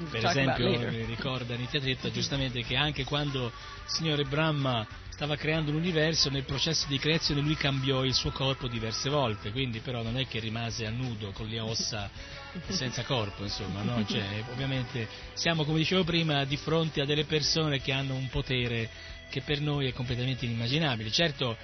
Per 0.10 0.26
esempio, 0.26 1.06
ricorda 1.06 1.56
Nityatretta 1.56 2.10
giustamente 2.10 2.64
che 2.64 2.76
anche 2.76 3.04
quando 3.04 3.46
il 3.48 3.52
signore 3.86 4.24
Brahma 4.24 4.86
stava 5.20 5.36
creando 5.36 5.72
l'universo, 5.72 6.30
nel 6.30 6.46
processo 6.46 6.86
di 6.88 6.98
creazione 6.98 7.42
lui 7.42 7.56
cambiò 7.56 8.06
il 8.06 8.14
suo 8.14 8.32
corpo 8.32 8.70
diverse 8.70 9.10
volte, 9.10 9.52
quindi 9.52 9.80
però 9.80 10.02
non 10.02 10.18
è 10.18 10.26
che 10.26 10.40
rimase 10.40 10.86
a 10.86 10.92
nudo 10.92 11.32
con 11.34 11.46
le 11.46 11.60
ossa 11.60 12.10
senza 12.70 13.04
corpo, 13.04 13.44
insomma, 13.44 13.82
no? 13.82 14.06
Cioè, 14.06 14.46
ovviamente 14.50 15.10
siamo, 15.34 15.66
come 15.66 15.80
dicevo 15.80 16.06
prima, 16.06 16.46
di 16.46 16.56
fronte 16.56 17.02
a 17.02 17.06
delle 17.06 17.26
persone 17.26 17.82
che 17.82 17.92
hanno 17.92 18.16
un 18.16 18.30
potere 18.30 18.90
che 19.30 19.42
per 19.42 19.60
noi 19.60 19.88
è 19.88 19.92
completamente 19.92 20.46
inimmaginabile. 20.46 21.12
Certo, 21.12 21.58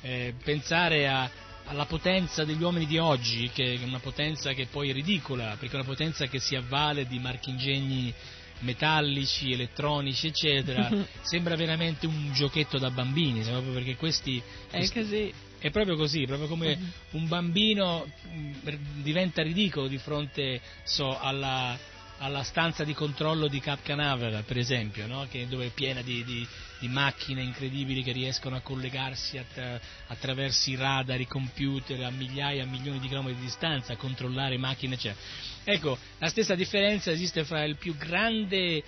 eh, 0.00 0.32
pensare 0.42 1.06
a- 1.06 1.30
alla 1.64 1.84
potenza 1.84 2.46
degli 2.46 2.62
uomini 2.62 2.86
di 2.86 2.96
oggi, 2.96 3.50
che 3.52 3.74
è 3.74 3.84
una 3.84 3.98
potenza 4.00 4.54
che 4.54 4.68
poi 4.70 4.88
è 4.88 4.94
ridicola, 4.94 5.56
perché 5.58 5.72
è 5.76 5.80
una 5.80 5.84
potenza 5.84 6.28
che 6.28 6.38
si 6.38 6.56
avvale 6.56 7.06
di 7.06 7.18
marchingegni 7.18 8.14
metallici, 8.62 9.52
elettronici, 9.52 10.28
eccetera, 10.28 10.90
sembra 11.22 11.54
veramente 11.56 12.06
un 12.06 12.32
giochetto 12.32 12.78
da 12.78 12.90
bambini, 12.90 13.42
proprio 13.42 13.72
perché 13.72 13.96
questi... 13.96 14.42
È 14.70 14.88
così. 14.88 15.32
è 15.58 15.70
proprio 15.70 15.96
così, 15.96 16.24
proprio 16.24 16.48
come 16.48 16.78
un 17.12 17.28
bambino 17.28 18.06
mh, 18.06 19.02
diventa 19.02 19.42
ridicolo 19.42 19.86
di 19.86 19.98
fronte 19.98 20.60
so, 20.84 21.18
alla, 21.18 21.78
alla 22.18 22.42
stanza 22.42 22.84
di 22.84 22.94
controllo 22.94 23.48
di 23.48 23.60
Cap 23.60 23.82
Canaveral, 23.82 24.44
per 24.44 24.58
esempio, 24.58 25.06
no? 25.06 25.26
che, 25.28 25.46
dove 25.48 25.66
è 25.66 25.70
piena 25.70 26.02
di, 26.02 26.22
di- 26.24 26.46
di 26.78 26.88
macchine 26.88 27.42
incredibili 27.42 28.02
che 28.02 28.12
riescono 28.12 28.56
a 28.56 28.60
collegarsi 28.60 29.38
att- 29.38 29.80
attraverso 30.08 30.70
i 30.70 30.76
radar, 30.76 31.20
i 31.20 31.26
computer 31.26 32.02
a 32.02 32.10
migliaia, 32.10 32.64
a 32.64 32.66
milioni 32.66 32.98
di 32.98 33.08
chilometri 33.08 33.38
di 33.38 33.46
distanza, 33.46 33.92
a 33.92 33.96
controllare 33.96 34.56
macchine, 34.56 34.94
eccetera. 34.94 35.20
Ecco, 35.64 35.98
la 36.18 36.28
stessa 36.28 36.54
differenza 36.54 37.10
esiste 37.10 37.44
fra 37.44 37.64
il 37.64 37.76
più 37.76 37.96
grande 37.96 38.82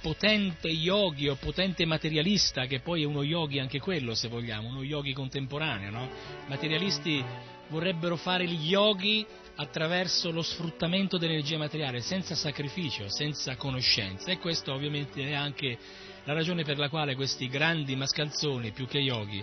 potente 0.00 0.68
yogi 0.68 1.26
o 1.28 1.34
potente 1.34 1.84
materialista, 1.84 2.66
che 2.66 2.80
poi 2.80 3.02
è 3.02 3.06
uno 3.06 3.22
yogi 3.24 3.58
anche 3.58 3.80
quello 3.80 4.14
se 4.14 4.28
vogliamo, 4.28 4.68
uno 4.68 4.82
yogi 4.82 5.12
contemporaneo, 5.12 5.90
no? 5.90 6.08
Materialisti 6.46 7.24
vorrebbero 7.68 8.16
fare 8.16 8.46
gli 8.46 8.68
yogi 8.68 9.26
attraverso 9.56 10.30
lo 10.30 10.42
sfruttamento 10.42 11.18
dell'energia 11.18 11.58
materiale, 11.58 12.00
senza 12.00 12.34
sacrificio, 12.34 13.08
senza 13.08 13.56
conoscenza. 13.56 14.30
E 14.30 14.38
questo 14.38 14.72
ovviamente 14.72 15.22
è 15.22 15.32
anche 15.32 15.78
la 16.24 16.34
ragione 16.34 16.64
per 16.64 16.78
la 16.78 16.88
quale 16.88 17.14
questi 17.14 17.48
grandi 17.48 17.96
mascalzoni, 17.96 18.72
più 18.72 18.86
che 18.86 18.98
yogi, 18.98 19.42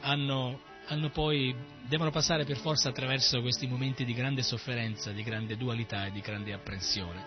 hanno, 0.00 0.60
hanno 0.86 1.10
poi, 1.10 1.54
devono 1.86 2.10
passare 2.10 2.44
per 2.44 2.56
forza 2.56 2.88
attraverso 2.88 3.40
questi 3.40 3.66
momenti 3.66 4.04
di 4.04 4.14
grande 4.14 4.42
sofferenza, 4.42 5.12
di 5.12 5.22
grande 5.22 5.56
dualità 5.56 6.06
e 6.06 6.10
di 6.10 6.20
grande 6.20 6.52
apprensione. 6.52 7.24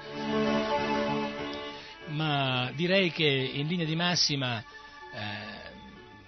Ma 2.07 2.71
direi 2.75 3.11
che 3.11 3.25
in 3.25 3.67
linea 3.67 3.85
di 3.85 3.95
massima 3.95 4.59
eh, 4.59 5.65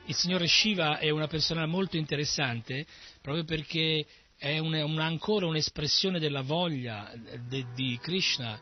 il 0.05 0.15
signore 0.15 0.47
Shiva 0.47 0.99
è 0.99 1.09
una 1.09 1.27
persona 1.27 1.65
molto 1.65 1.97
interessante 1.97 2.85
proprio 3.21 3.43
perché 3.43 4.05
è 4.37 4.59
un- 4.59 4.73
una- 4.73 5.05
ancora 5.05 5.47
un'espressione 5.47 6.19
della 6.19 6.41
voglia 6.41 7.11
de- 7.47 7.65
di 7.73 7.97
Krishna, 8.01 8.59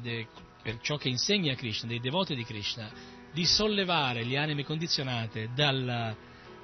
de- 0.00 0.28
per 0.62 0.78
ciò 0.80 0.96
che 0.96 1.08
insegna 1.08 1.54
Krishna, 1.54 1.88
dei 1.88 2.00
devoti 2.00 2.34
di 2.34 2.44
Krishna, 2.44 2.90
di 3.32 3.44
sollevare 3.44 4.22
le 4.24 4.38
anime 4.38 4.64
condizionate 4.64 5.50
dalla- 5.54 6.14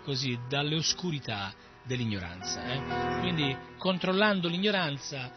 così, 0.05 0.39
dalle 0.49 0.77
oscurità 0.77 1.53
dell'ignoranza. 1.85 2.65
eh. 2.65 3.19
Quindi 3.21 3.57
controllando 3.79 4.49
l'ignoranza 4.49 5.33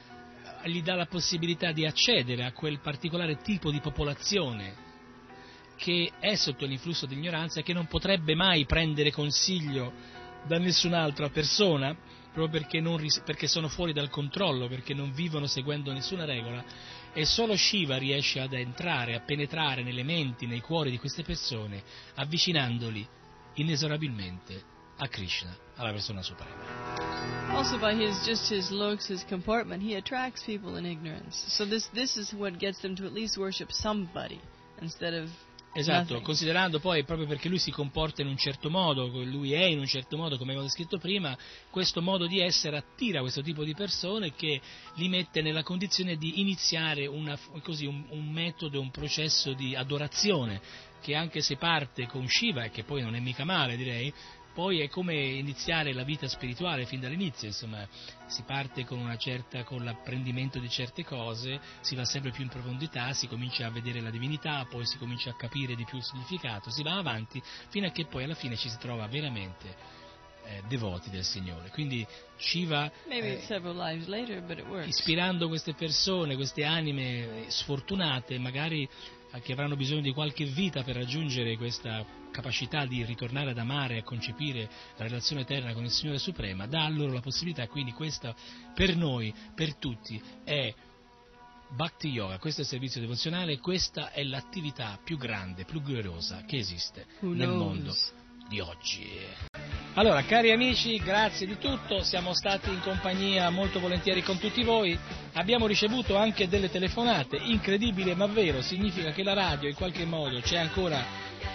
gli 0.65 0.81
dà 0.81 0.93
la 0.95 1.07
possibilità 1.07 1.71
di 1.71 1.85
accedere 1.85 2.45
a 2.45 2.51
quel 2.53 2.79
particolare 2.79 3.41
tipo 3.41 3.71
di 3.71 3.79
popolazione 3.81 4.81
che 5.75 6.11
è 6.19 6.35
sotto 6.35 6.65
l'influsso 6.65 7.05
dell'ignoranza 7.05 7.59
e 7.59 7.63
che 7.63 7.73
non 7.73 7.87
potrebbe 7.87 8.35
mai 8.35 8.65
prendere 8.65 9.11
consiglio 9.11 9.91
da 10.45 10.57
nessun'altra 10.59 11.29
persona 11.29 11.95
proprio 12.34 12.61
perché, 12.61 12.81
ris- 12.97 13.22
perché 13.23 13.47
sono 13.47 13.68
fuori 13.68 13.93
dal 13.93 14.10
controllo, 14.10 14.68
perché 14.68 14.93
non 14.93 15.14
vivono 15.14 15.47
seguendo 15.47 15.93
nessuna 15.93 16.26
regola 16.26 16.64
e 17.14 17.26
solo 17.26 17.55
Shiva 17.55 17.97
riesce 17.97 18.39
ad 18.39 18.53
entrare, 18.53 19.15
a 19.15 19.22
penetrare 19.22 19.84
nelle 19.84 20.03
menti, 20.03 20.47
nei 20.47 20.60
cuori 20.61 20.89
di 20.89 20.97
queste 20.97 21.23
persone, 21.23 21.84
avvicinandoli 22.15 23.07
inesorabilmente 23.55 24.72
a 24.97 25.07
Krishna, 25.07 25.55
alla 25.76 25.91
persona 25.91 26.22
suprema. 26.22 27.51
Also, 27.55 27.77
by 27.77 27.93
his 27.93 28.23
just 28.26 28.51
his 28.51 28.69
looks, 28.72 29.07
his 29.07 29.23
comportment, 29.26 29.84
he 29.84 29.95
attracts 29.95 30.43
people 30.43 30.77
in 30.77 30.85
ignorance. 30.85 31.43
So 31.49 31.65
this 31.65 31.88
this 31.93 32.15
is 32.15 32.34
what 32.34 32.57
gets 32.57 32.80
them 32.81 32.95
to 32.95 33.05
at 33.05 33.14
least 33.14 33.38
worship 33.38 33.72
somebody 33.72 34.39
instead 34.81 35.14
of 35.14 35.30
Esatto, 35.75 36.21
considerando 36.21 36.79
poi 36.79 37.03
proprio 37.03 37.25
perché 37.25 37.49
lui 37.49 37.57
si 37.57 37.71
comporta 37.71 38.21
in 38.21 38.27
un 38.27 38.37
certo 38.37 38.69
modo, 38.69 39.07
lui 39.23 39.53
è 39.53 39.63
in 39.63 39.79
un 39.79 39.87
certo 39.87 40.17
modo, 40.17 40.37
come 40.37 40.51
avevo 40.51 40.65
descritto 40.65 40.99
prima, 40.99 41.35
questo 41.71 41.99
modo 41.99 42.27
di 42.27 42.39
essere 42.39 42.77
attira 42.77 43.21
questo 43.21 43.41
tipo 43.41 43.63
di 43.63 43.73
persone 43.73 44.33
che 44.35 44.61
li 44.95 45.09
mette 45.09 45.41
nella 45.41 45.63
condizione 45.63 46.15
di 46.15 46.41
iniziare 46.41 47.07
una- 47.07 47.37
così, 47.63 47.87
un, 47.87 48.05
un 48.09 48.31
metodo, 48.31 48.79
un 48.79 48.91
processo 48.91 49.53
di 49.53 49.75
adorazione 49.75 50.61
che 51.01 51.15
anche 51.15 51.41
se 51.41 51.57
parte 51.57 52.05
con 52.05 52.27
Shiva, 52.27 52.63
e 52.63 52.69
che 52.69 52.83
poi 52.83 53.01
non 53.01 53.15
è 53.15 53.19
mica 53.19 53.43
male 53.43 53.75
direi, 53.75 54.13
poi 54.53 54.81
è 54.81 54.89
come 54.89 55.15
iniziare 55.15 55.93
la 55.93 56.03
vita 56.03 56.27
spirituale 56.27 56.85
fin 56.85 56.99
dall'inizio, 56.99 57.47
insomma, 57.47 57.88
si 58.27 58.43
parte 58.43 58.85
con 58.85 58.99
una 58.99 59.17
certa, 59.17 59.63
con 59.63 59.84
l'apprendimento 59.84 60.59
di 60.59 60.69
certe 60.69 61.03
cose, 61.03 61.59
si 61.81 61.95
va 61.95 62.05
sempre 62.05 62.31
più 62.31 62.43
in 62.43 62.49
profondità, 62.49 63.11
si 63.13 63.27
comincia 63.27 63.65
a 63.65 63.71
vedere 63.71 63.99
la 63.99 64.11
divinità, 64.11 64.65
poi 64.69 64.85
si 64.85 64.97
comincia 64.97 65.31
a 65.31 65.35
capire 65.35 65.75
di 65.75 65.85
più 65.85 65.97
il 65.97 66.03
significato, 66.03 66.69
si 66.69 66.84
va 66.84 66.97
avanti 66.97 67.41
fino 67.69 67.88
a 67.88 67.91
che 67.91 68.05
poi 68.05 68.23
alla 68.23 68.35
fine 68.35 68.55
ci 68.55 68.69
si 68.69 68.77
trova 68.77 69.07
veramente 69.07 70.01
eh, 70.45 70.61
devoti 70.67 71.09
del 71.09 71.23
Signore. 71.23 71.69
Quindi 71.69 72.05
Shiva 72.38 72.91
eh, 73.07 73.39
later, 74.05 74.84
ispirando 74.85 75.47
queste 75.47 75.73
persone, 75.73 76.35
queste 76.35 76.63
anime 76.63 77.45
sfortunate, 77.47 78.38
magari 78.38 78.88
che 79.41 79.53
avranno 79.53 79.76
bisogno 79.76 80.01
di 80.01 80.11
qualche 80.14 80.45
vita 80.45 80.84
per 80.84 80.95
raggiungere 80.95 81.57
questa 81.57 82.05
capacità 82.31 82.85
di 82.85 83.03
ritornare 83.03 83.51
ad 83.51 83.57
amare 83.57 83.95
e 83.95 83.99
a 83.99 84.03
concepire 84.03 84.69
la 84.97 85.03
relazione 85.05 85.41
eterna 85.41 85.73
con 85.73 85.84
il 85.84 85.91
Signore 85.91 86.18
Suprema, 86.19 86.68
dà 86.68 86.88
loro 86.89 87.14
la 87.14 87.22
possibilità, 87.22 87.68
quindi 87.68 87.91
questa 87.91 88.35
per 88.73 88.95
noi, 88.95 89.34
per 89.55 89.76
tutti, 89.76 90.22
è 90.43 90.73
Bhakti 91.69 92.10
Yoga, 92.10 92.38
questo 92.38 92.61
è 92.61 92.64
il 92.64 92.69
servizio 92.69 93.01
devozionale, 93.01 93.60
questa 93.60 94.11
è 94.11 94.23
l'attività 94.23 94.99
più 95.03 95.18
grande, 95.18 95.65
più 95.65 95.81
gloriosa 95.81 96.43
che 96.45 96.57
esiste 96.57 97.05
Who 97.22 97.34
nel 97.34 97.47
knows? 97.47 97.57
mondo 97.60 97.95
di 98.49 98.60
oggi. 98.60 99.52
Allora, 99.95 100.23
cari 100.23 100.51
amici, 100.51 100.97
grazie 100.97 101.45
di 101.45 101.59
tutto, 101.59 102.01
siamo 102.01 102.33
stati 102.33 102.69
in 102.69 102.81
compagnia 102.81 103.51
molto 103.51 103.79
volentieri 103.79 104.23
con 104.23 104.39
tutti 104.39 104.63
voi, 104.63 104.97
abbiamo 105.33 105.67
ricevuto 105.67 106.17
anche 106.17 106.47
delle 106.47 106.71
telefonate, 106.71 107.37
incredibile 107.37 108.15
ma 108.15 108.25
vero, 108.25 108.63
significa 108.63 109.11
che 109.11 109.21
la 109.21 109.33
radio 109.33 109.69
in 109.69 109.75
qualche 109.75 110.03
modo 110.05 110.39
c'è 110.39 110.57
ancora, 110.57 110.97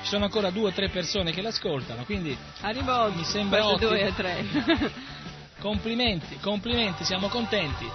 ci 0.02 0.09
sono 0.10 0.27
ancora 0.27 0.51
due 0.51 0.69
o 0.69 0.73
tre 0.73 0.89
persone 0.89 1.32
che 1.32 1.43
l'ascoltano, 1.43 2.05
quindi 2.05 2.36
Arrivo 2.60 3.10
mi 3.12 3.24
sembra 3.24 3.66
ottimo. 3.66 3.90
due 3.90 4.06
a 4.06 4.12
tre. 4.12 4.44
Complimenti, 5.59 6.39
complimenti, 6.40 7.02
siamo 7.02 7.27
contenti. 7.27 7.90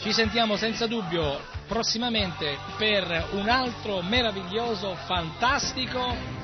Ci 0.00 0.12
sentiamo 0.12 0.56
senza 0.56 0.88
dubbio 0.88 1.40
prossimamente 1.68 2.58
per 2.76 3.28
un 3.34 3.48
altro 3.48 4.02
meraviglioso, 4.02 4.96
fantastico 5.06 6.43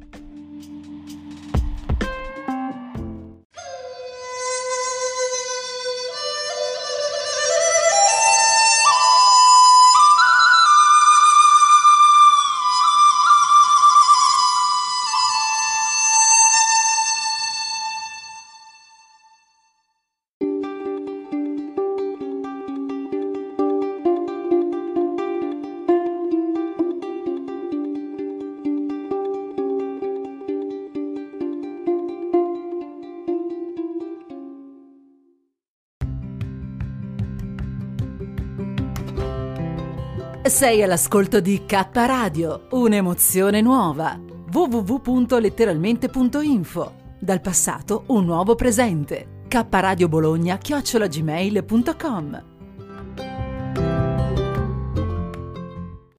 Sei 40.51 40.83
all'ascolto 40.83 41.39
di 41.39 41.63
K 41.65 41.87
Radio, 41.93 42.67
un'emozione 42.71 43.61
nuova. 43.61 44.19
www.letteralmente.info. 44.51 46.93
Dal 47.17 47.39
passato 47.39 48.03
un 48.07 48.25
nuovo 48.25 48.55
presente. 48.55 49.43
K 49.47 49.65
Radio 49.69 50.09
Bologna 50.09 50.57
chiocciolagmail.com 50.57 52.50